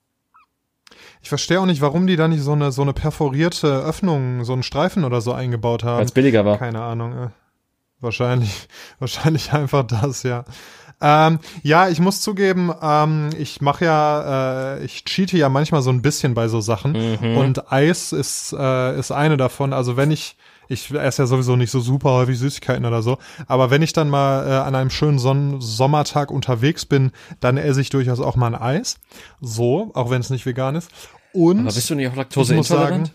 Ich 1.22 1.28
verstehe 1.28 1.60
auch 1.60 1.66
nicht, 1.66 1.80
warum 1.80 2.06
die 2.06 2.16
da 2.16 2.26
nicht 2.26 2.42
so 2.42 2.52
eine, 2.52 2.72
so 2.72 2.82
eine 2.82 2.92
perforierte 2.92 3.68
Öffnung, 3.68 4.44
so 4.44 4.52
einen 4.52 4.64
Streifen 4.64 5.04
oder 5.04 5.20
so 5.20 5.32
eingebaut 5.32 5.84
haben. 5.84 5.98
Weil 5.98 6.04
es 6.04 6.12
billiger 6.12 6.44
war. 6.44 6.58
Keine 6.58 6.82
Ahnung. 6.82 7.12
Äh, 7.12 7.28
wahrscheinlich, 8.00 8.68
wahrscheinlich 8.98 9.52
einfach 9.52 9.84
das, 9.84 10.24
ja. 10.24 10.44
Ähm, 11.00 11.38
ja, 11.62 11.88
ich 11.88 12.00
muss 12.00 12.20
zugeben, 12.20 12.72
ähm, 12.82 13.30
ich 13.38 13.60
mache 13.60 13.84
ja, 13.84 14.74
äh, 14.76 14.84
ich 14.84 15.04
cheate 15.04 15.36
ja 15.36 15.48
manchmal 15.48 15.82
so 15.82 15.90
ein 15.90 16.02
bisschen 16.02 16.34
bei 16.34 16.48
so 16.48 16.60
Sachen 16.60 17.18
mhm. 17.20 17.36
und 17.36 17.72
Eis 17.72 18.12
ist, 18.12 18.52
äh, 18.52 18.98
ist 18.98 19.12
eine 19.12 19.36
davon. 19.36 19.72
Also 19.72 19.96
wenn 19.96 20.10
ich 20.10 20.36
ich 20.68 20.90
esse 20.92 21.22
ja 21.22 21.26
sowieso 21.26 21.56
nicht 21.56 21.70
so 21.70 21.80
super 21.80 22.10
häufig 22.12 22.38
Süßigkeiten 22.38 22.84
oder 22.84 23.02
so. 23.02 23.18
Aber 23.46 23.70
wenn 23.70 23.82
ich 23.82 23.92
dann 23.92 24.08
mal 24.08 24.46
äh, 24.46 24.50
an 24.66 24.74
einem 24.74 24.90
schönen 24.90 25.18
Son 25.18 25.60
Sommertag 25.60 26.30
unterwegs 26.30 26.84
bin, 26.86 27.12
dann 27.40 27.56
esse 27.56 27.80
ich 27.80 27.90
durchaus 27.90 28.20
auch 28.20 28.36
mal 28.36 28.54
ein 28.54 28.60
Eis. 28.60 28.98
So, 29.40 29.90
auch 29.94 30.10
wenn 30.10 30.20
es 30.20 30.30
nicht 30.30 30.46
vegan 30.46 30.74
ist. 30.76 30.90
Und 31.32 31.60
Aber 31.60 31.72
bist 31.72 31.90
du 31.90 31.94
nicht 31.94 32.08
auch 32.08 32.16
laktoseintolerant? 32.16 33.12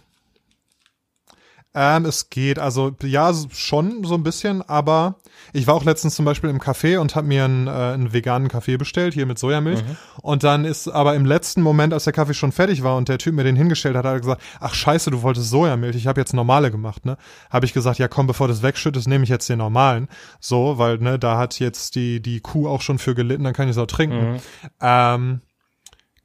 Ähm, 1.82 2.04
es 2.04 2.30
geht, 2.30 2.60
also 2.60 2.92
ja, 3.04 3.32
schon 3.54 4.04
so 4.04 4.15
ein 4.15 4.24
bisschen, 4.24 4.62
aber 4.68 5.15
ich 5.54 5.65
war 5.65 5.76
auch 5.76 5.86
letztens 5.86 6.13
zum 6.13 6.26
Beispiel 6.26 6.50
im 6.50 6.60
Café 6.60 6.98
und 6.98 7.15
habe 7.15 7.26
mir 7.26 7.46
einen, 7.46 7.68
äh, 7.68 7.70
einen 7.70 8.12
veganen 8.12 8.50
Kaffee 8.50 8.76
bestellt, 8.76 9.13
hier 9.13 9.26
mit 9.26 9.39
Sojamilch. 9.39 9.82
Mhm. 9.82 9.96
Und 10.22 10.44
dann 10.44 10.65
ist 10.65 10.89
aber 10.89 11.15
im 11.15 11.24
letzten 11.26 11.62
Moment, 11.62 11.94
als 11.94 12.04
der 12.04 12.12
Kaffee 12.12 12.34
schon 12.34 12.52
fertig 12.52 12.84
war 12.84 12.98
und 12.98 13.08
der 13.08 13.18
Typ 13.18 13.34
mir 13.34 13.46
den 13.46 13.56
hingestellt 13.56 13.96
hat, 13.96 14.04
hat 14.04 14.12
er 14.12 14.20
gesagt, 14.20 14.42
ach 14.60 14.74
scheiße, 14.74 15.10
du 15.10 15.22
wolltest 15.22 15.52
Sojamilch, 15.52 15.96
ich 15.96 16.08
habe 16.08 16.20
jetzt 16.20 16.34
normale 16.34 16.70
gemacht, 16.70 17.06
ne? 17.06 17.15
Habe 17.50 17.65
ich 17.65 17.72
gesagt, 17.72 17.98
ja 17.98 18.10
komm, 18.10 18.28
bevor 18.28 18.50
das 18.50 18.62
wegschüttest, 18.62 19.08
nehme 19.08 19.24
ich 19.24 19.30
jetzt 19.30 19.48
den 19.48 19.60
normalen. 19.60 20.10
So, 20.42 20.80
weil, 20.80 20.98
ne, 20.98 21.18
da 21.18 21.38
hat 21.38 21.60
jetzt 21.60 21.96
die, 21.96 22.22
die 22.22 22.42
Kuh 22.42 22.68
auch 22.68 22.82
schon 22.82 23.00
für 23.00 23.15
gelitten, 23.15 23.46
dann 23.46 23.54
kann 23.54 23.70
ich 23.70 23.78
es 23.78 23.78
auch 23.78 23.88
trinken. 23.88 24.34
Mhm. 24.34 24.39
Ähm, 24.82 25.42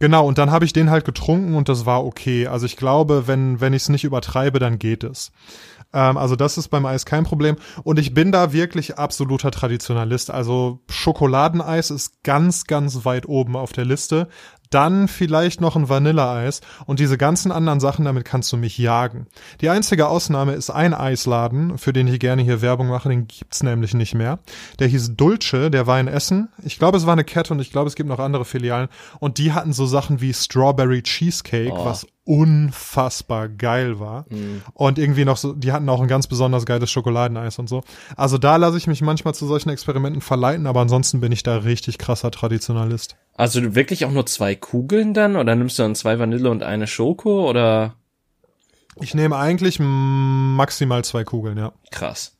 Genau, 0.05 0.29
und 0.29 0.37
dann 0.37 0.51
habe 0.51 0.67
ich 0.67 0.75
den 0.75 0.91
halt 0.91 1.07
getrunken 1.07 1.55
und 1.55 1.71
das 1.71 1.87
war 1.87 2.05
okay. 2.05 2.47
Also 2.47 2.67
ich 2.67 2.77
glaube, 2.77 3.27
wenn, 3.27 3.63
wenn 3.63 3.73
ich 3.73 3.85
es 3.85 3.89
nicht 3.89 4.05
übertreibe, 4.05 4.59
dann 4.59 4.79
geht 4.79 5.03
es. 5.03 5.33
Ähm, 5.95 6.19
also 6.19 6.37
das 6.37 6.59
ist 6.59 6.69
beim 6.69 6.85
Eis 6.85 7.07
kein 7.07 7.25
Problem. 7.25 7.57
Und 7.85 7.99
ich 7.99 8.13
bin 8.13 8.31
da 8.31 8.53
wirklich 8.53 8.99
absoluter 8.99 9.51
Traditionalist. 9.51 10.31
Also 10.31 10.81
Schokoladeneis 10.91 11.91
ist 11.91 12.23
ganz, 12.23 12.65
ganz 12.65 13.07
weit 13.07 13.27
oben 13.27 13.57
auf 13.57 13.73
der 13.73 13.87
Liste 13.87 14.29
dann 14.75 15.09
vielleicht 15.09 15.61
noch 15.61 15.77
ein 15.77 15.89
Vanilleeis 15.89 16.61
und 16.87 16.99
diese 16.99 17.17
ganzen 17.17 17.53
anderen 17.53 17.81
Sachen, 17.81 18.05
damit 18.05 18.25
kannst 18.25 18.53
du 18.53 18.57
mich 18.57 18.77
jagen. 18.77 19.27
Die 19.61 19.69
einzige 19.69 20.09
Ausnahme 20.09 20.55
ist 20.55 20.71
ein 20.71 20.93
Eisladen, 20.93 21.79
für 21.79 21.93
den 21.93 22.09
ich 22.09 22.19
gerne 22.19 22.43
hier 22.43 22.61
Werbung 22.61 22.89
mache, 22.89 23.09
den 23.09 23.29
gibt's 23.29 23.63
nämlich 23.63 23.95
nicht 23.95 24.15
mehr. 24.15 24.41
Der 24.81 24.89
hieß 24.89 25.17
Dulce, 25.17 25.71
der 25.71 25.87
war 25.87 26.01
in 26.01 26.09
Essen. 26.09 26.49
Ich 26.63 26.79
glaube, 26.79 26.99
es 26.99 27.07
war 27.07 27.13
eine 27.13 27.25
Kette 27.25 27.55
und 27.55 27.61
ich 27.61 27.71
glaube, 27.71 27.89
es 27.89 27.95
gibt 27.95 28.09
noch 28.09 28.19
andere 28.19 28.45
Filialen 28.45 28.89
und 29.21 29.39
die 29.39 29.53
hatten 29.53 29.73
so 29.73 29.87
Sachen 29.87 30.21
wie 30.21 30.35
Strawberry 30.35 31.03
Cheesecake, 31.03 31.73
oh. 31.73 31.85
was 31.85 32.07
unfassbar 32.25 33.49
geil 33.49 34.01
war. 34.01 34.25
Mhm. 34.31 34.63
Und 34.73 34.99
irgendwie 34.99 35.25
noch 35.25 35.37
so, 35.37 35.53
die 35.53 35.73
hatten 35.73 35.89
auch 35.89 36.01
ein 36.01 36.09
ganz 36.09 36.27
besonders 36.27 36.65
geiles 36.65 36.91
Schokoladeneis 36.91 37.59
und 37.59 37.69
so. 37.69 37.83
Also 38.17 38.39
da 38.39 38.57
lasse 38.57 38.79
ich 38.79 38.87
mich 38.87 39.03
manchmal 39.03 39.35
zu 39.35 39.47
solchen 39.47 39.69
Experimenten 39.69 40.23
verleiten, 40.23 40.67
aber 40.67 40.81
ansonsten 40.81 41.21
bin 41.21 41.33
ich 41.33 41.43
da 41.43 41.59
richtig 41.59 41.99
krasser 41.99 42.31
Traditionalist. 42.31 43.17
Also 43.35 43.75
wirklich 43.75 44.05
auch 44.07 44.11
nur 44.11 44.27
zwei 44.27 44.55
Kugeln 44.55 45.13
dann? 45.13 45.37
Oder 45.37 45.55
nimmst 45.55 45.79
du 45.79 45.83
dann 45.83 45.95
zwei 45.95 46.19
Vanille 46.19 46.51
und 46.51 46.63
eine 46.63 46.87
Schoko 46.87 47.49
oder? 47.49 47.95
Ich 49.01 49.15
nehme 49.15 49.37
eigentlich 49.37 49.79
maximal 49.81 51.05
zwei 51.05 51.25
Kugeln, 51.25 51.59
ja. 51.59 51.73
Krass. 51.91 52.34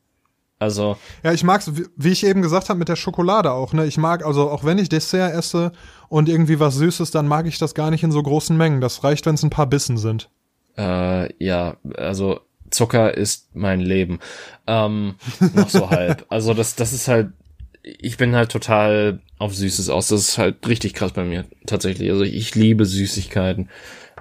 Also. 0.65 0.97
Ja, 1.23 1.33
ich 1.33 1.45
mag's, 1.45 1.71
wie 1.97 2.11
ich 2.11 2.25
eben 2.25 2.41
gesagt 2.41 2.71
habe, 2.71 2.79
mit 2.79 2.89
der 2.89 2.97
Schokolade 2.97 3.53
auch, 3.53 3.75
ne? 3.75 3.85
Ich 3.85 3.99
mag, 3.99 4.25
also 4.25 4.51
auch 4.51 4.65
wenn 4.65 4.79
ich 4.79 4.89
Dessert 4.89 5.35
esse 5.35 5.73
und 6.09 6.29
irgendwie 6.29 6.59
was 6.59 6.77
Süßes, 6.77 7.11
dann 7.11 7.29
mag 7.29 7.47
ich 7.47 7.59
das 7.59 7.75
gar 7.75 7.91
nicht 7.91 8.03
in 8.03 8.13
so 8.13 8.23
großen 8.23 8.57
Mengen. 8.57 8.81
Das 8.81 9.05
reicht, 9.05 9.27
wenn 9.27 9.35
es 9.35 9.43
ein 9.43 9.51
paar 9.51 9.67
Bissen 9.67 9.99
sind. 9.99 10.31
Äh, 10.79 11.33
ja, 11.45 11.77
also 11.97 12.41
Zucker 12.71 13.15
ist 13.15 13.55
mein 13.55 13.81
Leben. 13.81 14.21
Ähm, 14.67 15.17
noch 15.55 15.69
so 15.69 15.91
halb. 15.91 16.25
Also 16.31 16.55
das, 16.55 16.77
das 16.77 16.95
ist 16.95 17.09
halt, 17.09 17.29
ich 17.83 18.17
bin 18.17 18.35
halt 18.35 18.51
total 18.51 19.21
auf 19.39 19.55
Süßes 19.55 19.91
aus. 19.91 20.09
Das 20.09 20.21
ist 20.21 20.39
halt 20.39 20.67
richtig 20.67 20.95
krass 20.95 21.13
bei 21.13 21.25
mir, 21.25 21.45
tatsächlich. 21.67 22.11
Also 22.11 22.25
ich 22.25 22.55
liebe 22.55 22.87
Süßigkeiten. 22.87 23.69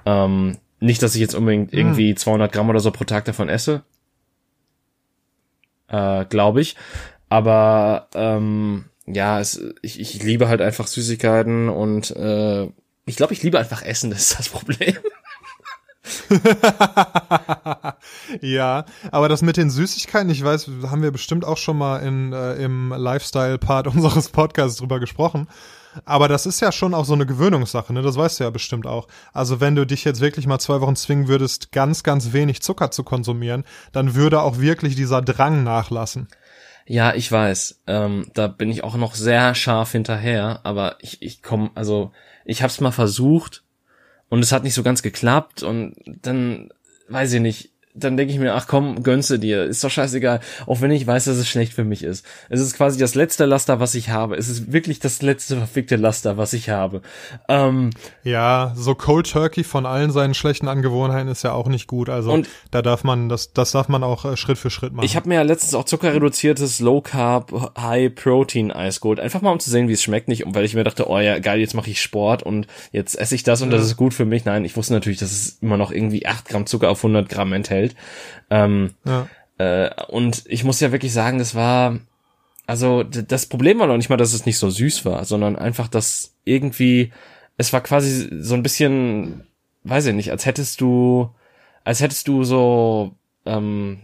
Ähm, 0.05 0.57
nicht, 0.81 1.01
dass 1.01 1.15
ich 1.15 1.21
jetzt 1.21 1.35
unbedingt 1.35 1.71
hm. 1.71 1.79
irgendwie 1.79 2.13
200 2.13 2.51
Gramm 2.51 2.69
oder 2.69 2.81
so 2.81 2.91
pro 2.91 3.05
Tag 3.05 3.23
davon 3.23 3.47
esse. 3.47 3.83
Äh, 5.93 6.25
glaube 6.25 6.59
ich. 6.59 6.75
Aber 7.29 8.07
ähm, 8.15 8.85
ja, 9.05 9.39
es, 9.39 9.61
ich, 9.83 9.99
ich 9.99 10.23
liebe 10.23 10.47
halt 10.47 10.59
einfach 10.59 10.87
Süßigkeiten 10.87 11.69
und 11.69 12.09
äh, 12.15 12.67
ich 13.05 13.15
glaube, 13.15 13.33
ich 13.33 13.43
liebe 13.43 13.59
einfach 13.59 13.83
Essen, 13.83 14.09
das 14.09 14.31
ist 14.31 14.39
das 14.39 14.49
Problem. 14.49 14.95
ja, 18.41 18.85
aber 19.11 19.29
das 19.29 19.41
mit 19.43 19.57
den 19.57 19.69
Süßigkeiten, 19.69 20.31
ich 20.31 20.43
weiß, 20.43 20.67
haben 20.89 21.03
wir 21.03 21.11
bestimmt 21.11 21.45
auch 21.45 21.57
schon 21.57 21.77
mal 21.77 21.99
in, 21.99 22.33
äh, 22.33 22.55
im 22.55 22.89
Lifestyle-Part 22.89 23.87
unseres 23.95 24.29
Podcasts 24.29 24.79
drüber 24.79 24.99
gesprochen. 24.99 25.47
Aber 26.05 26.27
das 26.27 26.45
ist 26.45 26.59
ja 26.59 26.71
schon 26.71 26.93
auch 26.93 27.05
so 27.05 27.13
eine 27.13 27.25
Gewöhnungssache, 27.25 27.93
ne? 27.93 28.01
Das 28.01 28.17
weißt 28.17 28.39
du 28.39 28.43
ja 28.43 28.49
bestimmt 28.49 28.87
auch. 28.87 29.07
Also 29.31 29.59
wenn 29.59 29.75
du 29.75 29.85
dich 29.85 30.03
jetzt 30.03 30.21
wirklich 30.21 30.47
mal 30.47 30.59
zwei 30.59 30.81
Wochen 30.81 30.95
zwingen 30.95 31.27
würdest, 31.27 31.71
ganz, 31.71 32.03
ganz 32.03 32.33
wenig 32.33 32.61
Zucker 32.61 32.91
zu 32.91 33.03
konsumieren, 33.03 33.63
dann 33.91 34.15
würde 34.15 34.41
auch 34.41 34.59
wirklich 34.59 34.95
dieser 34.95 35.21
Drang 35.21 35.63
nachlassen. 35.63 36.27
Ja, 36.85 37.13
ich 37.13 37.31
weiß. 37.31 37.83
Ähm, 37.87 38.27
da 38.33 38.47
bin 38.47 38.69
ich 38.69 38.83
auch 38.83 38.95
noch 38.95 39.15
sehr 39.15 39.55
scharf 39.55 39.91
hinterher, 39.91 40.61
aber 40.63 40.97
ich, 40.99 41.21
ich 41.21 41.41
komme, 41.41 41.71
also 41.75 42.11
ich 42.45 42.61
hab's 42.61 42.81
mal 42.81 42.91
versucht 42.91 43.63
und 44.29 44.39
es 44.39 44.51
hat 44.51 44.63
nicht 44.63 44.73
so 44.73 44.83
ganz 44.83 45.01
geklappt 45.01 45.63
und 45.63 45.95
dann 46.05 46.69
weiß 47.07 47.33
ich 47.33 47.41
nicht, 47.41 47.72
dann 47.95 48.17
denke 48.17 48.33
ich 48.33 48.39
mir, 48.39 48.55
ach 48.55 48.67
komm, 48.67 49.03
gönnst 49.03 49.29
du 49.29 49.37
dir, 49.37 49.63
ist 49.65 49.83
doch 49.83 49.89
scheißegal, 49.89 50.39
auch 50.65 50.81
wenn 50.81 50.89
ich 50.91 51.05
weiß, 51.05 51.25
dass 51.25 51.37
es 51.37 51.47
schlecht 51.47 51.73
für 51.73 51.83
mich 51.83 52.03
ist. 52.03 52.25
Es 52.49 52.59
ist 52.59 52.75
quasi 52.75 52.97
das 52.97 53.13
letzte 53.13 53.45
Laster, 53.45 53.79
was 53.79 53.93
ich 53.93 54.09
habe. 54.09 54.35
Es 54.35 54.49
ist 54.49 54.73
wirklich 54.73 54.99
das 54.99 55.21
letzte 55.21 55.57
verfickte 55.57 55.95
Laster, 55.95 56.37
was 56.37 56.53
ich 56.53 56.69
habe. 56.69 57.03
Ähm, 57.47 57.91
ja, 58.23 58.73
so 58.75 58.95
Cold 58.95 59.29
Turkey 59.29 59.63
von 59.63 59.85
allen 59.85 60.11
seinen 60.11 60.33
schlechten 60.33 60.67
Angewohnheiten 60.67 61.29
ist 61.29 61.43
ja 61.43 61.53
auch 61.53 61.67
nicht 61.67 61.87
gut. 61.87 62.09
Also 62.09 62.31
und 62.31 62.47
da 62.71 62.81
darf 62.81 63.03
man, 63.03 63.29
das, 63.29 63.53
das 63.53 63.71
darf 63.71 63.89
man 63.89 64.03
auch 64.03 64.25
äh, 64.25 64.37
Schritt 64.37 64.57
für 64.57 64.71
Schritt 64.71 64.93
machen. 64.93 65.05
Ich 65.05 65.15
habe 65.15 65.29
mir 65.29 65.35
ja 65.35 65.41
letztens 65.43 65.75
auch 65.75 65.85
zuckerreduziertes 65.85 66.79
Low 66.79 67.01
Carb 67.01 67.73
High 67.79 68.13
Protein 68.15 68.71
Eis 68.71 69.01
geholt, 69.01 69.19
einfach 69.19 69.41
mal 69.41 69.51
um 69.51 69.59
zu 69.59 69.69
sehen, 69.69 69.87
wie 69.87 69.93
es 69.93 70.01
schmeckt, 70.01 70.27
nicht, 70.27 70.45
weil 70.47 70.65
ich 70.65 70.73
mir 70.73 70.83
dachte, 70.83 71.09
oh 71.09 71.19
ja, 71.19 71.37
geil, 71.37 71.59
jetzt 71.59 71.75
mache 71.75 71.91
ich 71.91 72.01
Sport 72.01 72.41
und 72.41 72.65
jetzt 72.91 73.19
esse 73.19 73.35
ich 73.35 73.43
das 73.43 73.61
und 73.61 73.71
ja. 73.71 73.77
das 73.77 73.85
ist 73.85 73.97
gut 73.97 74.15
für 74.15 74.25
mich. 74.25 74.45
Nein, 74.45 74.65
ich 74.65 74.75
wusste 74.75 74.93
natürlich, 74.93 75.19
dass 75.19 75.31
es 75.31 75.59
immer 75.61 75.77
noch 75.77 75.91
irgendwie 75.91 76.25
acht 76.25 76.49
Gramm 76.49 76.65
Zucker 76.65 76.89
auf 76.89 76.99
100 76.99 77.29
Gramm 77.29 77.53
enthält 77.53 77.82
Welt. 77.83 77.95
Ähm, 78.49 78.91
ja. 79.05 79.27
äh, 79.57 79.89
und 80.07 80.43
ich 80.47 80.63
muss 80.63 80.79
ja 80.79 80.91
wirklich 80.91 81.13
sagen, 81.13 81.39
das 81.39 81.55
war, 81.55 81.99
also 82.65 83.03
das 83.03 83.45
Problem 83.45 83.79
war 83.79 83.87
noch 83.87 83.97
nicht 83.97 84.09
mal, 84.09 84.17
dass 84.17 84.33
es 84.33 84.45
nicht 84.45 84.57
so 84.57 84.69
süß 84.69 85.05
war, 85.05 85.25
sondern 85.25 85.55
einfach, 85.55 85.87
dass 85.87 86.35
irgendwie, 86.45 87.11
es 87.57 87.73
war 87.73 87.81
quasi 87.81 88.29
so 88.39 88.55
ein 88.55 88.63
bisschen, 88.63 89.47
weiß 89.83 90.07
ich 90.07 90.13
nicht, 90.13 90.31
als 90.31 90.45
hättest 90.45 90.81
du, 90.81 91.29
als 91.83 91.99
hättest 91.99 92.27
du 92.27 92.43
so, 92.43 93.15
ähm, 93.45 93.99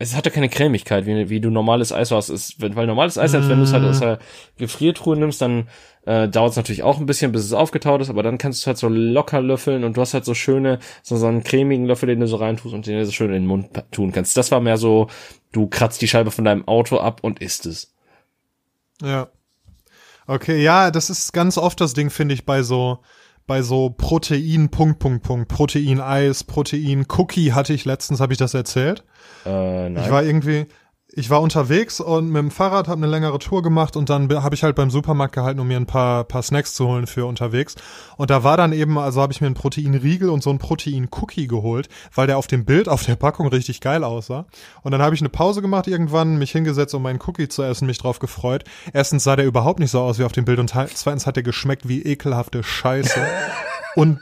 es 0.00 0.14
hatte 0.14 0.30
keine 0.30 0.48
Cremigkeit, 0.48 1.06
wie, 1.06 1.28
wie 1.28 1.40
du 1.40 1.50
normales 1.50 1.92
Eis 1.92 2.12
hast. 2.12 2.28
Ist, 2.28 2.60
weil 2.60 2.86
normales 2.86 3.18
Eis, 3.18 3.34
als 3.34 3.48
wenn 3.48 3.58
du 3.58 3.64
es 3.64 3.72
halt 3.72 3.84
aus 3.84 3.98
der 3.98 4.20
Gefriertruhe 4.56 5.16
nimmst, 5.16 5.42
dann 5.42 5.68
äh, 6.06 6.28
dauert 6.28 6.52
es 6.52 6.56
natürlich 6.56 6.84
auch 6.84 6.98
ein 6.98 7.06
bisschen, 7.06 7.32
bis 7.32 7.44
es 7.44 7.52
aufgetaut 7.52 8.00
ist, 8.00 8.08
aber 8.08 8.22
dann 8.22 8.38
kannst 8.38 8.62
du 8.62 8.68
halt 8.68 8.78
so 8.78 8.88
locker 8.88 9.40
löffeln 9.40 9.82
und 9.82 9.96
du 9.96 10.00
hast 10.00 10.14
halt 10.14 10.24
so 10.24 10.34
schöne, 10.34 10.78
so, 11.02 11.16
so 11.16 11.26
einen 11.26 11.42
cremigen 11.42 11.86
Löffel, 11.86 12.06
den 12.06 12.20
du 12.20 12.28
so 12.28 12.36
reintust 12.36 12.74
und 12.74 12.86
den 12.86 12.98
du 12.98 13.04
so 13.04 13.12
schön 13.12 13.28
in 13.28 13.42
den 13.42 13.46
Mund 13.46 13.68
tun 13.90 14.12
kannst. 14.12 14.36
Das 14.36 14.52
war 14.52 14.60
mehr 14.60 14.78
so, 14.78 15.08
du 15.50 15.66
kratzt 15.66 16.00
die 16.00 16.08
Scheibe 16.08 16.30
von 16.30 16.44
deinem 16.44 16.66
Auto 16.68 16.98
ab 16.98 17.18
und 17.22 17.40
isst 17.40 17.66
es. 17.66 17.92
Ja. 19.02 19.28
Okay, 20.28 20.62
ja, 20.62 20.92
das 20.92 21.10
ist 21.10 21.32
ganz 21.32 21.58
oft 21.58 21.80
das 21.80 21.94
Ding, 21.94 22.10
finde 22.10 22.34
ich, 22.34 22.46
bei 22.46 22.62
so, 22.62 23.00
bei 23.48 23.62
so 23.62 23.90
Protein, 23.90 24.68
Punkt, 24.68 25.00
Punkt, 25.00 25.24
Punkt, 25.24 25.48
Protein-Eis, 25.48 26.44
Protein-Cookie 26.44 27.54
hatte 27.54 27.72
ich 27.72 27.84
letztens, 27.86 28.20
habe 28.20 28.32
ich 28.32 28.38
das 28.38 28.54
erzählt? 28.54 29.02
Äh, 29.44 29.88
nein. 29.88 30.04
Ich 30.04 30.10
war 30.10 30.22
irgendwie, 30.22 30.66
ich 31.10 31.30
war 31.30 31.40
unterwegs 31.40 32.00
und 32.00 32.28
mit 32.28 32.36
dem 32.36 32.50
Fahrrad 32.50 32.86
habe 32.86 32.98
eine 32.98 33.10
längere 33.10 33.38
Tour 33.38 33.62
gemacht 33.62 33.96
und 33.96 34.10
dann 34.10 34.30
habe 34.42 34.54
ich 34.54 34.62
halt 34.62 34.76
beim 34.76 34.90
Supermarkt 34.90 35.34
gehalten, 35.34 35.58
um 35.58 35.66
mir 35.66 35.78
ein 35.78 35.86
paar, 35.86 36.24
paar 36.24 36.42
Snacks 36.42 36.74
zu 36.74 36.86
holen 36.86 37.06
für 37.06 37.24
unterwegs. 37.24 37.76
Und 38.18 38.28
da 38.28 38.44
war 38.44 38.58
dann 38.58 38.72
eben, 38.72 38.98
also 38.98 39.22
habe 39.22 39.32
ich 39.32 39.40
mir 39.40 39.46
einen 39.46 39.54
Proteinriegel 39.54 40.28
und 40.28 40.42
so 40.42 40.50
einen 40.50 40.58
Protein-Cookie 40.58 41.46
geholt, 41.46 41.88
weil 42.14 42.26
der 42.26 42.36
auf 42.36 42.46
dem 42.46 42.66
Bild 42.66 42.90
auf 42.90 43.04
der 43.04 43.16
Packung 43.16 43.48
richtig 43.48 43.80
geil 43.80 44.04
aussah. 44.04 44.46
Und 44.82 44.92
dann 44.92 45.00
habe 45.00 45.14
ich 45.14 45.22
eine 45.22 45.30
Pause 45.30 45.62
gemacht 45.62 45.86
irgendwann, 45.86 46.38
mich 46.38 46.52
hingesetzt, 46.52 46.94
um 46.94 47.02
meinen 47.02 47.20
Cookie 47.26 47.48
zu 47.48 47.62
essen, 47.62 47.86
mich 47.86 47.98
drauf 47.98 48.18
gefreut. 48.18 48.64
Erstens 48.92 49.24
sah 49.24 49.34
der 49.34 49.46
überhaupt 49.46 49.80
nicht 49.80 49.90
so 49.90 50.00
aus 50.00 50.18
wie 50.18 50.24
auf 50.24 50.32
dem 50.32 50.44
Bild 50.44 50.58
und 50.58 50.68
zweitens 50.70 51.26
hat 51.26 51.36
der 51.36 51.42
geschmeckt 51.42 51.88
wie 51.88 52.02
ekelhafte 52.02 52.62
Scheiße. 52.62 53.20
und 53.96 54.20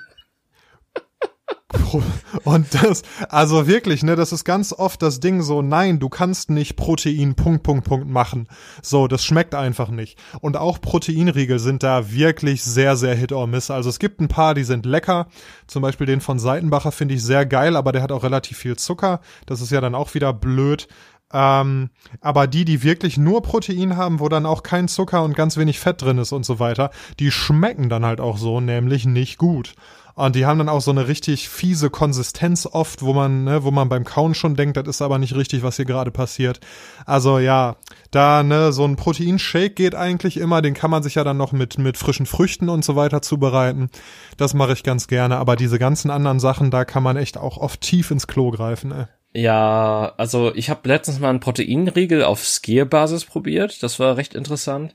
und 2.45 2.67
das, 2.75 3.03
also 3.29 3.67
wirklich, 3.67 4.05
ne, 4.05 4.15
das 4.15 4.33
ist 4.33 4.45
ganz 4.45 4.73
oft 4.73 5.03
das 5.03 5.19
Ding 5.19 5.43
so, 5.43 5.63
nein, 5.63 5.99
du 5.99 6.09
kannst 6.09 6.49
nicht 6.49 6.77
Protein 6.77 7.35
Punkt, 7.35 7.65
Punkt, 7.65 7.85
Punkt 7.85 8.09
machen. 8.09 8.47
So, 8.83 9.09
das 9.09 9.25
schmeckt 9.25 9.55
einfach 9.55 9.89
nicht. 9.91 10.17
Und 10.41 10.57
auch 10.57 10.81
Proteinriegel 10.81 11.59
sind 11.59 11.83
da 11.83 12.13
wirklich 12.13 12.63
sehr, 12.63 12.97
sehr 12.97 13.17
Hit 13.17 13.33
or 13.33 13.49
Miss. 13.49 13.71
Also 13.71 13.91
es 13.91 13.99
gibt 13.99 14.21
ein 14.21 14.29
paar, 14.29 14.55
die 14.55 14.63
sind 14.63 14.87
lecker. 14.87 15.27
Zum 15.67 15.83
Beispiel 15.83 16.07
den 16.07 16.21
von 16.21 16.39
Seitenbacher 16.39 16.93
finde 16.93 17.15
ich 17.15 17.25
sehr 17.25 17.45
geil, 17.47 17.75
aber 17.75 17.91
der 17.91 18.03
hat 18.03 18.13
auch 18.13 18.23
relativ 18.23 18.59
viel 18.59 18.77
Zucker. 18.77 19.21
Das 19.47 19.61
ist 19.61 19.73
ja 19.73 19.81
dann 19.81 19.97
auch 19.97 20.15
wieder 20.15 20.33
blöd. 20.33 20.87
Ähm, 21.33 21.91
aber 22.21 22.47
die, 22.47 22.65
die 22.65 22.85
wirklich 22.85 23.19
nur 23.19 23.43
Protein 23.43 23.97
haben, 23.97 24.21
wo 24.21 24.29
dann 24.29 24.47
auch 24.47 24.63
kein 24.63 24.87
Zucker 24.87 25.25
und 25.25 25.35
ganz 25.35 25.57
wenig 25.57 25.81
Fett 25.81 26.03
drin 26.03 26.19
ist 26.19 26.31
und 26.31 26.47
so 26.47 26.61
weiter, 26.61 26.91
die 27.19 27.33
schmecken 27.33 27.89
dann 27.89 28.07
halt 28.07 28.21
auch 28.21 28.39
so, 28.39 28.61
nämlich 28.61 29.07
nicht 29.07 29.37
gut. 29.37 29.75
Und 30.17 30.35
die 30.35 30.47
haben 30.47 30.57
dann 30.57 30.71
auch 30.71 30.81
so 30.81 30.91
eine 30.91 31.09
richtig 31.09 31.51
fiese 31.51 31.91
Konsistenz 31.91 32.67
oft, 32.67 33.03
wo 33.03 33.13
man, 33.13 33.45
ne, 33.45 33.65
wo 33.65 33.71
man 33.71 33.91
beim 33.91 34.05
Kauen 34.05 34.35
schon 34.35 34.57
denkt, 34.57 34.79
das 34.79 34.89
ist 34.89 35.03
aber 35.03 35.19
nicht 35.19 35.37
richtig, 35.37 35.63
was 35.63 35.77
hier 35.77 35.85
gerade 35.85 36.11
passiert. 36.11 36.59
Also 37.05 37.39
ja, 37.39 37.77
da, 38.13 38.43
ne, 38.43 38.73
so 38.73 38.87
ein 38.87 38.97
Proteinshake 38.97 39.75
geht 39.75 39.95
eigentlich 39.95 40.39
immer, 40.39 40.63
den 40.63 40.73
kann 40.73 40.91
man 40.91 41.03
sich 41.03 41.17
ja 41.17 41.25
dann 41.25 41.37
noch 41.37 41.53
mit, 41.53 41.77
mit 41.77 41.99
frischen 41.99 42.25
Früchten 42.25 42.71
und 42.71 42.83
so 42.83 42.97
weiter 42.97 43.21
zubereiten. 43.21 43.91
Das 44.39 44.55
mache 44.55 44.73
ich 44.73 44.83
ganz 44.83 45.07
gerne, 45.07 45.37
aber 45.37 45.55
diese 45.55 45.79
ganzen 45.79 46.11
anderen 46.11 46.41
Sachen, 46.41 46.71
da 46.71 46.87
kann 46.87 47.03
man 47.03 47.19
echt 47.19 47.37
auch 47.37 47.59
oft 47.59 47.83
tief 47.83 48.11
ins 48.11 48.27
Klo 48.27 48.51
greifen, 48.51 48.93
ey. 48.93 49.05
Ja, 49.35 50.15
also 50.17 50.55
ich 50.55 50.71
habe 50.71 50.89
letztens 50.89 51.21
mal 51.21 51.29
einen 51.29 51.41
Proteinriegel 51.41 52.25
auf 52.25 52.43
Skier-Basis 52.43 53.27
probiert. 53.27 53.83
Das 53.83 54.01
war 54.01 54.17
recht 54.17 54.35
interessant. 54.35 54.95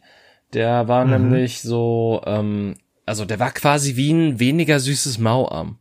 Der 0.55 0.88
war 0.88 1.05
mhm. 1.05 1.11
nämlich 1.11 1.61
so, 1.61 2.24
ähm, 2.26 2.74
also 3.12 3.26
der 3.26 3.39
war 3.39 3.51
quasi 3.51 3.97
wie 3.97 4.14
ein 4.14 4.39
weniger 4.39 4.80
süßes 4.80 5.18
Mauarm. 5.18 5.78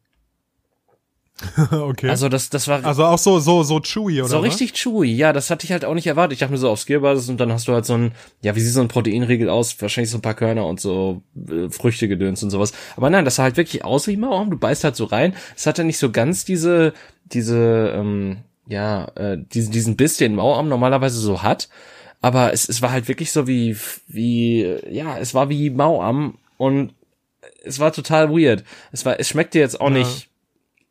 okay. 1.70 2.09
Also 2.09 2.28
das, 2.28 2.51
das 2.51 2.66
war. 2.66 2.85
Also 2.85 3.05
auch 3.05 3.18
so, 3.18 3.39
so, 3.39 3.62
so 3.62 3.78
chewy, 3.78 4.20
oder? 4.20 4.28
So 4.28 4.41
richtig 4.41 4.72
chewy, 4.72 5.14
ja, 5.14 5.33
das 5.33 5.49
hatte 5.49 5.64
ich 5.64 5.70
halt 5.70 5.85
auch 5.85 5.95
nicht 5.95 6.09
erwartet. 6.09 6.33
Ich 6.33 6.41
dachte 6.41 6.51
mir 6.51 6.59
so 6.59 6.68
auf 6.68 6.81
Skillbasis 6.81 7.28
und 7.28 7.39
dann 7.39 7.53
hast 7.53 7.68
du 7.68 7.72
halt 7.72 7.87
so 7.87 7.95
ein, 7.95 8.11
ja, 8.43 8.57
wie 8.57 8.61
sieht 8.61 8.74
so 8.74 8.81
ein 8.81 8.89
Proteinriegel 8.89 9.49
aus? 9.49 9.81
Wahrscheinlich 9.81 10.11
so 10.11 10.18
ein 10.18 10.22
paar 10.22 10.35
Körner 10.35 10.66
und 10.66 10.81
so 10.81 11.22
äh, 11.49 11.68
Früchte 11.70 12.09
gedöns 12.09 12.43
und 12.43 12.51
sowas. 12.51 12.72
Aber 12.97 13.11
nein, 13.11 13.24
das 13.24 13.37
sah 13.37 13.45
halt 13.45 13.57
wirklich 13.57 13.85
aus 13.85 14.09
wie 14.09 14.16
Mauern. 14.16 14.51
Du 14.51 14.59
beißt 14.59 14.83
halt 14.83 14.97
so 14.97 15.05
rein. 15.05 15.33
Es 15.57 15.68
hatte 15.68 15.85
nicht 15.85 15.99
so 15.99 16.11
ganz 16.11 16.45
diese, 16.45 16.95
diese, 17.26 17.93
ähm, 17.95 18.39
ja, 18.66 19.05
äh, 19.14 19.39
diesen, 19.39 19.70
diesen 19.70 19.97
Biss, 19.97 20.16
den 20.16 20.35
Mauarm 20.35 20.68
normalerweise 20.68 21.20
so 21.20 21.45
hat. 21.45 21.68
Aber 22.20 22.53
es, 22.53 22.68
es 22.68 22.83
war 22.83 22.91
halt 22.91 23.07
wirklich 23.07 23.31
so 23.31 23.47
wie, 23.47 23.76
wie, 24.09 24.76
ja, 24.91 25.16
es 25.16 25.33
war 25.33 25.49
wie 25.49 25.70
Mauarm 25.70 26.39
und 26.59 26.93
es 27.64 27.78
war 27.78 27.92
total 27.92 28.30
weird. 28.30 28.64
Es 28.92 29.04
war, 29.04 29.18
es 29.18 29.28
schmeckte 29.28 29.58
jetzt 29.58 29.80
auch 29.80 29.90
ja. 29.90 29.98
nicht 29.98 30.30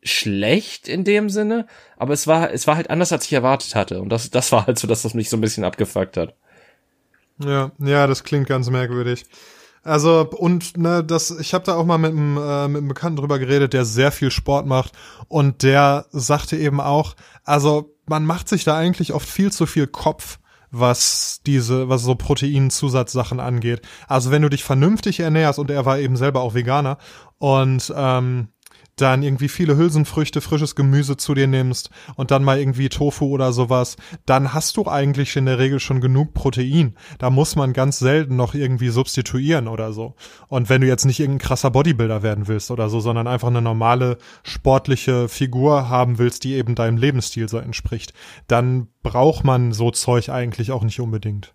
schlecht 0.02 0.88
in 0.88 1.04
dem 1.04 1.28
Sinne, 1.28 1.66
aber 1.96 2.14
es 2.14 2.26
war, 2.26 2.52
es 2.52 2.66
war 2.66 2.76
halt 2.76 2.90
anders, 2.90 3.12
als 3.12 3.26
ich 3.26 3.32
erwartet 3.32 3.74
hatte. 3.74 4.00
Und 4.00 4.08
das, 4.08 4.30
das 4.30 4.50
war 4.52 4.66
halt 4.66 4.78
so, 4.78 4.86
dass 4.86 5.02
das 5.02 5.14
mich 5.14 5.28
so 5.28 5.36
ein 5.36 5.42
bisschen 5.42 5.64
abgefuckt 5.64 6.16
hat. 6.16 6.34
Ja, 7.38 7.72
ja, 7.78 8.06
das 8.06 8.24
klingt 8.24 8.48
ganz 8.48 8.70
merkwürdig. 8.70 9.26
Also 9.82 10.28
und 10.28 10.76
ne, 10.76 11.02
das, 11.02 11.30
ich 11.30 11.54
habe 11.54 11.64
da 11.64 11.74
auch 11.74 11.86
mal 11.86 11.96
mit 11.96 12.12
einem, 12.12 12.36
äh, 12.36 12.68
mit 12.68 12.78
einem 12.78 12.88
Bekannten 12.88 13.16
drüber 13.16 13.38
geredet, 13.38 13.72
der 13.72 13.86
sehr 13.86 14.12
viel 14.12 14.30
Sport 14.30 14.66
macht 14.66 14.92
und 15.28 15.62
der 15.62 16.06
sagte 16.10 16.56
eben 16.56 16.80
auch, 16.80 17.16
also 17.44 17.94
man 18.06 18.26
macht 18.26 18.48
sich 18.48 18.64
da 18.64 18.76
eigentlich 18.76 19.14
oft 19.14 19.28
viel 19.28 19.50
zu 19.50 19.64
viel 19.64 19.86
Kopf, 19.86 20.38
was 20.70 21.40
diese, 21.46 21.88
was 21.88 22.02
so 22.02 22.14
Proteinzusatzsachen 22.14 23.40
angeht. 23.40 23.82
Also 24.08 24.30
wenn 24.30 24.42
du 24.42 24.48
dich 24.48 24.64
vernünftig 24.64 25.20
ernährst 25.20 25.58
und 25.58 25.70
er 25.70 25.84
war 25.86 25.98
eben 25.98 26.16
selber 26.16 26.40
auch 26.42 26.54
Veganer 26.54 26.98
und 27.38 27.92
ähm, 27.96 28.48
dann 29.00 29.22
irgendwie 29.22 29.48
viele 29.48 29.76
Hülsenfrüchte, 29.76 30.40
frisches 30.40 30.74
Gemüse 30.74 31.16
zu 31.16 31.34
dir 31.34 31.46
nimmst 31.46 31.90
und 32.16 32.30
dann 32.30 32.44
mal 32.44 32.58
irgendwie 32.58 32.88
Tofu 32.88 33.26
oder 33.26 33.52
sowas, 33.52 33.96
dann 34.26 34.52
hast 34.52 34.76
du 34.76 34.86
eigentlich 34.86 35.36
in 35.36 35.46
der 35.46 35.58
Regel 35.58 35.80
schon 35.80 36.00
genug 36.00 36.34
Protein. 36.34 36.94
Da 37.18 37.30
muss 37.30 37.56
man 37.56 37.72
ganz 37.72 37.98
selten 37.98 38.36
noch 38.36 38.54
irgendwie 38.54 38.88
substituieren 38.88 39.68
oder 39.68 39.92
so. 39.92 40.14
Und 40.48 40.68
wenn 40.68 40.80
du 40.80 40.86
jetzt 40.86 41.04
nicht 41.04 41.20
irgendein 41.20 41.46
krasser 41.46 41.70
Bodybuilder 41.70 42.22
werden 42.22 42.48
willst 42.48 42.70
oder 42.70 42.88
so, 42.88 43.00
sondern 43.00 43.26
einfach 43.26 43.48
eine 43.48 43.62
normale 43.62 44.18
sportliche 44.42 45.28
Figur 45.28 45.88
haben 45.88 46.18
willst, 46.18 46.44
die 46.44 46.54
eben 46.54 46.74
deinem 46.74 46.96
Lebensstil 46.96 47.48
so 47.48 47.58
entspricht, 47.58 48.12
dann 48.46 48.88
braucht 49.02 49.44
man 49.44 49.72
so 49.72 49.90
Zeug 49.90 50.28
eigentlich 50.28 50.72
auch 50.72 50.82
nicht 50.82 51.00
unbedingt. 51.00 51.54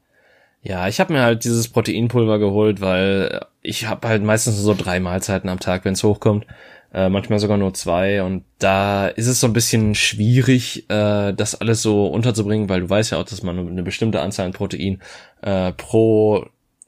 Ja, 0.62 0.88
ich 0.88 1.00
habe 1.00 1.14
mir 1.14 1.22
halt 1.22 1.44
dieses 1.44 1.68
Proteinpulver 1.68 2.40
geholt, 2.40 2.82
weil 2.82 3.46
ich 3.62 3.88
habe 3.88 4.08
halt 4.08 4.24
meistens 4.24 4.58
so 4.58 4.74
drei 4.74 5.00
Mahlzeiten 5.00 5.48
am 5.48 5.60
Tag, 5.60 5.86
wenn 5.86 5.94
es 5.94 6.04
hochkommt 6.04 6.48
äh, 6.96 7.10
manchmal 7.10 7.40
sogar 7.40 7.58
nur 7.58 7.74
zwei. 7.74 8.24
Und 8.24 8.46
da 8.58 9.08
ist 9.08 9.28
es 9.28 9.42
so 9.42 9.48
ein 9.48 9.54
bisschen 9.54 9.96
schwierig, 9.96 10.90
äh, 10.90 11.34
das 11.34 11.60
alles 11.60 11.82
so 11.82 12.08
unterzubringen, 12.08 12.70
weil 12.70 12.82
du 12.82 12.90
weißt 12.90 13.12
ja 13.12 13.20
auch, 13.20 13.26
dass 13.26 13.44
man 13.44 13.60
eine 13.60 13.84
bestimmte 13.84 14.22
Anzahl 14.22 14.46
an 14.46 14.54
Protein 14.54 15.02
äh, 15.42 15.74
pro 15.74 16.46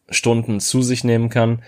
Stunden 0.10 0.62
zu 0.62 0.82
sich 0.82 1.03
nehmen 1.03 1.30
kann. 1.30 1.62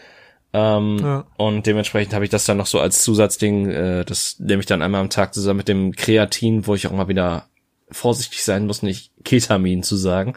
Ähm, 0.54 1.00
ja. 1.02 1.26
Und 1.36 1.68
dementsprechend 1.68 2.14
habe 2.14 2.24
ich 2.24 2.32
das 2.32 2.46
dann 2.46 2.58
noch 2.58 2.66
so 2.66 2.80
als 2.80 3.04
Zusatzding, 3.04 3.70
äh, 3.70 4.06
das 4.06 4.40
nehme 4.40 4.62
ich 4.62 4.66
dann 4.66 4.82
einmal 4.82 5.02
am 5.02 5.10
Tag 5.10 5.34
zusammen 5.34 5.58
mit 5.58 5.68
dem 5.68 5.92
Kreatin, 5.92 6.66
wo 6.66 6.76
ich 6.76 6.88
auch 6.88 6.94
mal 6.94 7.10
wieder 7.10 7.50
vorsichtig 7.92 8.44
sein 8.46 8.66
muss, 8.66 8.82
nicht 8.82 9.12
Ketamin 9.26 9.84
zu 9.84 9.98
sagen. 9.98 10.36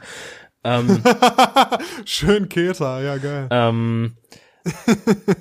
Ähm, 0.65 1.03
Schön 2.05 2.49
Keta, 2.49 3.01
ja 3.01 3.17
geil. 3.19 3.47
Ähm, 3.51 4.17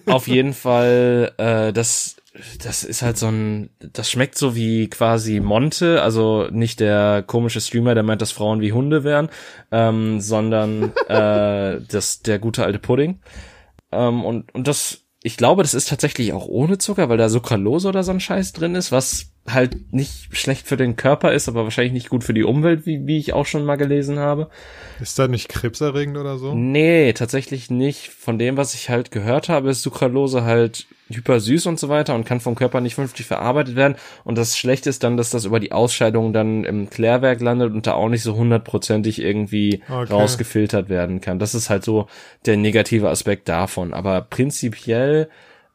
auf 0.06 0.28
jeden 0.28 0.54
Fall, 0.54 1.34
äh, 1.38 1.74
das 1.74 2.21
das 2.64 2.84
ist 2.84 3.02
halt 3.02 3.18
so 3.18 3.28
ein, 3.28 3.72
das 3.80 4.10
schmeckt 4.10 4.38
so 4.38 4.56
wie 4.56 4.90
quasi 4.90 5.42
Monte, 5.42 6.02
also 6.02 6.48
nicht 6.50 6.80
der 6.80 7.24
komische 7.28 7.60
Streamer, 7.60 7.94
der 7.94 8.04
meint, 8.04 8.22
dass 8.22 8.32
Frauen 8.32 8.62
wie 8.62 8.72
Hunde 8.72 9.04
wären, 9.04 9.30
ähm, 9.72 10.22
sondern 10.22 10.94
äh, 11.08 11.82
das 11.82 12.22
der 12.22 12.40
gute 12.40 12.64
alte 12.64 12.80
Pudding. 12.80 13.20
Ähm, 13.92 14.24
und 14.24 14.54
und 14.56 14.68
das, 14.68 15.06
ich 15.22 15.36
glaube, 15.36 15.64
das 15.64 15.74
ist 15.74 15.90
tatsächlich 15.90 16.32
auch 16.32 16.48
ohne 16.48 16.78
Zucker, 16.78 17.10
weil 17.10 17.18
da 17.18 17.28
Sucralose 17.28 17.90
oder 17.90 18.04
so 18.04 18.12
ein 18.12 18.22
Scheiß 18.22 18.54
drin 18.54 18.76
ist, 18.76 18.94
was 18.94 19.31
halt 19.48 19.92
nicht 19.92 20.38
schlecht 20.38 20.68
für 20.68 20.78
den 20.78 20.96
Körper 20.96 21.34
ist, 21.34 21.50
aber 21.50 21.64
wahrscheinlich 21.64 21.94
nicht 21.94 22.10
gut 22.10 22.24
für 22.24 22.34
die 22.34 22.44
Umwelt, 22.44 22.86
wie, 22.86 23.08
wie 23.08 23.18
ich 23.18 23.34
auch 23.34 23.46
schon 23.46 23.66
mal 23.66 23.76
gelesen 23.76 24.20
habe. 24.20 24.50
Ist 25.00 25.18
da 25.18 25.28
nicht 25.28 25.50
krebserregend 25.50 26.18
oder 26.18 26.38
so? 26.38 26.54
Nee, 26.54 27.14
tatsächlich 27.14 27.72
nicht. 27.72 28.10
Von 28.10 28.38
dem, 28.38 28.56
was 28.56 28.76
ich 28.76 28.90
halt 28.90 29.10
gehört 29.10 29.50
habe, 29.50 29.72
ist 29.72 29.82
Sucralose 29.82 30.44
halt 30.44 30.86
hyper 31.10 31.40
süß 31.40 31.66
und 31.66 31.80
so 31.80 31.90
weiter 31.90 32.14
und 32.14 32.26
kann 32.26 32.40
vom 32.40 32.56
Körper 32.56 32.82
nicht 32.82 32.96
vernünftig 32.96 33.26
verarbeitet 33.26 33.76
werden. 33.76 33.96
Und 34.24 34.38
das 34.38 34.58
Schlechte 34.58 34.90
ist 34.90 35.04
dann, 35.04 35.18
dass 35.18 35.32
das 35.32 35.46
über 35.46 35.60
die 35.60 35.72
Ausscheidung 35.72 36.34
dann 36.34 36.64
im 36.64 36.90
Klärwerk 36.90 37.42
landet 37.42 37.74
und 37.74 37.88
da 37.88 37.94
auch 37.94 38.10
nicht 38.10 38.24
so 38.24 38.36
hundertprozentig 38.36 39.22
irgendwie 39.22 39.82
okay. 39.90 40.14
rausgefiltert 40.14 40.88
werden 40.88 41.20
kann. 41.20 41.40
Das 41.40 41.56
ist 41.56 41.70
halt 41.70 41.84
so 41.84 42.08
der 42.46 42.58
negative 42.58 43.10
Aspekt 43.10 43.50
davon. 43.50 43.94
Aber 43.94 44.22
prinzipiell 44.22 45.30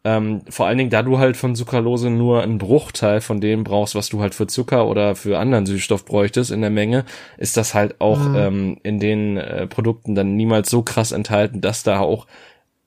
ähm, 0.07 0.43
vor 0.49 0.69
allen 0.69 0.79
Dingen, 0.79 0.91
da 0.91 1.03
du 1.03 1.19
halt 1.19 1.37
von 1.37 1.57
Sucralose 1.57 2.11
nur 2.11 2.45
einen 2.45 2.59
Bruchteil 2.59 3.21
von 3.21 3.41
dem 3.41 3.65
brauchst, 3.65 3.97
was 3.97 4.09
du 4.09 4.21
halt 4.21 4.37
für 4.37 4.47
Zucker 4.47 4.87
oder 4.87 5.17
für 5.17 5.37
anderen 5.41 5.67
Süßstoff 5.67 6.05
bräuchtest 6.05 6.53
in 6.53 6.61
der 6.61 6.71
Menge, 6.71 7.05
ist 7.39 7.57
das 7.57 7.75
halt 7.75 8.01
auch 8.01 8.21
mhm. 8.21 8.37
ähm, 8.37 8.77
in 8.85 9.01
den 9.01 9.37
äh, 9.37 9.67
Produkten 9.67 10.15
dann 10.15 10.37
niemals 10.37 10.71
so 10.71 10.83
krass 10.83 11.11
enthalten, 11.11 11.61
dass 11.61 11.83
da 11.83 11.99
auch 11.99 12.29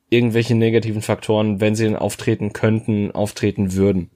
irgendwelche 0.10 0.56
negativen 0.56 1.02
Faktoren, 1.02 1.60
wenn 1.60 1.76
sie 1.76 1.84
denn 1.84 1.98
auftreten 1.98 2.54
könnten, 2.54 3.12
auftreten 3.12 3.74
würden. 3.74 4.10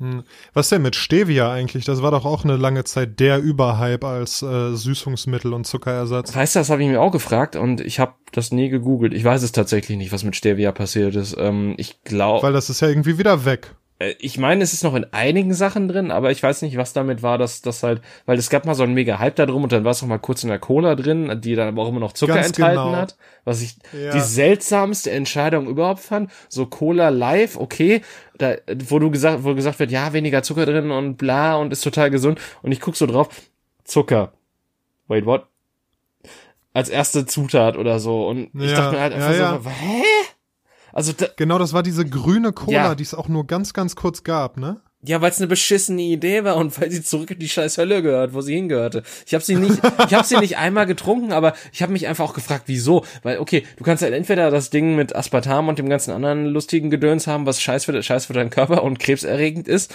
Hm. 0.00 0.24
Was 0.54 0.70
denn 0.70 0.80
mit 0.80 0.96
Stevia 0.96 1.52
eigentlich? 1.52 1.84
Das 1.84 2.00
war 2.00 2.10
doch 2.10 2.24
auch 2.24 2.42
eine 2.42 2.56
lange 2.56 2.84
Zeit 2.84 3.20
der 3.20 3.38
Überhype 3.38 4.06
als 4.06 4.40
äh, 4.40 4.74
Süßungsmittel 4.74 5.52
und 5.52 5.66
Zuckerersatz. 5.66 6.34
Weißt 6.34 6.54
du, 6.54 6.60
das 6.60 6.70
habe 6.70 6.82
ich 6.82 6.88
mir 6.88 7.02
auch 7.02 7.12
gefragt 7.12 7.54
und 7.54 7.82
ich 7.82 8.00
habe 8.00 8.14
das 8.32 8.50
nie 8.50 8.70
gegoogelt. 8.70 9.12
Ich 9.12 9.24
weiß 9.24 9.42
es 9.42 9.52
tatsächlich 9.52 9.98
nicht, 9.98 10.10
was 10.10 10.24
mit 10.24 10.36
Stevia 10.36 10.72
passiert 10.72 11.16
ist. 11.16 11.36
Ähm, 11.38 11.74
ich 11.76 12.02
glaube. 12.02 12.42
Weil 12.42 12.54
das 12.54 12.70
ist 12.70 12.80
ja 12.80 12.88
irgendwie 12.88 13.18
wieder 13.18 13.44
weg. 13.44 13.74
Äh, 14.00 14.14
ich 14.18 14.38
meine, 14.38 14.64
es 14.64 14.72
ist 14.72 14.82
noch 14.82 14.94
in 14.96 15.06
einigen 15.12 15.54
Sachen 15.54 15.86
drin, 15.86 16.10
aber 16.10 16.32
ich 16.32 16.42
weiß 16.42 16.62
nicht, 16.62 16.76
was 16.76 16.92
damit 16.92 17.22
war, 17.22 17.38
dass 17.38 17.62
das 17.62 17.84
halt, 17.84 18.02
weil 18.26 18.38
es 18.38 18.50
gab 18.50 18.66
mal 18.66 18.74
so 18.74 18.82
einen 18.82 18.94
mega 18.94 19.20
Hype 19.20 19.36
da 19.36 19.46
drum 19.46 19.62
und 19.62 19.70
dann 19.70 19.84
war 19.84 19.92
es 19.92 20.02
noch 20.02 20.08
mal 20.08 20.18
kurz 20.18 20.42
in 20.42 20.48
der 20.48 20.58
Cola 20.58 20.96
drin, 20.96 21.40
die 21.40 21.54
dann 21.54 21.68
aber 21.68 21.82
auch 21.82 21.88
immer 21.88 22.00
noch 22.00 22.12
Zucker 22.12 22.34
Ganz 22.34 22.48
enthalten 22.48 22.82
genau. 22.82 22.96
hat, 22.96 23.16
was 23.44 23.62
ich 23.62 23.76
ja. 23.92 24.10
die 24.10 24.20
seltsamste 24.20 25.12
Entscheidung 25.12 25.68
überhaupt 25.68 26.00
fand. 26.00 26.30
So 26.48 26.66
Cola 26.66 27.10
live, 27.10 27.56
okay, 27.56 28.00
da, 28.38 28.56
wo 28.88 28.98
du 28.98 29.10
gesagt, 29.10 29.44
wo 29.44 29.54
gesagt 29.54 29.78
wird, 29.78 29.90
ja, 29.90 30.12
weniger 30.12 30.42
Zucker 30.42 30.66
drin 30.66 30.90
und 30.90 31.16
bla 31.16 31.56
und 31.56 31.72
ist 31.72 31.82
total 31.82 32.10
gesund 32.10 32.40
und 32.62 32.72
ich 32.72 32.80
guck 32.80 32.96
so 32.96 33.06
drauf, 33.06 33.28
Zucker. 33.84 34.32
Wait, 35.08 35.26
what? 35.26 35.46
Als 36.72 36.88
erste 36.88 37.26
Zutat 37.26 37.76
oder 37.76 37.98
so 37.98 38.28
und 38.28 38.50
ich 38.54 38.72
dachte 38.72 38.94
mir 38.94 39.00
halt 39.02 39.12
einfach 39.12 39.36
ja, 39.36 39.60
so, 39.60 39.68
hä? 39.68 40.02
Also 40.92 41.12
da, 41.12 41.26
genau, 41.36 41.58
das 41.58 41.72
war 41.72 41.82
diese 41.82 42.04
grüne 42.04 42.52
Cola, 42.52 42.72
ja. 42.72 42.94
die 42.94 43.02
es 43.02 43.14
auch 43.14 43.28
nur 43.28 43.46
ganz, 43.46 43.72
ganz 43.72 43.96
kurz 43.96 44.24
gab, 44.24 44.56
ne? 44.56 44.80
Ja, 45.02 45.22
weil 45.22 45.30
es 45.30 45.38
eine 45.38 45.46
beschissene 45.46 46.02
Idee 46.02 46.44
war 46.44 46.56
und 46.56 46.78
weil 46.78 46.90
sie 46.90 47.02
zurück 47.02 47.30
in 47.30 47.38
die 47.38 47.48
scheiß 47.48 47.78
Hölle 47.78 48.02
gehört, 48.02 48.34
wo 48.34 48.42
sie 48.42 48.54
hingehörte. 48.54 49.02
Ich 49.26 49.32
habe 49.32 49.42
sie 49.42 49.56
nicht, 49.56 49.80
ich 50.06 50.14
habe 50.14 50.26
sie 50.26 50.36
nicht 50.36 50.58
einmal 50.58 50.84
getrunken, 50.84 51.32
aber 51.32 51.54
ich 51.72 51.80
habe 51.80 51.92
mich 51.92 52.06
einfach 52.06 52.28
auch 52.28 52.34
gefragt, 52.34 52.64
wieso? 52.66 53.06
Weil 53.22 53.38
okay, 53.38 53.64
du 53.76 53.84
kannst 53.84 54.02
halt 54.02 54.12
entweder 54.12 54.50
das 54.50 54.68
Ding 54.68 54.96
mit 54.96 55.16
Aspartam 55.16 55.68
und 55.68 55.78
dem 55.78 55.88
ganzen 55.88 56.12
anderen 56.12 56.44
lustigen 56.44 56.90
Gedöns 56.90 57.26
haben, 57.26 57.46
was 57.46 57.62
scheiß 57.62 57.86
für, 57.86 58.02
scheiß 58.02 58.26
für 58.26 58.34
deinen 58.34 58.50
Körper 58.50 58.82
und 58.82 58.98
krebserregend 58.98 59.68
ist, 59.68 59.94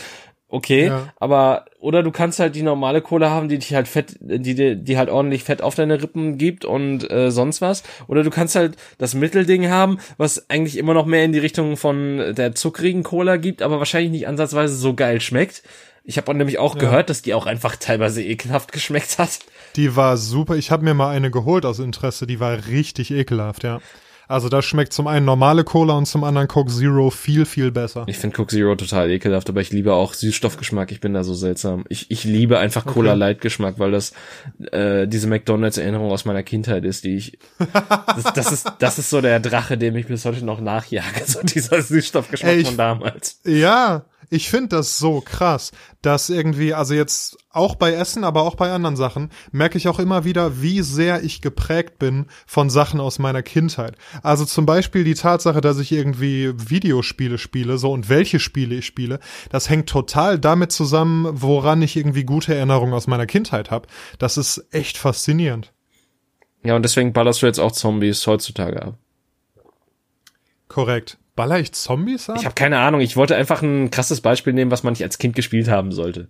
okay, 0.50 0.88
ja. 0.88 1.14
aber 1.20 1.66
oder 1.80 2.04
du 2.04 2.12
kannst 2.12 2.40
halt 2.40 2.56
die 2.56 2.62
normale 2.62 3.02
Cola 3.02 3.30
haben, 3.30 3.50
die 3.50 3.60
dich 3.60 3.74
halt 3.74 3.88
fett, 3.88 4.16
die 4.20 4.84
die 4.84 4.98
halt 4.98 5.10
ordentlich 5.10 5.44
Fett 5.44 5.62
auf 5.62 5.76
deine 5.76 6.02
Rippen 6.02 6.38
gibt 6.38 6.66
und 6.66 7.10
äh, 7.12 7.32
sonst 7.32 7.62
was, 7.62 7.84
oder 8.08 8.24
du 8.24 8.30
kannst 8.30 8.56
halt 8.56 8.76
das 8.98 9.14
Mittelding 9.14 9.70
haben, 9.70 10.00
was 10.18 10.50
eigentlich 10.50 10.78
immer 10.78 10.94
noch 10.94 11.06
mehr 11.06 11.24
in 11.24 11.32
die 11.32 11.40
Richtung 11.40 11.78
von 11.78 12.34
der 12.36 12.56
zuckrigen 12.56 13.04
Cola 13.04 13.38
gibt, 13.38 13.62
aber 13.62 13.80
wahrscheinlich 13.80 14.12
nicht 14.12 14.28
ansatzweise 14.28 14.76
so 14.76 14.94
geil 14.94 15.22
schmeckt. 15.22 15.64
Ich 16.08 16.18
habe 16.18 16.34
nämlich 16.36 16.60
auch 16.60 16.76
ja. 16.76 16.82
gehört, 16.82 17.10
dass 17.10 17.24
die 17.24 17.34
auch 17.34 17.48
einfach 17.48 17.76
teilweise 17.76 18.24
ekelhaft 18.24 18.72
geschmeckt 18.72 19.18
hat. 19.18 19.40
Die 19.76 19.96
war 19.96 20.18
super. 20.18 20.56
Ich 20.56 20.70
habe 20.70 20.84
mir 20.84 20.94
mal 20.94 21.10
eine 21.10 21.32
geholt 21.32 21.66
aus 21.66 21.80
Interesse. 21.80 22.28
Die 22.28 22.40
war 22.40 22.68
richtig 22.68 23.12
ekelhaft, 23.12 23.64
ja. 23.64 23.80
Also 24.28 24.50
da 24.50 24.62
schmeckt 24.62 24.94
zum 24.94 25.08
einen 25.08 25.26
normale 25.26 25.64
Cola 25.64 25.96
und 25.96 26.06
zum 26.06 26.24
anderen 26.24 26.48
Coke 26.48 26.72
Zero 26.72 27.10
viel, 27.10 27.46
viel 27.46 27.72
besser. 27.72 28.06
Ich 28.08 28.18
finde 28.18 28.36
Coke 28.36 28.54
Zero 28.54 28.76
total 28.76 29.12
ekelhaft, 29.12 29.50
aber 29.50 29.62
ich 29.62 29.72
liebe 29.72 29.94
auch 29.94 30.14
Süßstoffgeschmack. 30.14 30.92
Ich 30.92 31.00
bin 31.00 31.14
da 31.14 31.24
so 31.24 31.34
seltsam. 31.34 31.86
Ich, 31.90 32.10
ich 32.10 32.24
liebe 32.24 32.60
einfach 32.60 32.86
Cola 32.86 33.12
okay. 33.12 33.20
Light 33.20 33.42
Geschmack, 33.42 33.76
weil 33.78 33.92
das 33.92 34.14
äh, 34.72 35.08
diese 35.08 35.28
McDonalds 35.28 35.78
Erinnerung 35.78 36.12
aus 36.12 36.26
meiner 36.26 36.44
Kindheit 36.44 36.86
ist, 36.86 37.04
die 37.04 37.16
ich 37.18 37.40
das, 38.08 38.34
das 38.34 38.52
ist 38.52 38.72
das 38.80 39.00
ist 39.00 39.10
so 39.10 39.22
der 39.22 39.40
Drache, 39.40 39.78
dem 39.78 39.96
ich 39.96 40.08
bis 40.08 40.26
heute 40.26 40.44
noch 40.44 40.62
nachjage, 40.62 41.22
so 41.26 41.42
dieser 41.42 41.82
Süßstoffgeschmack 41.82 42.52
Ey, 42.52 42.60
ich, 42.62 42.68
von 42.68 42.78
damals. 42.78 43.40
Ja, 43.46 44.06
Ich 44.30 44.50
finde 44.50 44.70
das 44.70 44.98
so 44.98 45.22
krass, 45.22 45.72
dass 46.02 46.30
irgendwie, 46.30 46.74
also 46.74 46.94
jetzt 46.94 47.38
auch 47.52 47.76
bei 47.76 47.94
Essen, 47.94 48.24
aber 48.24 48.44
auch 48.44 48.56
bei 48.56 48.72
anderen 48.72 48.96
Sachen, 48.96 49.30
merke 49.52 49.78
ich 49.78 49.88
auch 49.88 50.00
immer 50.00 50.24
wieder, 50.26 50.62
wie 50.62 50.82
sehr 50.82 51.24
ich 51.24 51.42
geprägt 51.42 52.00
bin 52.00 52.26
von 52.46 52.70
Sachen 52.70 53.00
aus 53.00 53.20
meiner 53.20 53.44
Kindheit. 53.44 53.96
Also 54.24 54.46
zum 54.46 54.66
Beispiel 54.66 55.04
die 55.04 55.14
Tatsache, 55.14 55.62
dass 55.62 55.80
ich 55.80 55.92
irgendwie 55.92 56.54
Videospiele 56.56 57.38
spiele, 57.38 57.78
so 57.78 57.92
und 57.92 58.10
welche 58.10 58.40
Spiele 58.40 58.76
ich 58.76 58.86
spiele, 58.86 59.20
das 59.50 59.70
hängt 59.70 59.90
total 59.90 60.40
damit 60.40 60.72
zusammen, 60.72 61.30
woran 61.32 61.82
ich 61.82 61.96
irgendwie 61.96 62.24
gute 62.24 62.56
Erinnerungen 62.56 62.94
aus 62.94 63.08
meiner 63.08 63.26
Kindheit 63.26 63.72
habe. 63.72 63.88
Das 64.20 64.38
ist 64.38 64.66
echt 64.72 64.98
faszinierend. 64.98 65.72
Ja, 66.64 66.76
und 66.76 66.84
deswegen 66.84 67.14
ballerst 67.14 67.42
du 67.42 67.46
jetzt 67.46 67.60
auch 67.60 67.72
Zombies 67.72 68.26
heutzutage 68.26 68.82
ab. 68.82 68.98
Korrekt. 70.68 71.20
Baller 71.36 71.60
ich 71.60 71.74
Zombies 71.74 72.30
ab? 72.30 72.38
Ich 72.40 72.46
habe 72.46 72.56
keine 72.56 72.80
Ahnung. 72.80 73.02
Ich 73.02 73.18
wollte 73.18 73.36
einfach 73.36 73.62
ein 73.62 73.92
krasses 73.92 74.22
Beispiel 74.22 74.54
nehmen, 74.54 74.72
was 74.72 74.84
man 74.84 74.94
nicht 74.94 75.04
als 75.04 75.18
Kind 75.18 75.36
gespielt 75.36 75.68
haben 75.68 75.92
sollte. 75.92 76.30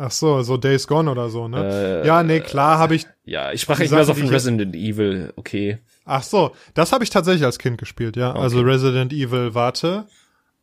Ach 0.00 0.12
so, 0.12 0.42
so 0.42 0.56
Days 0.56 0.86
Gone 0.86 1.10
oder 1.10 1.28
so, 1.28 1.48
ne? 1.48 2.02
Äh, 2.04 2.06
ja, 2.06 2.22
nee, 2.22 2.38
klar 2.38 2.78
habe 2.78 2.94
ich. 2.94 3.06
Ja, 3.24 3.50
ich 3.52 3.62
sprach 3.62 3.80
mehr 3.80 4.04
so 4.04 4.14
von 4.14 4.28
Resident 4.28 4.76
Evil, 4.76 5.32
okay. 5.34 5.78
Ach 6.04 6.22
so, 6.22 6.52
das 6.74 6.92
habe 6.92 7.02
ich 7.02 7.10
tatsächlich 7.10 7.44
als 7.44 7.58
Kind 7.58 7.78
gespielt, 7.78 8.16
ja. 8.16 8.30
Okay. 8.30 8.38
Also 8.38 8.60
Resident 8.60 9.12
Evil, 9.12 9.54
warte. 9.54 10.06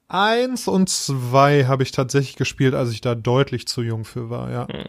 Eins 0.07 0.69
und 0.69 0.89
zwei 0.89 1.65
habe 1.65 1.83
ich 1.83 1.91
tatsächlich 1.91 2.37
gespielt, 2.37 2.73
als 2.73 2.91
ich 2.91 3.01
da 3.01 3.13
deutlich 3.13 3.67
zu 3.67 3.81
jung 3.81 4.05
für 4.05 4.29
war, 4.29 4.51
ja. 4.51 4.67
Hm. 4.69 4.85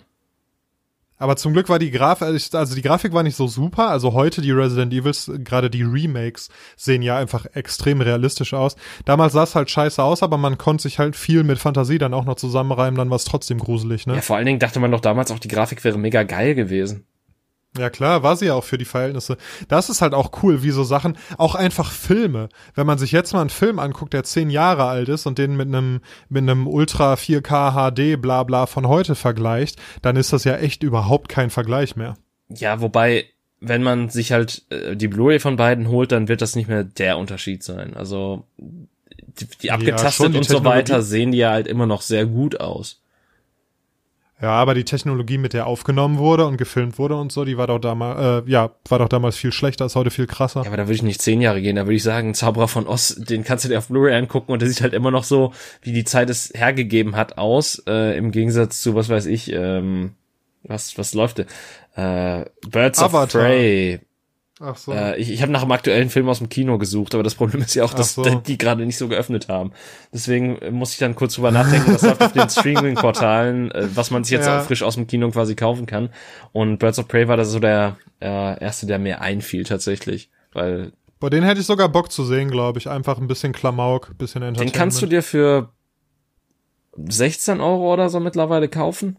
Aber 1.18 1.36
zum 1.36 1.52
Glück 1.52 1.68
war 1.68 1.78
die 1.78 1.90
Grafik, 1.90 2.28
also, 2.28 2.58
also 2.58 2.74
die 2.74 2.82
Grafik 2.82 3.12
war 3.12 3.22
nicht 3.22 3.36
so 3.36 3.46
super. 3.46 3.88
Also 3.88 4.12
heute 4.12 4.42
die 4.42 4.50
Resident 4.50 4.92
Evils, 4.92 5.30
gerade 5.38 5.70
die 5.70 5.82
Remakes, 5.82 6.48
sehen 6.76 7.02
ja 7.02 7.16
einfach 7.16 7.46
extrem 7.54 8.00
realistisch 8.00 8.52
aus. 8.54 8.76
Damals 9.04 9.32
sah 9.32 9.44
es 9.44 9.54
halt 9.54 9.70
scheiße 9.70 10.02
aus, 10.02 10.22
aber 10.22 10.36
man 10.36 10.58
konnte 10.58 10.82
sich 10.82 10.98
halt 10.98 11.16
viel 11.16 11.42
mit 11.42 11.58
Fantasie 11.58 11.98
dann 11.98 12.14
auch 12.14 12.24
noch 12.24 12.36
zusammenreimen, 12.36 12.98
dann 12.98 13.10
war 13.10 13.16
es 13.16 13.24
trotzdem 13.24 13.58
gruselig, 13.58 14.06
ne? 14.06 14.16
Ja, 14.16 14.20
vor 14.20 14.36
allen 14.36 14.46
Dingen 14.46 14.58
dachte 14.58 14.80
man 14.80 14.90
doch 14.90 15.00
damals 15.00 15.30
auch, 15.30 15.38
die 15.38 15.48
Grafik 15.48 15.84
wäre 15.84 15.98
mega 15.98 16.22
geil 16.22 16.54
gewesen. 16.54 17.06
Ja 17.78 17.90
klar, 17.90 18.22
war 18.22 18.36
sie 18.36 18.46
ja 18.46 18.54
auch 18.54 18.64
für 18.64 18.78
die 18.78 18.84
Verhältnisse. 18.84 19.36
Das 19.68 19.88
ist 19.88 20.02
halt 20.02 20.14
auch 20.14 20.42
cool, 20.42 20.62
wie 20.62 20.70
so 20.70 20.84
Sachen, 20.84 21.16
auch 21.38 21.54
einfach 21.54 21.90
Filme. 21.90 22.48
Wenn 22.74 22.86
man 22.86 22.98
sich 22.98 23.12
jetzt 23.12 23.32
mal 23.32 23.40
einen 23.40 23.50
Film 23.50 23.78
anguckt, 23.78 24.12
der 24.12 24.24
zehn 24.24 24.50
Jahre 24.50 24.84
alt 24.84 25.08
ist 25.08 25.26
und 25.26 25.38
den 25.38 25.56
mit 25.56 25.68
einem 25.68 26.00
mit 26.28 26.42
einem 26.42 26.66
Ultra 26.66 27.14
4K 27.14 27.72
HD 27.72 28.20
bla 28.20 28.42
bla 28.42 28.66
von 28.66 28.88
heute 28.88 29.14
vergleicht, 29.14 29.78
dann 30.02 30.16
ist 30.16 30.32
das 30.32 30.44
ja 30.44 30.56
echt 30.56 30.82
überhaupt 30.82 31.28
kein 31.28 31.50
Vergleich 31.50 31.96
mehr. 31.96 32.16
Ja, 32.48 32.80
wobei, 32.80 33.26
wenn 33.60 33.82
man 33.82 34.08
sich 34.08 34.32
halt 34.32 34.62
äh, 34.70 34.96
die 34.96 35.08
Blu-ray 35.08 35.40
von 35.40 35.56
beiden 35.56 35.88
holt, 35.88 36.12
dann 36.12 36.28
wird 36.28 36.42
das 36.42 36.56
nicht 36.56 36.68
mehr 36.68 36.84
der 36.84 37.18
Unterschied 37.18 37.62
sein. 37.62 37.94
Also 37.94 38.44
die, 38.58 39.46
die 39.62 39.70
abgetastet 39.70 40.26
ja, 40.26 40.32
die 40.32 40.38
und 40.38 40.44
so 40.44 40.64
weiter 40.64 41.02
sehen 41.02 41.32
die 41.32 41.38
ja 41.38 41.50
halt 41.50 41.66
immer 41.66 41.86
noch 41.86 42.02
sehr 42.02 42.26
gut 42.26 42.60
aus. 42.60 43.02
Ja, 44.40 44.50
aber 44.50 44.74
die 44.74 44.84
Technologie, 44.84 45.38
mit 45.38 45.54
der 45.54 45.66
aufgenommen 45.66 46.18
wurde 46.18 46.46
und 46.46 46.58
gefilmt 46.58 46.98
wurde 46.98 47.16
und 47.16 47.32
so, 47.32 47.46
die 47.46 47.56
war 47.56 47.66
doch 47.66 47.78
damals, 47.78 48.46
äh, 48.46 48.50
ja, 48.50 48.70
war 48.88 48.98
doch 48.98 49.08
damals 49.08 49.36
viel 49.36 49.50
schlechter, 49.50 49.86
ist 49.86 49.96
heute 49.96 50.10
viel 50.10 50.26
krasser. 50.26 50.60
Ja, 50.60 50.66
aber 50.66 50.76
da 50.76 50.82
würde 50.84 50.94
ich 50.94 51.02
nicht 51.02 51.22
zehn 51.22 51.40
Jahre 51.40 51.62
gehen, 51.62 51.76
da 51.76 51.86
würde 51.86 51.94
ich 51.94 52.02
sagen, 52.02 52.34
Zauberer 52.34 52.68
von 52.68 52.86
Oz, 52.86 53.16
den 53.16 53.44
kannst 53.44 53.64
du 53.64 53.70
dir 53.70 53.78
auf 53.78 53.88
Blu-ray 53.88 54.14
angucken 54.14 54.52
und 54.52 54.60
der 54.60 54.68
sieht 54.68 54.82
halt 54.82 54.92
immer 54.92 55.10
noch 55.10 55.24
so, 55.24 55.52
wie 55.80 55.92
die 55.92 56.04
Zeit 56.04 56.28
es 56.28 56.52
hergegeben 56.54 57.16
hat, 57.16 57.38
aus, 57.38 57.82
äh, 57.86 58.18
im 58.18 58.30
Gegensatz 58.30 58.82
zu, 58.82 58.94
was 58.94 59.08
weiß 59.08 59.24
ich, 59.24 59.50
ähm, 59.52 60.12
was, 60.64 60.98
was 60.98 61.14
läuft 61.14 61.38
denn? 61.38 61.46
Äh, 61.94 62.44
Birds 62.68 62.98
Avatar. 62.98 63.40
of 63.40 63.46
Prey, 63.46 64.00
Ach 64.58 64.76
so. 64.76 64.92
Äh, 64.92 65.18
ich 65.18 65.30
ich 65.30 65.42
habe 65.42 65.52
nach 65.52 65.62
einem 65.62 65.72
aktuellen 65.72 66.08
Film 66.08 66.28
aus 66.28 66.38
dem 66.38 66.48
Kino 66.48 66.78
gesucht, 66.78 67.14
aber 67.14 67.22
das 67.22 67.34
Problem 67.34 67.60
ist 67.60 67.74
ja 67.74 67.84
auch, 67.84 67.92
dass 67.92 68.14
so. 68.14 68.22
die 68.22 68.56
gerade 68.56 68.86
nicht 68.86 68.96
so 68.96 69.08
geöffnet 69.08 69.48
haben. 69.48 69.72
Deswegen 70.12 70.56
äh, 70.58 70.70
muss 70.70 70.92
ich 70.92 70.98
dann 70.98 71.14
kurz 71.14 71.34
drüber 71.34 71.50
nachdenken, 71.50 71.92
was 71.92 72.02
läuft 72.02 72.22
auf 72.22 72.32
den 72.32 72.48
Streaming-Portalen, 72.48 73.70
äh, 73.70 73.88
was 73.94 74.10
man 74.10 74.24
sich 74.24 74.32
jetzt 74.32 74.46
ja. 74.46 74.60
auch 74.60 74.64
frisch 74.64 74.82
aus 74.82 74.94
dem 74.94 75.06
Kino 75.06 75.30
quasi 75.30 75.54
kaufen 75.56 75.84
kann. 75.84 76.08
Und 76.52 76.78
Birds 76.78 76.98
of 76.98 77.06
Prey 77.06 77.28
war 77.28 77.36
da 77.36 77.44
so 77.44 77.58
der 77.58 77.96
äh, 78.20 78.58
erste, 78.60 78.86
der 78.86 78.98
mir 78.98 79.20
einfiel 79.20 79.64
tatsächlich, 79.64 80.30
weil 80.52 80.92
bei 81.18 81.30
den 81.30 81.44
hätte 81.44 81.60
ich 81.60 81.66
sogar 81.66 81.88
Bock 81.88 82.12
zu 82.12 82.24
sehen, 82.24 82.50
glaube 82.50 82.78
ich. 82.78 82.88
Einfach 82.88 83.18
ein 83.18 83.26
bisschen 83.26 83.52
Klamauk, 83.52 84.16
bisschen 84.18 84.42
Entertainment. 84.42 84.74
Den 84.74 84.78
kannst 84.78 85.00
du 85.00 85.06
dir 85.06 85.22
für 85.22 85.70
16 86.96 87.60
Euro 87.60 87.92
oder 87.92 88.08
so 88.10 88.20
mittlerweile 88.20 88.68
kaufen. 88.68 89.18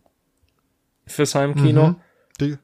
Fürs 1.05 1.35
Heimkino. 1.35 1.89
Mhm. 1.89 1.95
Die, 2.39 2.57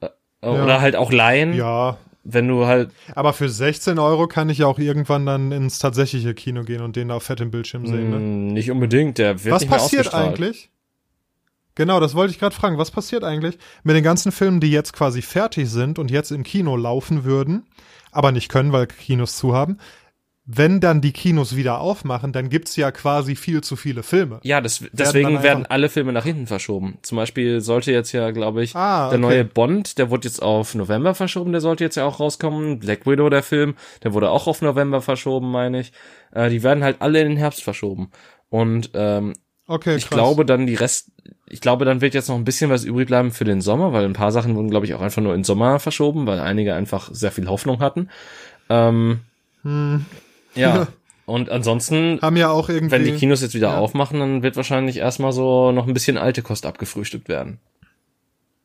äh, 0.00 0.46
oder 0.46 0.66
ja. 0.66 0.80
halt 0.80 0.96
auch 0.96 1.12
leihen. 1.12 1.54
Ja, 1.54 1.98
wenn 2.30 2.46
du 2.46 2.66
halt. 2.66 2.90
Aber 3.14 3.32
für 3.32 3.48
16 3.48 3.98
Euro 3.98 4.26
kann 4.26 4.50
ich 4.50 4.58
ja 4.58 4.66
auch 4.66 4.78
irgendwann 4.78 5.24
dann 5.26 5.50
ins 5.50 5.78
tatsächliche 5.78 6.34
Kino 6.34 6.62
gehen 6.62 6.82
und 6.82 6.94
den 6.94 7.10
auf 7.10 7.22
fettem 7.22 7.50
Bildschirm 7.50 7.86
sehen. 7.86 8.10
Ne? 8.10 8.18
Mm, 8.18 8.52
nicht 8.52 8.70
unbedingt, 8.70 9.18
der 9.18 9.42
wird 9.44 9.54
Was 9.54 9.62
nicht 9.62 9.70
passiert 9.70 10.14
eigentlich? 10.14 10.70
Genau, 11.74 12.00
das 12.00 12.14
wollte 12.14 12.32
ich 12.32 12.38
gerade 12.38 12.54
fragen. 12.54 12.76
Was 12.76 12.90
passiert 12.90 13.24
eigentlich 13.24 13.56
mit 13.82 13.96
den 13.96 14.04
ganzen 14.04 14.32
Filmen, 14.32 14.60
die 14.60 14.70
jetzt 14.70 14.92
quasi 14.92 15.22
fertig 15.22 15.70
sind 15.70 15.98
und 15.98 16.10
jetzt 16.10 16.30
im 16.30 16.42
Kino 16.42 16.76
laufen 16.76 17.24
würden, 17.24 17.66
aber 18.10 18.32
nicht 18.32 18.48
können, 18.48 18.72
weil 18.72 18.86
Kinos 18.88 19.36
zu 19.36 19.54
haben? 19.54 19.78
Wenn 20.50 20.80
dann 20.80 21.02
die 21.02 21.12
Kinos 21.12 21.56
wieder 21.56 21.78
aufmachen, 21.78 22.32
dann 22.32 22.48
gibt's 22.48 22.74
ja 22.74 22.90
quasi 22.90 23.36
viel 23.36 23.60
zu 23.60 23.76
viele 23.76 24.02
Filme. 24.02 24.40
Ja, 24.44 24.62
das, 24.62 24.82
deswegen 24.92 25.28
werden, 25.28 25.42
werden 25.42 25.66
alle 25.66 25.90
Filme 25.90 26.10
nach 26.10 26.24
hinten 26.24 26.46
verschoben. 26.46 26.96
Zum 27.02 27.16
Beispiel 27.16 27.60
sollte 27.60 27.92
jetzt 27.92 28.12
ja, 28.12 28.30
glaube 28.30 28.64
ich, 28.64 28.74
ah, 28.74 29.08
okay. 29.08 29.10
der 29.10 29.18
neue 29.18 29.44
Bond, 29.44 29.98
der 29.98 30.08
wurde 30.08 30.26
jetzt 30.26 30.40
auf 30.40 30.74
November 30.74 31.14
verschoben, 31.14 31.52
der 31.52 31.60
sollte 31.60 31.84
jetzt 31.84 31.96
ja 31.96 32.06
auch 32.06 32.18
rauskommen. 32.18 32.78
Black 32.78 33.04
Widow, 33.04 33.28
der 33.28 33.42
Film, 33.42 33.74
der 34.02 34.14
wurde 34.14 34.30
auch 34.30 34.46
auf 34.46 34.62
November 34.62 35.02
verschoben, 35.02 35.50
meine 35.50 35.80
ich. 35.80 35.92
Äh, 36.32 36.48
die 36.48 36.62
werden 36.62 36.82
halt 36.82 37.02
alle 37.02 37.20
in 37.20 37.28
den 37.28 37.36
Herbst 37.36 37.62
verschoben. 37.62 38.10
Und 38.48 38.92
ähm, 38.94 39.34
okay, 39.66 39.96
ich 39.96 40.08
glaube 40.08 40.46
dann 40.46 40.66
die 40.66 40.76
Rest, 40.76 41.10
ich 41.46 41.60
glaube, 41.60 41.84
dann 41.84 42.00
wird 42.00 42.14
jetzt 42.14 42.28
noch 42.28 42.36
ein 42.36 42.44
bisschen 42.44 42.70
was 42.70 42.84
übrig 42.84 43.06
bleiben 43.06 43.32
für 43.32 43.44
den 43.44 43.60
Sommer, 43.60 43.92
weil 43.92 44.06
ein 44.06 44.14
paar 44.14 44.32
Sachen 44.32 44.56
wurden, 44.56 44.70
glaube 44.70 44.86
ich, 44.86 44.94
auch 44.94 45.02
einfach 45.02 45.20
nur 45.20 45.34
in 45.34 45.44
Sommer 45.44 45.78
verschoben, 45.78 46.26
weil 46.26 46.40
einige 46.40 46.72
einfach 46.72 47.10
sehr 47.12 47.32
viel 47.32 47.48
Hoffnung 47.48 47.80
hatten. 47.80 48.08
Ähm, 48.70 49.20
hm. 49.62 50.06
Ja. 50.58 50.88
Und 51.26 51.50
ansonsten, 51.50 52.18
haben 52.22 52.38
ja 52.38 52.48
auch 52.48 52.70
irgendwie, 52.70 52.92
wenn 52.92 53.04
die 53.04 53.12
Kinos 53.12 53.42
jetzt 53.42 53.52
wieder 53.52 53.72
ja. 53.72 53.78
aufmachen, 53.78 54.18
dann 54.18 54.42
wird 54.42 54.56
wahrscheinlich 54.56 54.96
erstmal 54.96 55.32
so 55.32 55.72
noch 55.72 55.86
ein 55.86 55.92
bisschen 55.92 56.16
alte 56.16 56.40
Kost 56.40 56.64
abgefrühstückt 56.64 57.28
werden. 57.28 57.60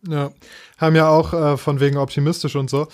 Ja, 0.07 0.31
haben 0.77 0.95
ja 0.95 1.09
auch 1.09 1.33
äh, 1.33 1.57
von 1.57 1.81
wegen 1.81 1.97
optimistisch 1.97 2.55
und 2.55 2.69
so. 2.69 2.87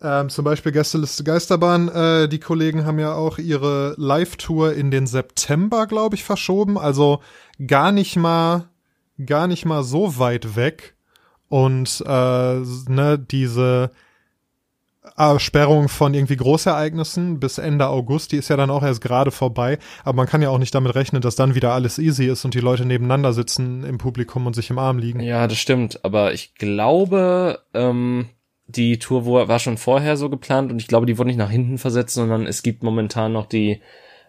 Ähm, 0.00 0.28
zum 0.28 0.44
Beispiel 0.44 0.72
Gästeliste 0.72 1.24
Geisterbahn, 1.24 1.88
äh, 1.88 2.28
die 2.28 2.38
Kollegen 2.38 2.84
haben 2.84 2.98
ja 2.98 3.14
auch 3.14 3.38
ihre 3.38 3.94
Live-Tour 3.96 4.74
in 4.74 4.90
den 4.90 5.08
September, 5.08 5.86
glaube 5.86 6.16
ich, 6.16 6.22
verschoben. 6.22 6.78
Also 6.78 7.20
gar 7.66 7.92
nicht 7.92 8.16
mal, 8.16 8.68
gar 9.24 9.46
nicht 9.46 9.64
mal 9.64 9.82
so 9.82 10.18
weit 10.18 10.54
weg. 10.54 10.94
Und 11.48 12.04
äh, 12.06 12.60
ne, 12.88 13.18
diese 13.18 13.90
Sperrung 15.38 15.88
von 15.88 16.14
irgendwie 16.14 16.36
Großereignissen 16.36 17.40
bis 17.40 17.58
Ende 17.58 17.88
August, 17.88 18.32
die 18.32 18.36
ist 18.36 18.48
ja 18.48 18.56
dann 18.56 18.70
auch 18.70 18.82
erst 18.82 19.00
gerade 19.00 19.30
vorbei. 19.30 19.78
Aber 20.04 20.16
man 20.16 20.26
kann 20.26 20.42
ja 20.42 20.50
auch 20.50 20.58
nicht 20.58 20.74
damit 20.74 20.94
rechnen, 20.94 21.22
dass 21.22 21.36
dann 21.36 21.54
wieder 21.54 21.72
alles 21.72 21.98
easy 21.98 22.26
ist 22.26 22.44
und 22.44 22.54
die 22.54 22.60
Leute 22.60 22.84
nebeneinander 22.84 23.32
sitzen 23.32 23.84
im 23.84 23.98
Publikum 23.98 24.46
und 24.46 24.54
sich 24.54 24.70
im 24.70 24.78
Arm 24.78 24.98
liegen. 24.98 25.20
Ja, 25.20 25.46
das 25.46 25.58
stimmt. 25.58 26.04
Aber 26.04 26.32
ich 26.32 26.54
glaube, 26.54 27.60
ähm, 27.74 28.28
die 28.66 28.98
Tour 28.98 29.24
war 29.26 29.58
schon 29.58 29.78
vorher 29.78 30.16
so 30.16 30.28
geplant 30.28 30.72
und 30.72 30.80
ich 30.80 30.88
glaube, 30.88 31.06
die 31.06 31.18
wurde 31.18 31.28
nicht 31.28 31.38
nach 31.38 31.50
hinten 31.50 31.78
versetzt, 31.78 32.14
sondern 32.14 32.46
es 32.46 32.62
gibt 32.62 32.82
momentan 32.82 33.32
noch 33.32 33.46
die 33.46 33.80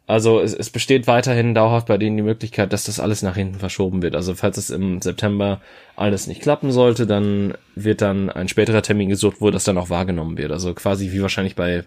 also 0.08 0.40
es, 0.40 0.54
es 0.54 0.70
besteht 0.70 1.06
weiterhin 1.06 1.54
dauerhaft 1.54 1.88
bei 1.88 1.98
denen 1.98 2.16
die 2.16 2.24
Möglichkeit, 2.24 2.72
dass 2.72 2.86
das 2.86 3.02
alles 3.02 3.22
nach 3.24 3.36
hinten 3.36 3.60
verschoben 3.60 4.02
wird. 4.02 4.16
Also 4.16 4.36
falls 4.36 4.56
es 4.56 4.70
im 4.70 5.02
September 5.02 5.60
alles 5.98 6.28
nicht 6.28 6.42
klappen 6.42 6.72
sollte, 6.72 7.06
dann 7.06 7.56
wird 7.76 8.02
dann 8.02 8.30
ein 8.30 8.48
späterer 8.48 8.82
Termin 8.82 9.10
gesucht, 9.10 9.42
wo 9.42 9.52
das 9.52 9.66
dann 9.66 9.78
auch 9.78 9.90
wahrgenommen 9.90 10.38
wird. 10.38 10.54
Also 10.54 10.74
quasi 10.74 11.12
wie 11.12 11.22
wahrscheinlich 11.22 11.58
bei 11.58 11.84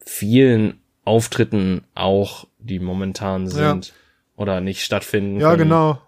vielen 0.00 0.80
Auftritten 1.04 1.84
auch, 1.94 2.46
die 2.58 2.78
momentan 2.78 3.46
sind 3.46 3.88
ja. 3.88 3.94
oder 4.36 4.62
nicht 4.62 4.82
stattfinden. 4.82 5.38
Ja, 5.38 5.50
können. 5.50 5.64
genau. 5.64 6.00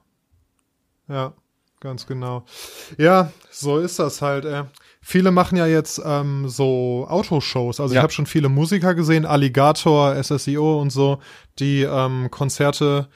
Ja, 1.06 1.34
ganz 1.80 2.06
genau. 2.06 2.46
Ja, 2.96 3.30
so 3.50 3.78
ist 3.78 3.98
das 3.98 4.22
halt. 4.22 4.46
Äh. 4.46 4.64
Viele 5.06 5.32
machen 5.32 5.58
ja 5.58 5.66
jetzt 5.66 6.00
ähm, 6.02 6.48
so 6.48 7.06
Autoshows. 7.06 7.78
Also 7.78 7.94
ja. 7.94 8.00
ich 8.00 8.02
habe 8.02 8.12
schon 8.12 8.24
viele 8.24 8.48
Musiker 8.48 8.94
gesehen, 8.94 9.26
Alligator, 9.26 10.14
SSIO 10.16 10.80
und 10.80 10.88
so, 10.88 11.18
die 11.58 11.82
ähm, 11.82 12.30
Konzerte 12.30 13.08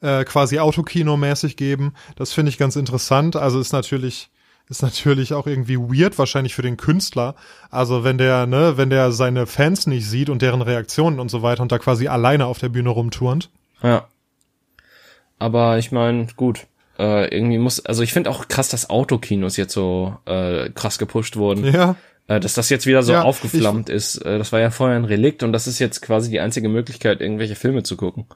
äh, 0.00 0.24
quasi 0.24 0.58
Autokino-mäßig 0.58 1.56
geben. 1.56 1.92
Das 2.16 2.32
finde 2.32 2.48
ich 2.48 2.56
ganz 2.56 2.76
interessant. 2.76 3.36
Also 3.36 3.60
ist 3.60 3.74
natürlich 3.74 4.30
ist 4.70 4.80
natürlich 4.80 5.34
auch 5.34 5.46
irgendwie 5.46 5.76
weird 5.76 6.18
wahrscheinlich 6.18 6.54
für 6.54 6.62
den 6.62 6.78
Künstler. 6.78 7.34
Also 7.70 8.04
wenn 8.04 8.16
der, 8.16 8.46
ne, 8.46 8.78
wenn 8.78 8.88
der 8.88 9.12
seine 9.12 9.46
Fans 9.46 9.86
nicht 9.86 10.08
sieht 10.08 10.30
und 10.30 10.40
deren 10.40 10.62
Reaktionen 10.62 11.20
und 11.20 11.28
so 11.28 11.42
weiter 11.42 11.60
und 11.60 11.72
da 11.72 11.78
quasi 11.78 12.08
alleine 12.08 12.46
auf 12.46 12.58
der 12.58 12.70
Bühne 12.70 12.88
rumturnt. 12.88 13.50
Ja. 13.82 14.08
Aber 15.38 15.76
ich 15.76 15.92
meine, 15.92 16.28
gut, 16.36 16.66
äh, 16.98 17.34
irgendwie 17.34 17.58
muss, 17.58 17.84
also 17.84 18.02
ich 18.02 18.12
finde 18.12 18.30
auch 18.30 18.48
krass, 18.48 18.68
dass 18.68 18.90
Autokinos 18.90 19.56
jetzt 19.56 19.72
so 19.72 20.16
äh, 20.26 20.70
krass 20.70 20.98
gepusht 20.98 21.36
wurden. 21.36 21.64
Ja. 21.64 21.96
Äh, 22.26 22.40
dass 22.40 22.54
das 22.54 22.70
jetzt 22.70 22.86
wieder 22.86 23.02
so 23.02 23.12
ja, 23.12 23.22
aufgeflammt 23.22 23.88
ich, 23.88 23.96
ist. 23.96 24.16
Äh, 24.18 24.38
das 24.38 24.52
war 24.52 24.60
ja 24.60 24.70
vorher 24.70 24.96
ein 24.96 25.04
Relikt 25.04 25.42
und 25.42 25.52
das 25.52 25.66
ist 25.66 25.78
jetzt 25.78 26.00
quasi 26.00 26.30
die 26.30 26.40
einzige 26.40 26.68
Möglichkeit, 26.68 27.20
irgendwelche 27.20 27.54
Filme 27.54 27.82
zu 27.82 27.96
gucken. 27.96 28.26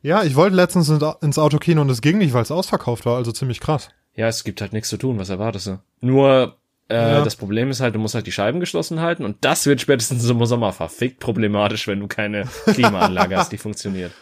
Ja, 0.00 0.22
ich 0.22 0.36
wollte 0.36 0.56
letztens 0.56 0.88
ins 0.88 1.38
Autokino 1.38 1.80
und 1.80 1.90
es 1.90 2.02
ging 2.02 2.18
nicht, 2.18 2.34
weil 2.34 2.42
es 2.42 2.50
ausverkauft 2.50 3.06
war, 3.06 3.16
also 3.16 3.32
ziemlich 3.32 3.60
krass. 3.60 3.88
Ja, 4.14 4.28
es 4.28 4.44
gibt 4.44 4.60
halt 4.60 4.72
nichts 4.72 4.88
zu 4.88 4.96
tun, 4.96 5.18
was 5.18 5.30
erwartest 5.30 5.66
du? 5.66 5.78
Nur 6.00 6.56
äh, 6.88 6.94
ja. 6.94 7.24
das 7.24 7.36
Problem 7.36 7.70
ist 7.70 7.80
halt, 7.80 7.94
du 7.94 7.98
musst 7.98 8.14
halt 8.14 8.26
die 8.26 8.32
Scheiben 8.32 8.60
geschlossen 8.60 9.00
halten 9.00 9.24
und 9.24 9.38
das 9.40 9.66
wird 9.66 9.80
spätestens 9.80 10.28
im 10.28 10.44
Sommer 10.44 10.72
verfickt 10.72 11.20
problematisch, 11.20 11.86
wenn 11.88 12.00
du 12.00 12.06
keine 12.06 12.44
Klimaanlage 12.66 13.36
hast, 13.36 13.52
die 13.52 13.58
funktioniert. 13.58 14.12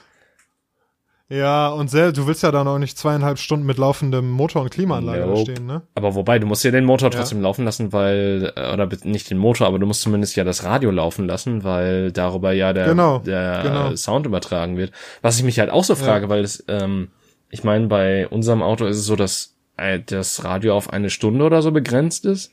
Ja, 1.29 1.69
und 1.69 1.89
sehr, 1.89 2.13
du 2.13 2.27
willst 2.27 2.43
ja 2.43 2.51
dann 2.51 2.69
auch 2.69 2.79
nicht 2.79 2.99
zweieinhalb 2.99 3.39
Stunden 3.39 3.65
mit 3.65 3.79
laufendem 3.79 4.31
Motor 4.31 4.63
und 4.63 4.71
Klimaanlage 4.71 5.27
nope. 5.27 5.41
stehen, 5.41 5.67
ne? 5.67 5.83
Aber 5.95 6.15
wobei, 6.15 6.39
du 6.39 6.47
musst 6.47 6.63
ja 6.63 6.71
den 6.71 6.85
Motor 6.85 7.11
trotzdem 7.11 7.39
ja. 7.39 7.45
laufen 7.45 7.65
lassen, 7.65 7.93
weil, 7.93 8.53
äh, 8.55 8.73
oder 8.73 8.89
nicht 9.05 9.31
den 9.31 9.39
Motor, 9.39 9.67
aber 9.67 9.79
du 9.79 9.87
musst 9.87 10.03
zumindest 10.03 10.37
ja 10.37 10.45
das 10.45 10.65
Radio 10.65 10.91
laufen 10.91 11.27
lassen, 11.27 11.65
weil 11.65 12.13
darüber 12.13 12.53
ja 12.53 12.73
der, 12.73 12.87
genau, 12.87 13.19
der 13.21 13.63
genau. 13.63 13.97
Sound 13.97 14.27
übertragen 14.27 14.77
wird. 14.77 14.93
Was 15.23 15.39
ich 15.39 15.45
mich 15.45 15.59
halt 15.59 15.71
auch 15.71 15.85
so 15.85 15.95
frage, 15.95 16.25
ja. 16.25 16.29
weil 16.29 16.41
es, 16.43 16.65
ähm, 16.69 17.09
ich 17.49 17.65
meine, 17.65 17.87
bei 17.87 18.29
unserem 18.29 18.63
Auto 18.63 18.85
ist 18.85 18.99
es 18.99 19.07
so, 19.07 19.17
dass 19.17 19.57
äh, 19.77 20.01
das 20.05 20.45
Radio 20.45 20.77
auf 20.77 20.93
eine 20.93 21.09
Stunde 21.09 21.45
oder 21.45 21.63
so 21.63 21.73
begrenzt 21.73 22.27
ist. 22.27 22.53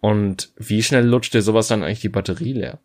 Und 0.00 0.52
wie 0.56 0.82
schnell 0.82 1.06
lutscht 1.06 1.34
dir 1.34 1.42
sowas 1.42 1.68
dann 1.68 1.82
eigentlich 1.82 2.00
die 2.00 2.08
Batterie 2.08 2.54
leer? 2.54 2.78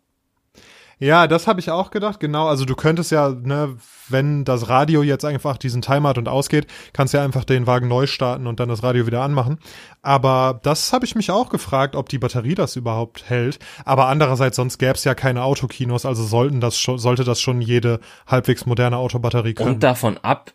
Ja, 0.98 1.26
das 1.26 1.46
habe 1.46 1.60
ich 1.60 1.70
auch 1.70 1.90
gedacht, 1.90 2.20
genau. 2.20 2.48
Also 2.48 2.64
du 2.64 2.74
könntest 2.74 3.10
ja, 3.10 3.28
ne, 3.28 3.76
wenn 4.08 4.46
das 4.46 4.70
Radio 4.70 5.02
jetzt 5.02 5.26
einfach 5.26 5.58
diesen 5.58 5.82
Timer 5.82 6.10
hat 6.10 6.18
und 6.18 6.26
ausgeht, 6.26 6.66
kannst 6.94 7.12
du 7.12 7.18
ja 7.18 7.24
einfach 7.24 7.44
den 7.44 7.66
Wagen 7.66 7.86
neu 7.86 8.06
starten 8.06 8.46
und 8.46 8.60
dann 8.60 8.70
das 8.70 8.82
Radio 8.82 9.06
wieder 9.06 9.20
anmachen. 9.20 9.58
Aber 10.00 10.58
das 10.62 10.94
habe 10.94 11.04
ich 11.04 11.14
mich 11.14 11.30
auch 11.30 11.50
gefragt, 11.50 11.96
ob 11.96 12.08
die 12.08 12.18
Batterie 12.18 12.54
das 12.54 12.76
überhaupt 12.76 13.28
hält. 13.28 13.58
Aber 13.84 14.06
andererseits, 14.06 14.56
sonst 14.56 14.78
gäbe 14.78 14.94
es 14.94 15.04
ja 15.04 15.14
keine 15.14 15.42
Autokinos, 15.42 16.06
also 16.06 16.24
sollten 16.24 16.62
das 16.62 16.78
schon, 16.78 16.98
sollte 16.98 17.24
das 17.24 17.42
schon 17.42 17.60
jede 17.60 18.00
halbwegs 18.26 18.64
moderne 18.64 18.96
Autobatterie 18.96 19.52
können. 19.52 19.74
Und 19.74 19.82
davon 19.82 20.16
ab 20.22 20.52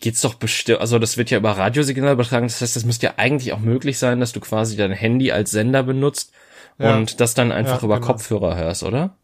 geht's 0.00 0.20
doch 0.20 0.34
bestimmt, 0.34 0.80
also 0.80 0.98
das 0.98 1.16
wird 1.16 1.30
ja 1.30 1.38
über 1.38 1.52
Radiosignal 1.52 2.12
übertragen, 2.12 2.46
das 2.46 2.60
heißt, 2.60 2.76
es 2.76 2.84
müsste 2.84 3.06
ja 3.06 3.12
eigentlich 3.16 3.52
auch 3.54 3.60
möglich 3.60 3.98
sein, 3.98 4.20
dass 4.20 4.32
du 4.32 4.40
quasi 4.40 4.76
dein 4.76 4.92
Handy 4.92 5.32
als 5.32 5.52
Sender 5.52 5.82
benutzt 5.82 6.32
ja. 6.78 6.94
und 6.94 7.20
das 7.20 7.32
dann 7.32 7.50
einfach 7.50 7.78
ja, 7.78 7.84
über 7.84 7.94
genau. 7.96 8.06
Kopfhörer 8.08 8.56
hörst, 8.56 8.82
oder? 8.82 9.16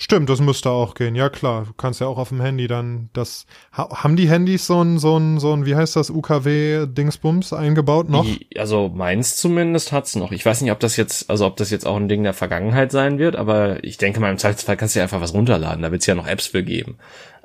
Stimmt, 0.00 0.30
das 0.30 0.40
müsste 0.40 0.70
auch 0.70 0.94
gehen. 0.94 1.16
Ja 1.16 1.28
klar, 1.28 1.64
du 1.66 1.72
kannst 1.72 2.00
ja 2.00 2.06
auch 2.06 2.18
auf 2.18 2.28
dem 2.28 2.40
Handy 2.40 2.68
dann 2.68 3.10
das. 3.12 3.46
haben 3.72 4.14
die 4.14 4.28
Handys 4.28 4.64
so 4.66 4.80
ein 4.80 4.98
so 4.98 5.18
ein 5.18 5.40
so 5.40 5.52
ein 5.52 5.66
wie 5.66 5.74
heißt 5.74 5.96
das 5.96 6.08
UKW 6.08 6.86
Dingsbums 6.86 7.52
eingebaut 7.52 8.08
noch? 8.08 8.24
Also 8.56 8.88
meins 8.94 9.36
zumindest 9.36 9.90
hat's 9.90 10.14
noch. 10.14 10.30
Ich 10.30 10.46
weiß 10.46 10.60
nicht, 10.60 10.70
ob 10.70 10.78
das 10.78 10.96
jetzt 10.96 11.28
also 11.28 11.46
ob 11.46 11.56
das 11.56 11.70
jetzt 11.70 11.84
auch 11.84 11.96
ein 11.96 12.08
Ding 12.08 12.22
der 12.22 12.32
Vergangenheit 12.32 12.92
sein 12.92 13.18
wird, 13.18 13.34
aber 13.34 13.82
ich 13.82 13.98
denke 13.98 14.20
mal 14.20 14.30
im 14.30 14.38
Zweifelsfall 14.38 14.76
kannst 14.76 14.94
du 14.94 15.00
ja 15.00 15.02
einfach 15.02 15.20
was 15.20 15.34
runterladen. 15.34 15.82
Da 15.82 15.90
wird's 15.90 16.06
ja 16.06 16.14
noch 16.14 16.28
Apps 16.28 16.46
für 16.46 16.62
geben. 16.62 16.98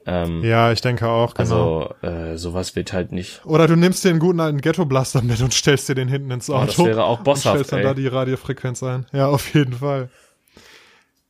Ähm, 0.05 0.43
ja, 0.43 0.71
ich 0.71 0.81
denke 0.81 1.07
auch. 1.07 1.33
Genau. 1.33 1.93
Also 2.01 2.07
äh, 2.07 2.37
sowas 2.37 2.75
wird 2.75 2.93
halt 2.93 3.11
nicht. 3.11 3.43
Oder 3.45 3.67
du 3.67 3.75
nimmst 3.75 4.03
dir 4.03 4.09
einen 4.09 4.19
guten 4.19 4.39
alten 4.39 4.61
Ghetto 4.61 4.85
Blaster 4.85 5.21
mit 5.23 5.41
und 5.41 5.53
stellst 5.53 5.89
dir 5.89 5.95
den 5.95 6.09
hinten 6.09 6.29
ins 6.29 6.49
Auto. 6.49 6.61
Oh, 6.61 6.65
das 6.65 6.85
wäre 6.85 7.03
auch 7.05 7.21
bosshaft. 7.21 7.45
Und 7.45 7.65
stellst 7.65 7.71
dann 7.71 7.79
ey. 7.79 7.85
da 7.85 7.93
die 7.93 8.07
Radiofrequenz 8.07 8.83
ein. 8.83 9.05
Ja, 9.11 9.27
auf 9.27 9.53
jeden 9.55 9.73
Fall. 9.73 10.09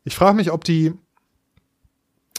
Ich 0.03 0.15
frage 0.15 0.35
mich, 0.35 0.51
ob 0.51 0.63
die 0.63 0.93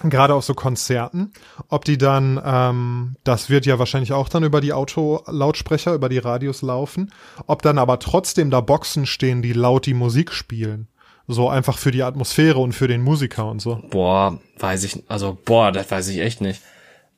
gerade 0.02 0.34
auf 0.34 0.44
so 0.44 0.54
Konzerten, 0.54 1.32
ob 1.68 1.84
die 1.84 1.98
dann, 1.98 2.40
ähm, 2.44 3.16
das 3.24 3.48
wird 3.48 3.66
ja 3.66 3.78
wahrscheinlich 3.78 4.12
auch 4.12 4.28
dann 4.28 4.42
über 4.42 4.60
die 4.60 4.72
Autolautsprecher, 4.72 5.94
über 5.94 6.08
die 6.08 6.18
Radios 6.18 6.62
laufen, 6.62 7.12
ob 7.46 7.62
dann 7.62 7.78
aber 7.78 7.98
trotzdem 7.98 8.50
da 8.50 8.60
Boxen 8.60 9.06
stehen, 9.06 9.42
die 9.42 9.52
laut 9.52 9.86
die 9.86 9.94
Musik 9.94 10.32
spielen. 10.32 10.88
So 11.26 11.48
einfach 11.48 11.78
für 11.78 11.90
die 11.90 12.02
Atmosphäre 12.02 12.58
und 12.58 12.72
für 12.72 12.88
den 12.88 13.00
Musiker 13.00 13.48
und 13.48 13.60
so. 13.60 13.80
Boah, 13.90 14.38
weiß 14.58 14.84
ich, 14.84 15.04
also 15.08 15.38
boah, 15.42 15.72
das 15.72 15.90
weiß 15.90 16.08
ich 16.08 16.18
echt 16.18 16.40
nicht, 16.40 16.60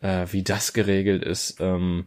äh, 0.01 0.27
wie 0.31 0.43
das 0.43 0.72
geregelt 0.74 1.24
ist. 1.24 1.57
Ähm, 1.61 2.07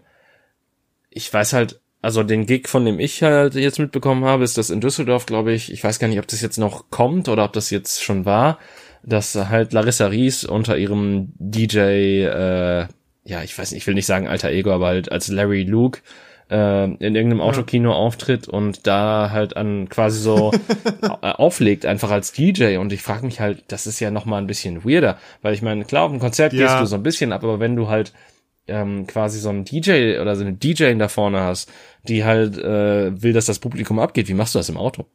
ich 1.10 1.34
weiß 1.34 1.54
halt, 1.54 1.82
also 2.02 2.24
den 2.24 2.46
Gig, 2.46 2.70
von 2.70 2.86
dem 2.86 3.00
ich 3.00 3.22
halt 3.24 3.56
jetzt 3.56 3.80
mitbekommen 3.80 4.24
habe, 4.24 4.46
ist 4.46 4.58
das 4.58 4.70
in 4.70 4.80
Düsseldorf, 4.80 5.26
glaube 5.26 5.52
ich. 5.52 5.74
Ich 5.74 5.84
weiß 5.84 6.00
gar 6.00 6.08
nicht, 6.08 6.20
ob 6.20 6.28
das 6.28 6.40
jetzt 6.40 6.58
noch 6.58 6.90
kommt 6.90 7.28
oder 7.28 7.44
ob 7.44 7.52
das 7.52 7.70
jetzt 7.72 8.02
schon 8.02 8.24
war 8.24 8.60
dass 9.04 9.36
halt 9.36 9.74
Larissa 9.74 10.08
Ries 10.08 10.44
unter 10.44 10.78
ihrem 10.78 11.34
DJ, 11.38 11.80
äh, 11.80 12.88
ja, 13.26 13.44
ich 13.44 13.58
weiß 13.58 13.72
nicht, 13.72 13.82
ich 13.82 13.88
will 13.88 13.94
nicht 13.94 14.06
sagen 14.06 14.28
alter 14.28 14.50
Ego, 14.50 14.72
aber 14.72 14.88
halt 14.88 15.12
als 15.12 15.28
Larry 15.28 15.64
Luke 15.64 16.00
äh, 16.50 16.84
in 16.86 17.16
irgendeinem 17.16 17.42
Autokino 17.42 17.94
auftritt 17.94 18.48
und 18.48 18.88
da 18.88 19.30
halt 19.32 19.56
an 19.56 19.88
quasi 19.90 20.20
so 20.20 20.52
auflegt, 21.22 21.86
einfach 21.86 22.12
als 22.12 22.32
DJ. 22.32 22.78
Und 22.78 22.92
ich 22.92 23.02
frage 23.02 23.26
mich 23.26 23.40
halt, 23.40 23.64
das 23.68 23.88
ist 23.88 24.00
ja 24.00 24.12
noch 24.12 24.26
mal 24.26 24.38
ein 24.38 24.48
bisschen 24.48 24.84
weirder, 24.84 25.18
weil 25.42 25.54
ich 25.54 25.62
meine, 25.62 25.86
klar, 25.86 26.06
auf 26.06 26.12
dem 26.12 26.20
Konzert 26.20 26.54
ja. 26.54 26.66
gehst 26.66 26.82
du 26.82 26.86
so 26.86 26.96
ein 26.96 27.04
bisschen 27.04 27.32
ab, 27.32 27.44
aber 27.44 27.60
wenn 27.60 27.76
du 27.76 27.88
halt 27.88 28.14
ähm, 28.68 29.08
quasi 29.08 29.40
so 29.40 29.50
einen 29.50 29.66
DJ 29.66 30.20
oder 30.20 30.36
so 30.36 30.44
eine 30.44 30.54
DJ 30.54 30.94
da 30.96 31.08
vorne 31.08 31.42
hast, 31.42 31.72
die 32.04 32.24
halt 32.24 32.58
äh, 32.58 33.22
will, 33.22 33.34
dass 33.34 33.46
das 33.46 33.60
Publikum 33.60 34.00
abgeht, 34.00 34.28
wie 34.28 34.34
machst 34.34 34.56
du 34.56 34.60
das 34.60 34.70
im 34.70 34.78
Auto? 34.78 35.06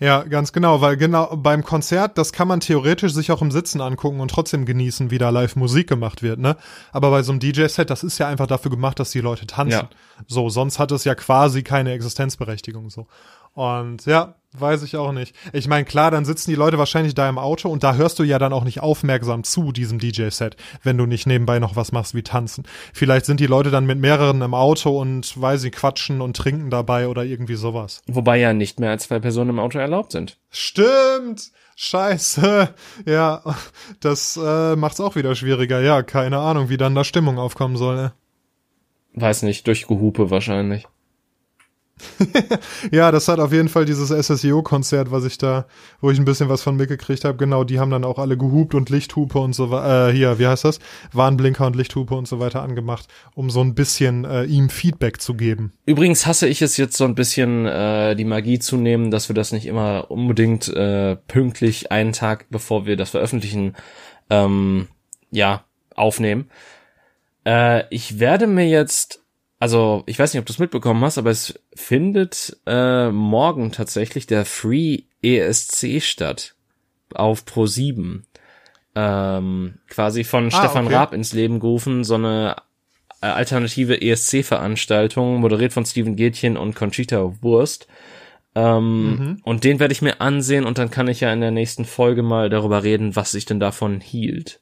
Ja, 0.00 0.22
ganz 0.22 0.52
genau, 0.52 0.80
weil 0.80 0.96
genau 0.96 1.36
beim 1.36 1.64
Konzert, 1.64 2.18
das 2.18 2.32
kann 2.32 2.46
man 2.46 2.60
theoretisch 2.60 3.12
sich 3.12 3.32
auch 3.32 3.42
im 3.42 3.50
Sitzen 3.50 3.80
angucken 3.80 4.20
und 4.20 4.30
trotzdem 4.30 4.64
genießen, 4.64 5.10
wie 5.10 5.18
da 5.18 5.30
live 5.30 5.56
Musik 5.56 5.88
gemacht 5.88 6.22
wird, 6.22 6.38
ne? 6.38 6.56
Aber 6.92 7.10
bei 7.10 7.22
so 7.22 7.32
einem 7.32 7.40
DJ-Set, 7.40 7.90
das 7.90 8.04
ist 8.04 8.18
ja 8.18 8.28
einfach 8.28 8.46
dafür 8.46 8.70
gemacht, 8.70 9.00
dass 9.00 9.10
die 9.10 9.20
Leute 9.20 9.46
tanzen. 9.46 9.72
Ja. 9.72 9.90
So, 10.28 10.50
sonst 10.50 10.78
hat 10.78 10.92
es 10.92 11.04
ja 11.04 11.16
quasi 11.16 11.62
keine 11.62 11.92
Existenzberechtigung 11.92 12.90
so. 12.90 13.08
Und 13.58 14.06
ja, 14.06 14.36
weiß 14.52 14.84
ich 14.84 14.96
auch 14.96 15.10
nicht. 15.10 15.34
Ich 15.52 15.66
meine, 15.66 15.84
klar, 15.84 16.12
dann 16.12 16.24
sitzen 16.24 16.50
die 16.50 16.54
Leute 16.54 16.78
wahrscheinlich 16.78 17.16
da 17.16 17.28
im 17.28 17.38
Auto 17.38 17.68
und 17.68 17.82
da 17.82 17.96
hörst 17.96 18.20
du 18.20 18.22
ja 18.22 18.38
dann 18.38 18.52
auch 18.52 18.62
nicht 18.62 18.78
aufmerksam 18.78 19.42
zu 19.42 19.72
diesem 19.72 19.98
DJ-Set, 19.98 20.56
wenn 20.84 20.96
du 20.96 21.06
nicht 21.06 21.26
nebenbei 21.26 21.58
noch 21.58 21.74
was 21.74 21.90
machst 21.90 22.14
wie 22.14 22.22
tanzen. 22.22 22.62
Vielleicht 22.94 23.26
sind 23.26 23.40
die 23.40 23.48
Leute 23.48 23.72
dann 23.72 23.84
mit 23.84 23.98
mehreren 23.98 24.42
im 24.42 24.54
Auto 24.54 24.96
und 25.00 25.42
weil 25.42 25.58
sie 25.58 25.72
quatschen 25.72 26.20
und 26.20 26.36
trinken 26.36 26.70
dabei 26.70 27.08
oder 27.08 27.24
irgendwie 27.24 27.56
sowas. 27.56 28.00
Wobei 28.06 28.38
ja 28.38 28.52
nicht 28.52 28.78
mehr 28.78 28.90
als 28.90 29.08
zwei 29.08 29.18
Personen 29.18 29.50
im 29.50 29.58
Auto 29.58 29.80
erlaubt 29.80 30.12
sind. 30.12 30.38
Stimmt! 30.50 31.50
Scheiße. 31.74 32.74
Ja, 33.06 33.42
das 33.98 34.38
äh, 34.40 34.76
macht's 34.76 35.00
auch 35.00 35.16
wieder 35.16 35.34
schwieriger. 35.34 35.80
Ja, 35.80 36.04
keine 36.04 36.38
Ahnung, 36.38 36.68
wie 36.68 36.76
dann 36.76 36.94
da 36.94 37.02
Stimmung 37.02 37.38
aufkommen 37.38 37.76
soll. 37.76 37.96
Ne? 37.96 38.12
Weiß 39.14 39.42
nicht, 39.42 39.66
durch 39.66 39.88
Gehupe 39.88 40.30
wahrscheinlich. 40.30 40.86
ja, 42.92 43.10
das 43.10 43.28
hat 43.28 43.40
auf 43.40 43.52
jeden 43.52 43.68
Fall 43.68 43.84
dieses 43.84 44.10
SSIO-Konzert, 44.10 45.10
was 45.10 45.24
ich 45.24 45.38
da, 45.38 45.66
wo 46.00 46.10
ich 46.10 46.18
ein 46.18 46.24
bisschen 46.24 46.48
was 46.48 46.62
von 46.62 46.76
mitgekriegt 46.76 47.24
habe. 47.24 47.36
Genau, 47.36 47.64
die 47.64 47.78
haben 47.78 47.90
dann 47.90 48.04
auch 48.04 48.18
alle 48.18 48.36
gehupt 48.36 48.74
und 48.74 48.90
Lichthupe 48.90 49.38
und 49.38 49.52
so 49.54 49.66
äh, 49.76 50.12
hier, 50.12 50.38
wie 50.38 50.46
heißt 50.46 50.64
das? 50.64 50.78
Warnblinker 51.12 51.66
und 51.66 51.76
Lichthupe 51.76 52.14
und 52.14 52.28
so 52.28 52.40
weiter 52.40 52.62
angemacht, 52.62 53.06
um 53.34 53.50
so 53.50 53.60
ein 53.60 53.74
bisschen 53.74 54.24
äh, 54.24 54.44
ihm 54.44 54.68
Feedback 54.68 55.20
zu 55.20 55.34
geben. 55.34 55.72
Übrigens 55.86 56.26
hasse 56.26 56.48
ich 56.48 56.62
es 56.62 56.76
jetzt 56.76 56.96
so 56.96 57.04
ein 57.04 57.14
bisschen, 57.14 57.66
äh, 57.66 58.14
die 58.14 58.24
Magie 58.24 58.58
zu 58.58 58.76
nehmen, 58.76 59.10
dass 59.10 59.28
wir 59.28 59.34
das 59.34 59.52
nicht 59.52 59.66
immer 59.66 60.10
unbedingt 60.10 60.68
äh, 60.68 61.16
pünktlich 61.16 61.90
einen 61.92 62.12
Tag, 62.12 62.46
bevor 62.50 62.86
wir 62.86 62.96
das 62.96 63.10
veröffentlichen, 63.10 63.74
ähm, 64.30 64.88
ja, 65.30 65.64
aufnehmen. 65.94 66.48
Äh, 67.44 67.84
ich 67.90 68.18
werde 68.20 68.46
mir 68.46 68.68
jetzt 68.68 69.24
also 69.58 70.04
ich 70.06 70.18
weiß 70.18 70.32
nicht, 70.32 70.40
ob 70.40 70.46
du 70.46 70.52
es 70.52 70.58
mitbekommen 70.58 71.02
hast, 71.04 71.18
aber 71.18 71.30
es 71.30 71.58
findet 71.74 72.56
äh, 72.66 73.10
morgen 73.10 73.72
tatsächlich 73.72 74.26
der 74.26 74.44
Free 74.44 75.02
ESC 75.22 76.00
statt 76.02 76.54
auf 77.14 77.44
Pro 77.44 77.66
7. 77.66 78.24
Ähm, 78.94 79.78
quasi 79.88 80.24
von 80.24 80.46
ah, 80.46 80.50
Stefan 80.50 80.86
okay. 80.86 80.94
Raab 80.94 81.12
ins 81.12 81.32
Leben 81.32 81.60
gerufen, 81.60 82.04
so 82.04 82.14
eine 82.14 82.56
äh, 83.20 83.26
alternative 83.26 84.00
ESC-Veranstaltung, 84.00 85.40
moderiert 85.40 85.72
von 85.72 85.84
Steven 85.84 86.16
Gätchen 86.16 86.56
und 86.56 86.74
Conchita 86.74 87.34
Wurst. 87.42 87.88
Ähm, 88.54 89.10
mhm. 89.10 89.40
Und 89.44 89.64
den 89.64 89.80
werde 89.80 89.92
ich 89.92 90.02
mir 90.02 90.20
ansehen 90.20 90.64
und 90.64 90.78
dann 90.78 90.90
kann 90.90 91.08
ich 91.08 91.20
ja 91.20 91.32
in 91.32 91.40
der 91.40 91.50
nächsten 91.50 91.84
Folge 91.84 92.22
mal 92.22 92.48
darüber 92.48 92.82
reden, 92.82 93.14
was 93.16 93.34
ich 93.34 93.44
denn 93.44 93.60
davon 93.60 94.00
hielt. 94.00 94.60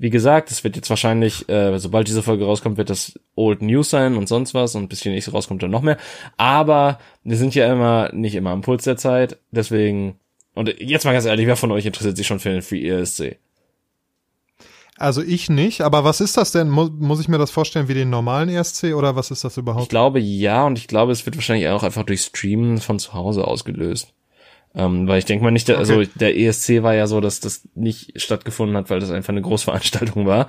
Wie 0.00 0.08
gesagt, 0.08 0.50
es 0.50 0.64
wird 0.64 0.76
jetzt 0.76 0.88
wahrscheinlich, 0.88 1.46
äh, 1.50 1.78
sobald 1.78 2.08
diese 2.08 2.22
Folge 2.22 2.46
rauskommt, 2.46 2.78
wird 2.78 2.88
das 2.88 3.20
Old 3.34 3.60
News 3.60 3.90
sein 3.90 4.16
und 4.16 4.28
sonst 4.28 4.54
was 4.54 4.74
und 4.74 4.88
bis 4.88 5.00
die 5.00 5.10
nächste 5.10 5.32
rauskommt 5.32 5.62
dann 5.62 5.70
noch 5.70 5.82
mehr. 5.82 5.98
Aber 6.38 6.98
wir 7.22 7.36
sind 7.36 7.54
ja 7.54 7.70
immer 7.70 8.10
nicht 8.14 8.34
immer 8.34 8.48
am 8.48 8.62
Puls 8.62 8.84
der 8.84 8.96
Zeit, 8.96 9.36
deswegen 9.50 10.18
und 10.54 10.74
jetzt 10.80 11.04
mal 11.04 11.12
ganz 11.12 11.26
ehrlich, 11.26 11.46
wer 11.46 11.56
von 11.56 11.70
euch 11.70 11.84
interessiert 11.84 12.16
sich 12.16 12.26
schon 12.26 12.40
für 12.40 12.48
den 12.48 12.62
Free 12.62 12.88
ESC? 12.88 13.36
Also 14.96 15.20
ich 15.20 15.50
nicht, 15.50 15.82
aber 15.82 16.02
was 16.02 16.22
ist 16.22 16.38
das 16.38 16.50
denn? 16.50 16.70
Muss, 16.70 16.90
muss 16.98 17.20
ich 17.20 17.28
mir 17.28 17.36
das 17.36 17.50
vorstellen 17.50 17.88
wie 17.88 17.94
den 17.94 18.08
normalen 18.08 18.48
ESC 18.48 18.94
oder 18.94 19.16
was 19.16 19.30
ist 19.30 19.44
das 19.44 19.58
überhaupt? 19.58 19.82
Ich 19.82 19.88
glaube 19.90 20.18
ja 20.18 20.64
und 20.64 20.78
ich 20.78 20.88
glaube, 20.88 21.12
es 21.12 21.26
wird 21.26 21.36
wahrscheinlich 21.36 21.68
auch 21.68 21.82
einfach 21.82 22.04
durch 22.04 22.22
Streamen 22.22 22.78
von 22.78 22.98
zu 22.98 23.12
Hause 23.12 23.46
ausgelöst. 23.46 24.14
Ähm, 24.74 25.08
weil 25.08 25.18
ich 25.18 25.24
denke 25.24 25.44
mal 25.44 25.50
nicht, 25.50 25.68
okay. 25.68 25.78
also 25.78 26.04
der 26.14 26.38
ESC 26.38 26.82
war 26.82 26.94
ja 26.94 27.06
so, 27.06 27.20
dass 27.20 27.40
das 27.40 27.68
nicht 27.74 28.20
stattgefunden 28.20 28.76
hat, 28.76 28.88
weil 28.88 29.00
das 29.00 29.10
einfach 29.10 29.30
eine 29.30 29.42
Großveranstaltung 29.42 30.26
war. 30.26 30.48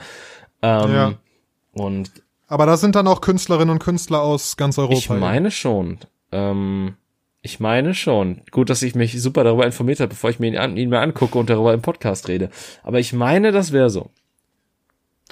Ähm, 0.61 0.93
ja. 0.93 1.13
Und 1.73 2.11
aber 2.51 2.65
da 2.65 2.75
sind 2.75 2.95
dann 2.95 3.07
auch 3.07 3.21
Künstlerinnen 3.21 3.69
und 3.69 3.79
Künstler 3.79 4.21
aus 4.21 4.57
ganz 4.57 4.77
Europa. 4.77 4.97
Ich 4.97 5.09
meine 5.09 5.51
schon. 5.51 5.99
Ähm, 6.33 6.97
ich 7.41 7.61
meine 7.61 7.93
schon. 7.93 8.41
Gut, 8.51 8.69
dass 8.69 8.81
ich 8.81 8.93
mich 8.93 9.21
super 9.21 9.45
darüber 9.45 9.65
informiert 9.65 10.01
habe, 10.01 10.09
bevor 10.09 10.29
ich 10.29 10.39
mir 10.39 10.47
ihn, 10.47 10.57
an, 10.57 10.75
ihn 10.75 10.89
mal 10.89 11.01
angucke 11.01 11.37
und 11.37 11.49
darüber 11.49 11.73
im 11.73 11.81
Podcast 11.81 12.27
rede. 12.27 12.49
Aber 12.83 12.99
ich 12.99 13.13
meine, 13.13 13.53
das 13.53 13.71
wäre 13.71 13.89
so. 13.89 14.09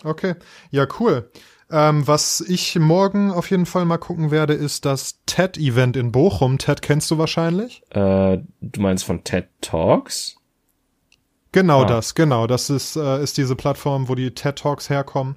Okay, 0.03 0.35
ja, 0.71 0.87
cool. 0.99 1.29
Ähm, 1.71 2.07
was 2.07 2.41
ich 2.41 2.77
morgen 2.77 3.31
auf 3.31 3.51
jeden 3.51 3.65
Fall 3.65 3.85
mal 3.85 3.97
gucken 3.97 4.31
werde, 4.31 4.53
ist 4.53 4.85
das 4.85 5.19
TED-Event 5.25 5.97
in 5.97 6.11
Bochum. 6.11 6.57
TED 6.57 6.81
kennst 6.81 7.11
du 7.11 7.17
wahrscheinlich? 7.17 7.83
Äh, 7.91 8.39
du 8.61 8.81
meinst 8.81 9.03
von 9.03 9.23
TED 9.23 9.49
Talks? 9.61 10.38
Genau 11.51 11.81
ah. 11.81 11.85
das, 11.85 12.13
genau. 12.13 12.45
Das 12.45 12.69
ist, 12.69 12.95
äh, 12.95 13.23
ist 13.23 13.37
diese 13.37 13.55
Plattform, 13.55 14.07
wo 14.07 14.15
die 14.15 14.31
TED 14.31 14.57
Talks 14.57 14.89
herkommen. 14.89 15.35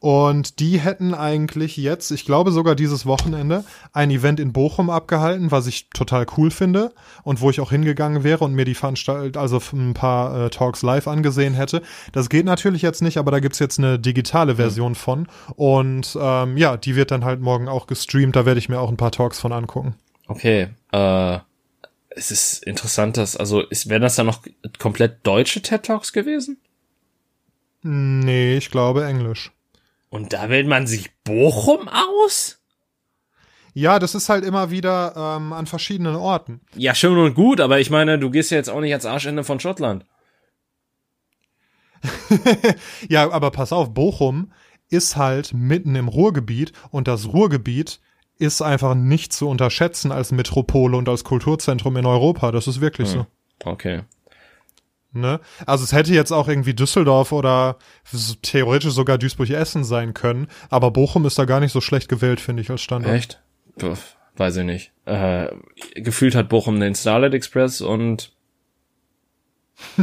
Und 0.00 0.58
die 0.58 0.80
hätten 0.80 1.14
eigentlich 1.14 1.76
jetzt, 1.76 2.10
ich 2.10 2.24
glaube 2.24 2.50
sogar 2.50 2.74
dieses 2.74 3.06
Wochenende, 3.06 3.64
ein 3.92 4.10
Event 4.10 4.40
in 4.40 4.52
Bochum 4.52 4.90
abgehalten, 4.90 5.50
was 5.50 5.68
ich 5.68 5.90
total 5.90 6.26
cool 6.36 6.50
finde 6.50 6.92
und 7.22 7.40
wo 7.40 7.50
ich 7.50 7.60
auch 7.60 7.70
hingegangen 7.70 8.24
wäre 8.24 8.44
und 8.44 8.54
mir 8.54 8.64
die 8.64 8.74
Veranstaltung, 8.74 9.40
also 9.40 9.60
ein 9.72 9.94
paar 9.94 10.46
äh, 10.46 10.50
Talks 10.50 10.82
live 10.82 11.06
angesehen 11.06 11.54
hätte. 11.54 11.82
Das 12.10 12.28
geht 12.28 12.44
natürlich 12.44 12.82
jetzt 12.82 13.02
nicht, 13.02 13.18
aber 13.18 13.30
da 13.30 13.38
gibt's 13.38 13.60
jetzt 13.60 13.78
eine 13.78 13.98
digitale 13.98 14.56
Version 14.56 14.92
mhm. 14.92 14.96
von. 14.96 15.28
Und 15.54 16.18
ähm, 16.20 16.56
ja, 16.56 16.76
die 16.76 16.96
wird 16.96 17.12
dann 17.12 17.24
halt 17.24 17.40
morgen 17.40 17.68
auch 17.68 17.86
gestreamt. 17.86 18.34
Da 18.34 18.46
werde 18.46 18.58
ich 18.58 18.68
mir 18.68 18.80
auch 18.80 18.88
ein 18.88 18.96
paar 18.96 19.12
Talks 19.12 19.38
von 19.38 19.52
angucken. 19.52 19.94
Okay, 20.26 20.68
äh 20.92 21.38
es 22.16 22.30
ist 22.30 22.64
interessant, 22.64 23.16
dass, 23.16 23.36
also, 23.36 23.60
ist, 23.60 23.88
wären 23.88 24.02
das 24.02 24.16
dann 24.16 24.26
noch 24.26 24.42
komplett 24.78 25.26
deutsche 25.26 25.62
TED 25.62 25.84
Talks 25.84 26.12
gewesen? 26.12 26.58
Nee, 27.82 28.56
ich 28.56 28.70
glaube 28.70 29.04
Englisch. 29.04 29.52
Und 30.08 30.32
da 30.32 30.48
wählt 30.48 30.66
man 30.66 30.86
sich 30.86 31.10
Bochum 31.24 31.88
aus? 31.88 32.60
Ja, 33.74 33.98
das 33.98 34.14
ist 34.14 34.28
halt 34.28 34.44
immer 34.44 34.70
wieder 34.70 35.14
ähm, 35.16 35.52
an 35.52 35.66
verschiedenen 35.66 36.14
Orten. 36.14 36.60
Ja, 36.74 36.94
schön 36.94 37.16
und 37.16 37.34
gut, 37.34 37.60
aber 37.60 37.80
ich 37.80 37.88
meine, 37.88 38.18
du 38.18 38.30
gehst 38.30 38.50
ja 38.50 38.58
jetzt 38.58 38.68
auch 38.68 38.80
nicht 38.80 38.92
ans 38.92 39.06
Arschende 39.06 39.44
von 39.44 39.60
Schottland. 39.60 40.04
ja, 43.08 43.30
aber 43.30 43.50
pass 43.50 43.72
auf, 43.72 43.94
Bochum 43.94 44.52
ist 44.90 45.16
halt 45.16 45.54
mitten 45.54 45.94
im 45.94 46.08
Ruhrgebiet 46.08 46.72
und 46.90 47.08
das 47.08 47.32
Ruhrgebiet 47.32 48.00
ist 48.42 48.60
einfach 48.60 48.94
nicht 48.94 49.32
zu 49.32 49.48
unterschätzen 49.48 50.10
als 50.10 50.32
Metropole 50.32 50.96
und 50.96 51.08
als 51.08 51.22
Kulturzentrum 51.22 51.96
in 51.96 52.06
Europa. 52.06 52.50
Das 52.50 52.66
ist 52.66 52.80
wirklich 52.80 53.12
hm. 53.12 53.20
so. 53.20 53.70
Okay. 53.70 54.02
Ne? 55.12 55.40
Also 55.66 55.84
es 55.84 55.92
hätte 55.92 56.12
jetzt 56.12 56.32
auch 56.32 56.48
irgendwie 56.48 56.74
Düsseldorf 56.74 57.32
oder 57.32 57.76
theoretisch 58.42 58.92
sogar 58.92 59.18
Duisburg-Essen 59.18 59.84
sein 59.84 60.14
können, 60.14 60.48
aber 60.70 60.90
Bochum 60.90 61.26
ist 61.26 61.38
da 61.38 61.44
gar 61.44 61.60
nicht 61.60 61.72
so 61.72 61.80
schlecht 61.80 62.08
gewählt, 62.08 62.40
finde 62.40 62.62
ich, 62.62 62.70
als 62.70 62.80
Standort. 62.80 63.14
Echt? 63.14 63.42
Puff, 63.78 64.16
weiß 64.36 64.56
ich 64.56 64.64
nicht. 64.64 64.92
Äh, 65.04 65.48
gefühlt 65.94 66.34
hat 66.34 66.48
Bochum 66.48 66.80
den 66.80 66.94
Starlight 66.94 67.34
Express 67.34 67.82
und 67.82 68.32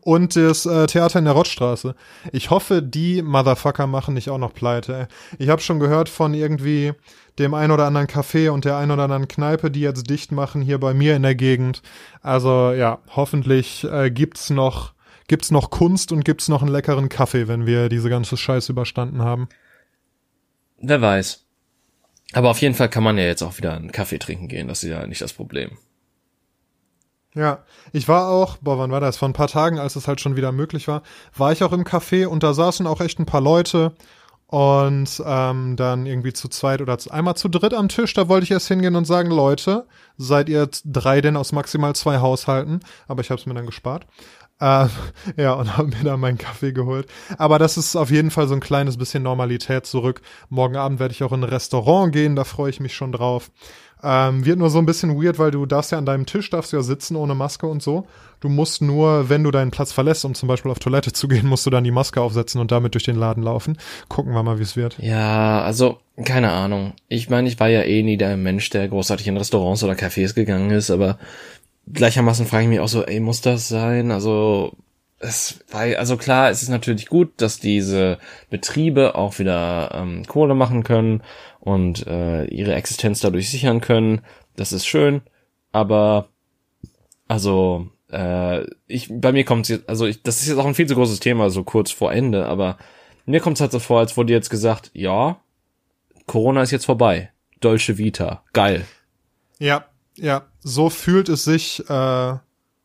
und 0.00 0.36
das 0.36 0.66
äh, 0.66 0.86
Theater 0.86 1.18
in 1.18 1.24
der 1.24 1.34
Rottstraße. 1.34 1.94
Ich 2.32 2.50
hoffe, 2.50 2.82
die 2.82 3.22
Motherfucker 3.22 3.86
machen 3.86 4.14
nicht 4.14 4.30
auch 4.30 4.38
noch 4.38 4.54
pleite. 4.54 5.08
Ich 5.38 5.48
habe 5.48 5.62
schon 5.62 5.80
gehört 5.80 6.08
von 6.08 6.34
irgendwie 6.34 6.92
dem 7.38 7.54
ein 7.54 7.70
oder 7.70 7.86
anderen 7.86 8.06
Café 8.06 8.50
und 8.50 8.64
der 8.64 8.76
ein 8.76 8.90
oder 8.90 9.04
anderen 9.04 9.28
Kneipe, 9.28 9.70
die 9.70 9.80
jetzt 9.80 10.08
dicht 10.10 10.32
machen 10.32 10.62
hier 10.62 10.78
bei 10.78 10.94
mir 10.94 11.16
in 11.16 11.22
der 11.22 11.34
Gegend. 11.34 11.82
Also 12.22 12.72
ja, 12.72 12.98
hoffentlich 13.14 13.84
äh, 13.84 14.10
gibt's 14.10 14.50
noch 14.50 14.94
gibt's 15.28 15.52
noch 15.52 15.70
Kunst 15.70 16.10
und 16.10 16.24
gibt's 16.24 16.48
noch 16.48 16.60
einen 16.60 16.72
leckeren 16.72 17.08
Kaffee, 17.08 17.46
wenn 17.46 17.64
wir 17.64 17.88
diese 17.88 18.10
ganze 18.10 18.36
Scheiße 18.36 18.72
überstanden 18.72 19.22
haben. 19.22 19.48
Wer 20.78 21.00
weiß. 21.00 21.44
Aber 22.32 22.50
auf 22.50 22.60
jeden 22.60 22.74
Fall 22.74 22.88
kann 22.88 23.04
man 23.04 23.16
ja 23.16 23.24
jetzt 23.24 23.42
auch 23.42 23.56
wieder 23.56 23.74
einen 23.74 23.92
Kaffee 23.92 24.18
trinken 24.18 24.48
gehen, 24.48 24.68
das 24.68 24.82
ist 24.82 24.90
ja 24.90 25.06
nicht 25.06 25.20
das 25.20 25.32
Problem. 25.32 25.78
Ja, 27.34 27.60
ich 27.92 28.08
war 28.08 28.28
auch, 28.28 28.56
boah, 28.58 28.78
wann 28.78 28.90
war 28.90 29.00
das? 29.00 29.16
Vor 29.16 29.28
ein 29.28 29.34
paar 29.34 29.46
Tagen, 29.46 29.78
als 29.78 29.94
es 29.94 30.08
halt 30.08 30.20
schon 30.20 30.36
wieder 30.36 30.50
möglich 30.50 30.88
war, 30.88 31.02
war 31.36 31.52
ich 31.52 31.62
auch 31.62 31.72
im 31.72 31.84
Café 31.84 32.26
und 32.26 32.42
da 32.42 32.54
saßen 32.54 32.86
auch 32.88 33.00
echt 33.00 33.20
ein 33.20 33.26
paar 33.26 33.40
Leute 33.40 33.92
und 34.48 35.22
ähm, 35.24 35.76
dann 35.76 36.06
irgendwie 36.06 36.32
zu 36.32 36.48
zweit 36.48 36.80
oder 36.80 36.98
zu, 36.98 37.12
einmal 37.12 37.36
zu 37.36 37.48
dritt 37.48 37.72
am 37.72 37.88
Tisch, 37.88 38.14
da 38.14 38.28
wollte 38.28 38.44
ich 38.44 38.50
erst 38.50 38.66
hingehen 38.66 38.96
und 38.96 39.04
sagen, 39.04 39.30
Leute, 39.30 39.86
seid 40.16 40.48
ihr 40.48 40.68
drei 40.84 41.20
denn 41.20 41.36
aus 41.36 41.52
maximal 41.52 41.94
zwei 41.94 42.18
Haushalten? 42.18 42.80
Aber 43.06 43.20
ich 43.20 43.30
habe 43.30 43.40
es 43.40 43.46
mir 43.46 43.54
dann 43.54 43.66
gespart. 43.66 44.08
Äh, 44.58 44.88
ja, 45.36 45.52
und 45.52 45.76
habe 45.76 45.88
mir 45.88 46.02
dann 46.02 46.18
meinen 46.18 46.36
Kaffee 46.36 46.72
geholt. 46.72 47.06
Aber 47.38 47.60
das 47.60 47.76
ist 47.76 47.94
auf 47.94 48.10
jeden 48.10 48.32
Fall 48.32 48.48
so 48.48 48.54
ein 48.54 48.60
kleines 48.60 48.96
bisschen 48.96 49.22
Normalität 49.22 49.86
zurück. 49.86 50.20
Morgen 50.48 50.76
Abend 50.76 50.98
werde 50.98 51.12
ich 51.12 51.22
auch 51.22 51.32
in 51.32 51.44
ein 51.44 51.48
Restaurant 51.48 52.12
gehen, 52.12 52.34
da 52.34 52.42
freue 52.42 52.70
ich 52.70 52.80
mich 52.80 52.96
schon 52.96 53.12
drauf. 53.12 53.52
Ähm, 54.02 54.44
wird 54.44 54.58
nur 54.58 54.70
so 54.70 54.78
ein 54.78 54.86
bisschen 54.86 55.22
weird, 55.22 55.38
weil 55.38 55.50
du 55.50 55.66
darfst 55.66 55.92
ja 55.92 55.98
an 55.98 56.06
deinem 56.06 56.26
Tisch, 56.26 56.48
darfst 56.50 56.72
ja 56.72 56.82
sitzen 56.82 57.16
ohne 57.16 57.34
Maske 57.34 57.66
und 57.66 57.82
so. 57.82 58.06
Du 58.40 58.48
musst 58.48 58.80
nur, 58.80 59.28
wenn 59.28 59.44
du 59.44 59.50
deinen 59.50 59.70
Platz 59.70 59.92
verlässt, 59.92 60.24
um 60.24 60.34
zum 60.34 60.48
Beispiel 60.48 60.70
auf 60.70 60.78
Toilette 60.78 61.12
zu 61.12 61.28
gehen, 61.28 61.46
musst 61.46 61.66
du 61.66 61.70
dann 61.70 61.84
die 61.84 61.90
Maske 61.90 62.20
aufsetzen 62.20 62.60
und 62.60 62.72
damit 62.72 62.94
durch 62.94 63.04
den 63.04 63.16
Laden 63.16 63.42
laufen. 63.42 63.76
Gucken 64.08 64.32
wir 64.32 64.42
mal, 64.42 64.58
wie 64.58 64.62
es 64.62 64.76
wird. 64.76 64.96
Ja, 64.98 65.62
also, 65.62 65.98
keine 66.24 66.50
Ahnung. 66.50 66.94
Ich 67.08 67.28
meine, 67.28 67.48
ich 67.48 67.60
war 67.60 67.68
ja 67.68 67.82
eh 67.82 68.02
nie 68.02 68.16
der 68.16 68.36
Mensch, 68.36 68.70
der 68.70 68.88
großartig 68.88 69.28
in 69.28 69.36
Restaurants 69.36 69.84
oder 69.84 69.92
Cafés 69.92 70.34
gegangen 70.34 70.70
ist, 70.70 70.90
aber 70.90 71.18
gleichermaßen 71.92 72.46
frage 72.46 72.64
ich 72.64 72.70
mich 72.70 72.80
auch 72.80 72.88
so, 72.88 73.04
ey, 73.04 73.20
muss 73.20 73.42
das 73.42 73.68
sein? 73.68 74.10
Also, 74.10 74.72
es 75.20 75.62
war, 75.70 75.82
also 75.98 76.16
klar, 76.16 76.50
es 76.50 76.62
ist 76.62 76.70
natürlich 76.70 77.06
gut, 77.06 77.32
dass 77.36 77.60
diese 77.60 78.18
Betriebe 78.48 79.14
auch 79.14 79.38
wieder 79.38 79.90
ähm, 79.94 80.24
Kohle 80.26 80.54
machen 80.54 80.82
können 80.82 81.22
und 81.60 82.06
äh, 82.06 82.44
ihre 82.46 82.74
Existenz 82.74 83.20
dadurch 83.20 83.50
sichern 83.50 83.82
können. 83.82 84.22
Das 84.56 84.72
ist 84.72 84.86
schön, 84.86 85.20
aber 85.72 86.28
also 87.28 87.88
äh, 88.10 88.64
ich 88.86 89.08
bei 89.10 89.32
mir 89.32 89.44
kommt 89.44 89.66
es 89.66 89.68
jetzt, 89.68 89.88
also 89.88 90.06
ich, 90.06 90.22
das 90.22 90.40
ist 90.40 90.48
jetzt 90.48 90.58
auch 90.58 90.66
ein 90.66 90.74
viel 90.74 90.88
zu 90.88 90.94
großes 90.94 91.20
Thema, 91.20 91.50
so 91.50 91.64
kurz 91.64 91.90
vor 91.90 92.12
Ende, 92.12 92.46
aber 92.46 92.78
mir 93.26 93.40
kommt 93.40 93.58
es 93.58 93.60
halt 93.60 93.72
so 93.72 93.78
vor, 93.78 94.00
als 94.00 94.16
wurde 94.16 94.32
jetzt 94.32 94.50
gesagt, 94.50 94.90
ja, 94.94 95.38
Corona 96.26 96.62
ist 96.62 96.70
jetzt 96.70 96.86
vorbei. 96.86 97.30
Dolce 97.60 97.98
Vita, 97.98 98.42
geil. 98.54 98.86
Ja, 99.58 99.84
ja, 100.16 100.46
so 100.60 100.88
fühlt 100.88 101.28
es 101.28 101.44
sich 101.44 101.80
äh, 101.90 102.34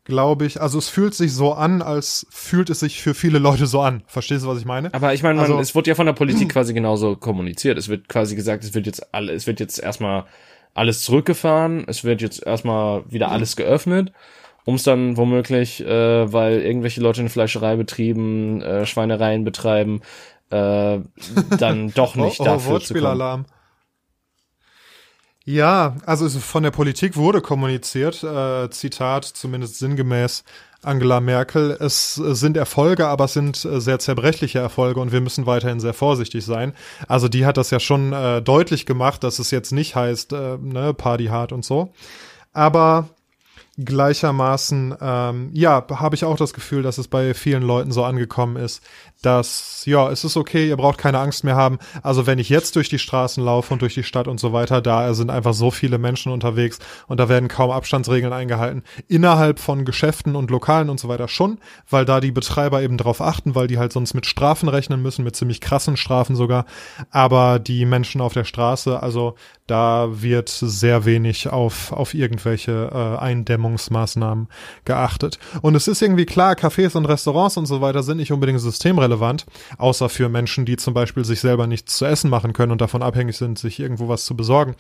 glaube 0.06 0.45
ich. 0.45 0.62
Also 0.62 0.78
es 0.78 0.88
fühlt 0.88 1.14
sich 1.14 1.34
so 1.34 1.53
an, 1.53 1.82
als 1.82 2.26
fühlt 2.30 2.70
es 2.70 2.80
sich 2.80 3.01
für 3.01 3.14
viele 3.14 3.39
Leute 3.39 3.66
so 3.66 3.82
an. 3.82 4.03
Verstehst 4.08 4.45
du, 4.45 4.47
was 4.47 4.60
ich 4.60 4.66
meine? 4.66 4.93
Aber 4.93 5.14
ich 5.14 5.24
meine, 5.24 5.41
also, 5.41 5.60
es 5.60 5.76
wird 5.76 5.88
ja 5.88 5.95
von 5.95 6.06
der 6.06 6.14
Politik 6.14 6.49
quasi 6.49 6.74
genauso 6.74 7.16
kommuniziert. 7.16 7.78
Es 7.78 7.89
wird 7.89 8.08
quasi 8.08 8.36
gesagt, 8.36 8.64
es 8.64 8.74
wird 8.74 8.86
jetzt 8.86 9.14
alle, 9.14 9.34
es 9.34 9.47
wird 9.47 9.60
jetzt 9.60 9.80
erstmal 9.80 10.26
alles 10.74 11.01
zurückgefahren, 11.01 11.86
es 11.88 12.03
wird 12.03 12.22
jetzt 12.22 12.45
erstmal 12.45 13.03
wieder 13.10 13.32
alles 13.32 13.56
geöffnet, 13.56 14.12
um 14.66 14.76
es 14.76 14.84
dann 14.84 15.18
womöglich, 15.18 15.84
äh, 15.84 16.32
weil 16.32 16.62
irgendwelche 16.62 17.01
Leute 17.01 17.22
eine 17.22 17.30
Fleischerei 17.30 17.76
betrieben, 17.76 18.62
äh, 18.62 18.86
Schweinereien 18.86 19.43
betreiben, 19.43 20.01
äh, 20.49 20.99
dann 21.58 21.91
doch 21.95 22.16
nicht 22.16 22.39
oh, 22.41 22.43
oh, 22.43 22.45
dafür 22.45 22.82
zu 22.82 22.93
kommen. 22.93 23.45
Ja, 25.48 25.96
also 26.08 26.28
von 26.39 26.64
der 26.64 26.72
Politik 26.72 27.16
wurde 27.16 27.39
kommuniziert, 27.39 28.24
äh, 28.24 28.68
Zitat 28.72 29.26
zumindest 29.26 29.78
sinngemäß 29.78 30.43
Angela 30.82 31.20
Merkel, 31.20 31.78
es 31.80 32.16
sind 32.16 32.58
Erfolge, 32.58 33.08
aber 33.08 33.26
es 33.26 33.34
sind 33.34 33.64
äh, 33.64 33.80
sehr 33.80 34.00
zerbrechliche 34.00 34.58
Erfolge 34.58 35.00
und 35.00 35.12
wir 35.12 35.22
müssen 35.22 35.46
weiterhin 35.46 35.80
sehr 35.80 35.93
vorsichtig 35.93 36.43
sein. 36.46 36.74
Also 37.08 37.28
die 37.28 37.46
hat 37.46 37.58
das 37.58 37.70
ja 37.70 37.80
schon 37.80 38.12
äh, 38.12 38.41
deutlich 38.41 38.88
gemacht, 38.88 39.24
dass 39.24 39.38
es 39.38 39.52
jetzt 39.52 39.72
nicht 39.72 39.96
heißt, 39.96 40.34
äh, 40.34 40.58
ne, 40.58 40.96
Party 40.96 41.26
hart 41.26 41.52
und 41.52 41.64
so. 41.64 41.93
Aber 42.52 43.10
gleichermaßen, 43.78 44.96
ähm, 45.02 45.50
ja, 45.54 45.86
habe 45.89 46.16
ich 46.16 46.24
auch 46.24 46.38
das 46.38 46.54
Gefühl, 46.54 46.82
dass 46.82 46.98
es 46.98 47.08
bei 47.08 47.34
vielen 47.34 47.64
Leuten 47.64 47.91
so 47.91 48.04
angekommen 48.04 48.56
ist, 48.56 48.82
dass, 49.22 49.84
ja, 49.86 50.09
es 50.11 50.24
ist 50.24 50.38
okay, 50.38 50.68
ihr 50.68 50.78
braucht 50.78 50.99
keine 50.99 51.20
Angst 51.20 51.43
mehr 51.43 51.55
haben. 51.55 51.80
Also 52.03 52.28
wenn 52.28 52.38
ich 52.38 52.49
jetzt 52.49 52.76
durch 52.76 52.89
die 52.89 52.99
Straßen 52.99 53.43
laufe 53.43 53.74
und 53.74 53.82
durch 53.82 53.95
die 53.95 54.03
Stadt 54.03 54.28
und 54.28 54.39
so 54.39 54.53
weiter, 54.53 54.82
da 54.82 55.13
sind 55.13 55.32
einfach 55.32 55.53
so 55.53 55.72
viele 55.72 55.97
Menschen 55.97 56.32
unterwegs 56.32 56.80
und 57.07 57.20
da 57.20 57.28
werden 57.28 57.47
kaum 57.47 57.72
Abstandsregeln 57.72 58.34
eingehalten. 58.34 58.84
Innerhalb 59.07 59.59
von 59.59 59.84
Geschäften 59.84 60.36
und 60.36 60.51
Lokalen 60.51 60.89
und 60.89 60.99
so 60.99 61.07
weiter 61.07 61.28
schon, 61.28 61.57
weil 61.89 62.05
da 62.05 62.20
die 62.20 62.32
Betreiber 62.32 62.84
eben 62.84 62.97
drauf 62.97 63.20
achten, 63.20 63.55
weil 63.55 63.68
die 63.68 63.80
halt 63.80 63.93
sonst 63.93 64.13
mit 64.13 64.28
Strafen 64.28 64.70
rechnen 64.70 65.01
müssen, 65.01 65.24
mit 65.24 65.36
ziemlich 65.36 65.59
krassen 65.59 65.97
Strafen 65.97 66.36
sogar. 66.36 66.66
Aber 67.09 67.57
die 67.57 67.86
Menschen 67.86 68.22
auf 68.22 68.34
der 68.34 68.43
Straße, 68.43 69.01
also 69.01 69.36
da 69.66 70.07
wird 70.11 70.49
sehr 70.49 71.05
wenig 71.05 71.49
auf, 71.49 71.91
auf 71.91 72.13
irgendwelche 72.13 72.91
äh, 72.93 73.20
Eindämmungsmaßnahmen 73.20 74.49
geachtet. 74.86 75.39
Und 75.61 75.74
es 75.74 75.88
ist 75.88 76.03
irgendwie 76.03 76.28
klar, 76.28 76.53
Cafés 76.53 76.95
und 76.95 77.05
Restaurants 77.05 77.57
und 77.57 77.66
so 77.66 77.82
weiter 77.82 78.03
sind 78.03 78.18
nicht 78.18 78.32
unbedingt 78.32 78.61
systemrelevant, 78.61 79.05
außer 79.78 80.10
für 80.10 80.30
Menschen, 80.30 80.66
die 80.66 80.78
zum 80.78 80.93
Beispiel 80.93 81.26
sich 81.26 81.39
selber 81.39 81.68
nichts 81.68 81.97
zu 81.97 82.06
essen 82.06 82.30
machen 82.30 82.53
können 82.53 82.72
und 82.72 82.82
davon 82.82 83.03
abhängig 83.03 83.38
sind, 83.38 83.60
sich 83.60 83.80
irgendwo 83.80 84.08
was 84.08 84.26
zu 84.26 84.36
besorgen. 84.36 84.76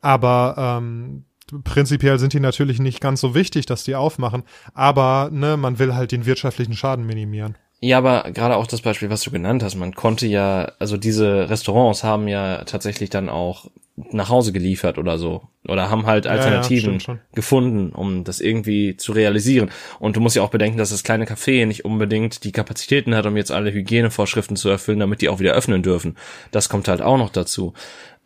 Aber 0.00 0.54
ähm, 0.58 1.24
prinzipiell 1.64 2.18
sind 2.18 2.32
die 2.32 2.40
natürlich 2.40 2.78
nicht 2.78 3.00
ganz 3.00 3.20
so 3.20 3.34
wichtig, 3.34 3.66
dass 3.66 3.84
die 3.84 3.94
aufmachen, 3.94 4.42
aber 4.74 5.30
ne, 5.32 5.56
man 5.56 5.78
will 5.78 5.94
halt 5.94 6.12
den 6.12 6.26
wirtschaftlichen 6.26 6.74
Schaden 6.74 7.06
minimieren. 7.06 7.56
Ja, 7.84 7.98
aber 7.98 8.30
gerade 8.30 8.56
auch 8.56 8.68
das 8.68 8.80
Beispiel, 8.80 9.10
was 9.10 9.22
du 9.22 9.32
genannt 9.32 9.62
hast, 9.64 9.74
man 9.74 9.92
konnte 9.92 10.26
ja, 10.28 10.70
also 10.78 10.96
diese 10.96 11.50
Restaurants 11.50 12.04
haben 12.04 12.28
ja 12.28 12.62
tatsächlich 12.64 13.10
dann 13.10 13.28
auch 13.28 13.70
nach 14.10 14.28
Hause 14.28 14.52
geliefert 14.52 14.98
oder 14.98 15.18
so. 15.18 15.42
Oder 15.68 15.90
haben 15.90 16.06
halt 16.06 16.26
Alternativen 16.26 16.98
ja, 16.98 17.18
gefunden, 17.34 17.90
um 17.90 18.24
das 18.24 18.40
irgendwie 18.40 18.96
zu 18.96 19.12
realisieren. 19.12 19.70
Und 20.00 20.16
du 20.16 20.20
musst 20.20 20.34
ja 20.34 20.42
auch 20.42 20.50
bedenken, 20.50 20.78
dass 20.78 20.90
das 20.90 21.04
kleine 21.04 21.24
Café 21.24 21.66
nicht 21.66 21.84
unbedingt 21.84 22.42
die 22.44 22.52
Kapazitäten 22.52 23.14
hat, 23.14 23.26
um 23.26 23.36
jetzt 23.36 23.52
alle 23.52 23.72
Hygienevorschriften 23.72 24.56
zu 24.56 24.68
erfüllen, 24.68 24.98
damit 24.98 25.20
die 25.20 25.28
auch 25.28 25.38
wieder 25.38 25.52
öffnen 25.52 25.82
dürfen. 25.82 26.16
Das 26.50 26.68
kommt 26.68 26.88
halt 26.88 27.00
auch 27.00 27.18
noch 27.18 27.30
dazu. 27.30 27.74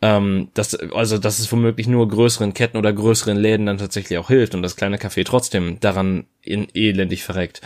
Ähm, 0.01 0.49
das, 0.53 0.75
also, 0.75 1.17
dass 1.17 1.39
es 1.39 1.51
womöglich 1.51 1.87
nur 1.87 2.07
größeren 2.07 2.53
Ketten 2.53 2.77
oder 2.77 2.93
größeren 2.93 3.37
Läden 3.37 3.65
dann 3.65 3.77
tatsächlich 3.77 4.17
auch 4.19 4.27
hilft 4.27 4.55
und 4.55 4.61
das 4.61 4.75
kleine 4.75 4.97
Café 4.97 5.23
trotzdem 5.23 5.79
daran 5.79 6.25
in, 6.41 6.67
elendig 6.73 7.23
verreckt. 7.23 7.61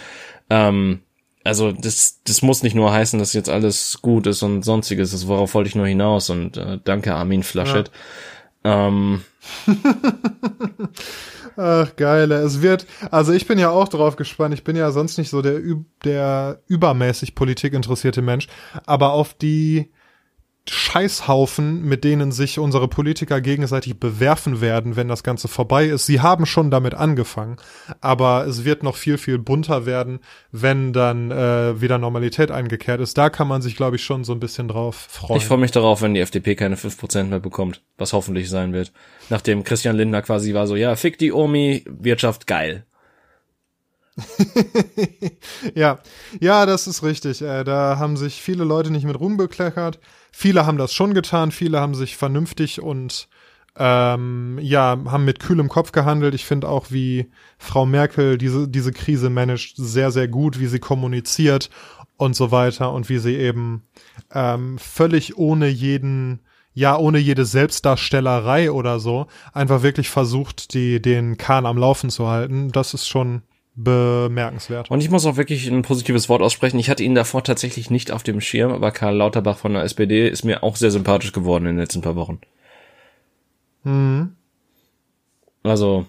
Ähm, 0.50 1.02
also 1.44 1.72
das, 1.72 2.22
das 2.24 2.42
muss 2.42 2.64
nicht 2.64 2.76
nur 2.76 2.92
heißen, 2.92 3.18
dass 3.20 3.34
jetzt 3.34 3.50
alles 3.50 4.00
gut 4.02 4.28
ist 4.28 4.44
und 4.44 4.64
sonstiges. 4.64 5.12
Das 5.12 5.28
worauf 5.28 5.54
wollte 5.54 5.70
ich 5.70 5.76
nur 5.76 5.88
hinaus 5.88 6.30
und 6.30 6.58
äh, 6.58 6.80
danke 6.84 7.16
Armin 7.16 7.44
Flaschet. 7.44 7.92
Ja. 8.64 8.88
Ähm. 8.88 9.22
Ach 11.58 11.96
geile, 11.96 12.36
es 12.36 12.62
wird. 12.62 12.86
Also 13.10 13.34
ich 13.34 13.46
bin 13.48 13.60
ja 13.60 13.72
auch 13.72 13.88
drauf 13.88 14.16
gespannt. 14.16 14.54
Ich 14.54 14.64
bin 14.64 14.76
ja 14.76 14.92
sonst 14.92 15.18
nicht 15.18 15.30
so 15.30 15.42
der 15.42 15.60
der 16.04 16.62
übermäßig 16.68 17.36
Politik 17.36 17.74
interessierte 17.74 18.22
Mensch, 18.22 18.48
aber 18.86 19.14
auf 19.14 19.34
die 19.34 19.92
Scheißhaufen, 20.70 21.84
mit 21.84 22.04
denen 22.04 22.32
sich 22.32 22.60
unsere 22.60 22.88
Politiker 22.88 23.42
gegenseitig 23.42 24.00
bewerfen 24.00 24.62
werden, 24.62 24.96
wenn 24.96 25.08
das 25.08 25.24
Ganze 25.24 25.48
vorbei 25.48 25.88
ist. 25.88 26.06
Sie 26.06 26.22
haben 26.22 26.46
schon 26.46 26.70
damit 26.70 26.94
angefangen, 26.94 27.58
aber 28.00 28.46
es 28.46 28.64
wird 28.64 28.84
noch 28.84 28.96
viel, 28.96 29.18
viel 29.18 29.40
bunter 29.40 29.88
werden, 29.88 30.20
wenn 30.52 30.94
dann 30.94 31.32
äh, 31.32 31.82
wieder 31.82 31.98
Normalität 31.98 32.52
eingekehrt 32.52 33.02
ist. 33.02 33.18
Da 33.18 33.32
kann 33.32 33.48
man 33.48 33.64
sich, 33.64 33.76
glaube 33.76 33.96
ich, 33.96 34.04
schon 34.04 34.24
so 34.24 34.34
ein 34.34 34.40
bisschen 34.40 34.68
drauf 34.68 34.96
freuen. 35.10 35.40
Ich 35.40 35.46
freue 35.46 35.58
mich 35.58 35.72
darauf, 35.72 36.04
wenn 36.04 36.14
die 36.14 36.20
FDP 36.20 36.56
keine 36.56 36.76
5% 36.76 37.24
mehr 37.24 37.40
bekommt, 37.40 37.82
was 37.98 38.14
hoffentlich 38.14 38.48
sein 38.50 38.72
wird. 38.72 38.92
Nachdem 39.30 39.64
Christian 39.64 39.96
Lindner 39.96 40.22
quasi 40.22 40.54
war 40.54 40.68
so, 40.68 40.76
ja, 40.76 40.96
fick 40.96 41.18
die 41.18 41.32
Omi, 41.32 41.84
Wirtschaft 41.88 42.46
geil. 42.46 42.86
ja, 45.76 46.00
ja, 46.40 46.66
das 46.66 46.88
ist 46.88 47.02
richtig. 47.02 47.42
Äh, 47.42 47.64
da 47.64 47.98
haben 47.98 48.18
sich 48.18 48.42
viele 48.42 48.64
Leute 48.64 48.92
nicht 48.92 49.06
mit 49.06 49.20
rumbekleckert. 49.20 50.00
Viele 50.32 50.66
haben 50.66 50.78
das 50.78 50.94
schon 50.94 51.14
getan, 51.14 51.52
viele 51.52 51.80
haben 51.80 51.94
sich 51.94 52.16
vernünftig 52.16 52.82
und 52.82 53.28
ähm, 53.78 54.60
ja, 54.62 54.98
haben 55.06 55.26
mit 55.26 55.40
kühlem 55.40 55.70
Kopf 55.70 55.92
gehandelt. 55.92 56.34
Ich 56.34 56.46
finde 56.46 56.68
auch, 56.68 56.88
wie 56.90 57.32
Frau 57.58 57.86
Merkel 57.86 58.38
diese, 58.38 58.68
diese 58.68 58.92
Krise 58.92 59.30
managt, 59.30 59.76
sehr, 59.78 60.12
sehr 60.12 60.28
gut, 60.28 60.60
wie 60.60 60.68
sie 60.68 60.80
kommuniziert 60.80 61.70
und 62.18 62.36
so 62.36 62.52
weiter 62.52 62.92
und 62.92 63.10
wie 63.10 63.18
sie 63.18 63.36
eben 63.36 63.84
ähm, 64.34 64.78
völlig 64.78 65.38
ohne 65.38 65.68
jeden, 65.68 66.42
ja, 66.74 66.98
ohne 66.98 67.20
jede 67.20 67.46
Selbstdarstellerei 67.46 68.72
oder 68.72 69.00
so, 69.00 69.28
einfach 69.54 69.84
wirklich 69.84 70.10
versucht, 70.10 70.74
die, 70.74 71.02
den 71.02 71.38
Kahn 71.38 71.66
am 71.66 71.78
Laufen 71.78 72.10
zu 72.10 72.28
halten. 72.28 72.72
Das 72.72 72.94
ist 72.94 73.08
schon 73.08 73.42
bemerkenswert. 73.76 74.92
Und 74.92 75.02
ich 75.02 75.10
muss 75.10 75.26
auch 75.26 75.38
wirklich 75.38 75.68
ein 75.68 75.82
positives 75.82 76.30
Wort 76.30 76.42
aussprechen. 76.42 76.80
Ich 76.80 76.90
hatte 76.90 77.04
ihn 77.04 77.16
davor 77.16 77.44
tatsächlich 77.44 77.90
nicht 77.90 78.12
auf 78.12 78.24
dem 78.24 78.42
Schirm, 78.42 78.72
aber 78.72 78.92
Karl 78.92 79.16
Lauterbach 79.16 79.58
von 79.58 79.74
der 79.74 79.84
SPD 79.84 80.28
ist 80.28 80.44
mir 80.44 80.64
auch 80.64 80.76
sehr 80.76 80.92
sympathisch 80.92 81.32
geworden 81.32 81.66
in 81.66 81.76
den 81.76 81.80
letzten 81.80 82.02
paar 82.02 82.16
Wochen. 82.16 82.40
Mhm. 83.84 84.36
Also. 85.64 86.06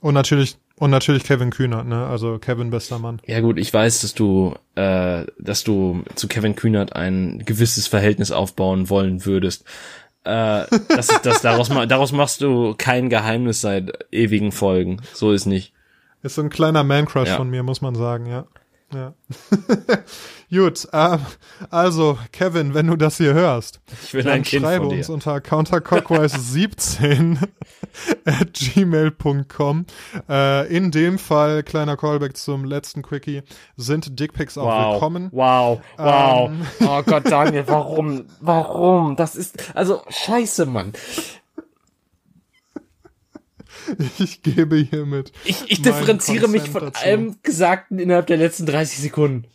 Und 0.00 0.14
natürlich, 0.14 0.56
und 0.78 0.90
natürlich 0.90 1.24
Kevin 1.24 1.50
Kühnert, 1.50 1.86
ne? 1.86 2.06
Also 2.06 2.38
Kevin 2.38 2.70
bester 2.70 2.98
Mann. 2.98 3.20
Ja 3.26 3.40
gut, 3.40 3.58
ich 3.58 3.72
weiß, 3.72 4.02
dass 4.02 4.14
du, 4.14 4.54
äh, 4.74 5.24
dass 5.38 5.64
du 5.64 6.02
zu 6.16 6.28
Kevin 6.28 6.54
Kühnert 6.54 6.94
ein 6.94 7.42
gewisses 7.46 7.86
Verhältnis 7.86 8.30
aufbauen 8.30 8.90
wollen 8.90 9.24
würdest. 9.24 9.64
Äh, 10.24 10.66
das, 10.88 11.08
das, 11.22 11.40
daraus, 11.40 11.70
daraus 11.88 12.12
machst 12.12 12.42
du 12.42 12.74
kein 12.76 13.08
Geheimnis 13.08 13.62
seit 13.62 14.06
ewigen 14.12 14.52
Folgen. 14.52 15.00
So 15.14 15.32
ist 15.32 15.46
nicht. 15.46 15.72
Ist 16.26 16.34
so 16.34 16.42
ein 16.42 16.50
kleiner 16.50 16.82
Man-Crush 16.82 17.28
ja. 17.28 17.36
von 17.36 17.48
mir, 17.48 17.62
muss 17.62 17.80
man 17.80 17.94
sagen, 17.94 18.26
ja. 18.26 18.46
Ja. 18.94 19.14
Gut, 20.50 20.86
ähm, 20.92 21.18
also 21.70 22.18
Kevin, 22.32 22.74
wenn 22.74 22.86
du 22.86 22.96
das 22.96 23.16
hier 23.16 23.34
hörst, 23.34 23.80
ich 24.04 24.14
will 24.14 24.22
dann 24.22 24.34
ein 24.34 24.42
kind 24.42 24.62
schreibe 24.62 24.86
uns 24.86 25.08
unter 25.08 25.36
counterclockwise17 25.36 27.38
at 28.24 28.52
gmail.com. 28.52 29.86
Äh, 30.28 30.76
in 30.76 30.92
dem 30.92 31.18
Fall, 31.18 31.64
kleiner 31.64 31.96
Callback 31.96 32.36
zum 32.36 32.64
letzten 32.64 33.02
Quickie, 33.02 33.42
sind 33.76 34.20
Dickpics 34.20 34.56
auch 34.56 34.66
wow. 34.66 34.94
willkommen. 34.94 35.30
Wow, 35.32 35.80
wow. 35.96 36.50
Ähm, 36.50 36.66
oh 36.86 37.02
Gott, 37.02 37.30
Daniel, 37.30 37.64
warum? 37.66 38.26
Warum? 38.40 39.16
Das 39.16 39.34
ist, 39.34 39.76
also, 39.76 40.02
scheiße, 40.08 40.66
Mann. 40.66 40.92
Ich 44.18 44.42
gebe 44.42 44.76
hiermit. 44.76 45.32
Ich, 45.44 45.70
ich 45.70 45.82
differenziere 45.82 46.48
mich 46.48 46.68
von 46.68 46.82
dazu. 46.82 47.04
allem 47.04 47.36
Gesagten 47.42 47.98
innerhalb 47.98 48.26
der 48.26 48.36
letzten 48.36 48.66
30 48.66 48.98
Sekunden. 48.98 49.46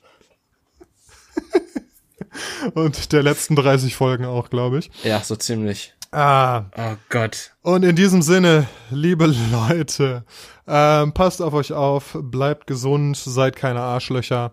Und 2.73 3.11
der 3.11 3.23
letzten 3.23 3.55
30 3.55 3.95
Folgen 3.95 4.25
auch, 4.25 4.49
glaube 4.49 4.79
ich. 4.79 4.91
Ja, 5.03 5.21
so 5.21 5.35
ziemlich. 5.35 5.93
Ah. 6.11 6.65
Oh 6.77 6.95
Gott. 7.09 7.53
Und 7.61 7.83
in 7.83 7.95
diesem 7.95 8.21
Sinne, 8.21 8.67
liebe 8.89 9.33
Leute, 9.51 10.25
ähm, 10.67 11.13
passt 11.13 11.41
auf 11.41 11.53
euch 11.53 11.71
auf, 11.71 12.17
bleibt 12.21 12.67
gesund, 12.67 13.15
seid 13.17 13.55
keine 13.55 13.79
Arschlöcher 13.79 14.51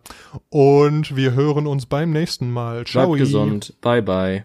und 0.51 1.17
wir 1.17 1.33
hören 1.33 1.67
uns 1.67 1.87
beim 1.87 2.11
nächsten 2.11 2.51
Mal. 2.51 2.85
Ciao. 2.87 3.09
Bleibt 3.09 3.19
gesund. 3.19 3.75
Bye 3.81 4.03
bye. 4.03 4.45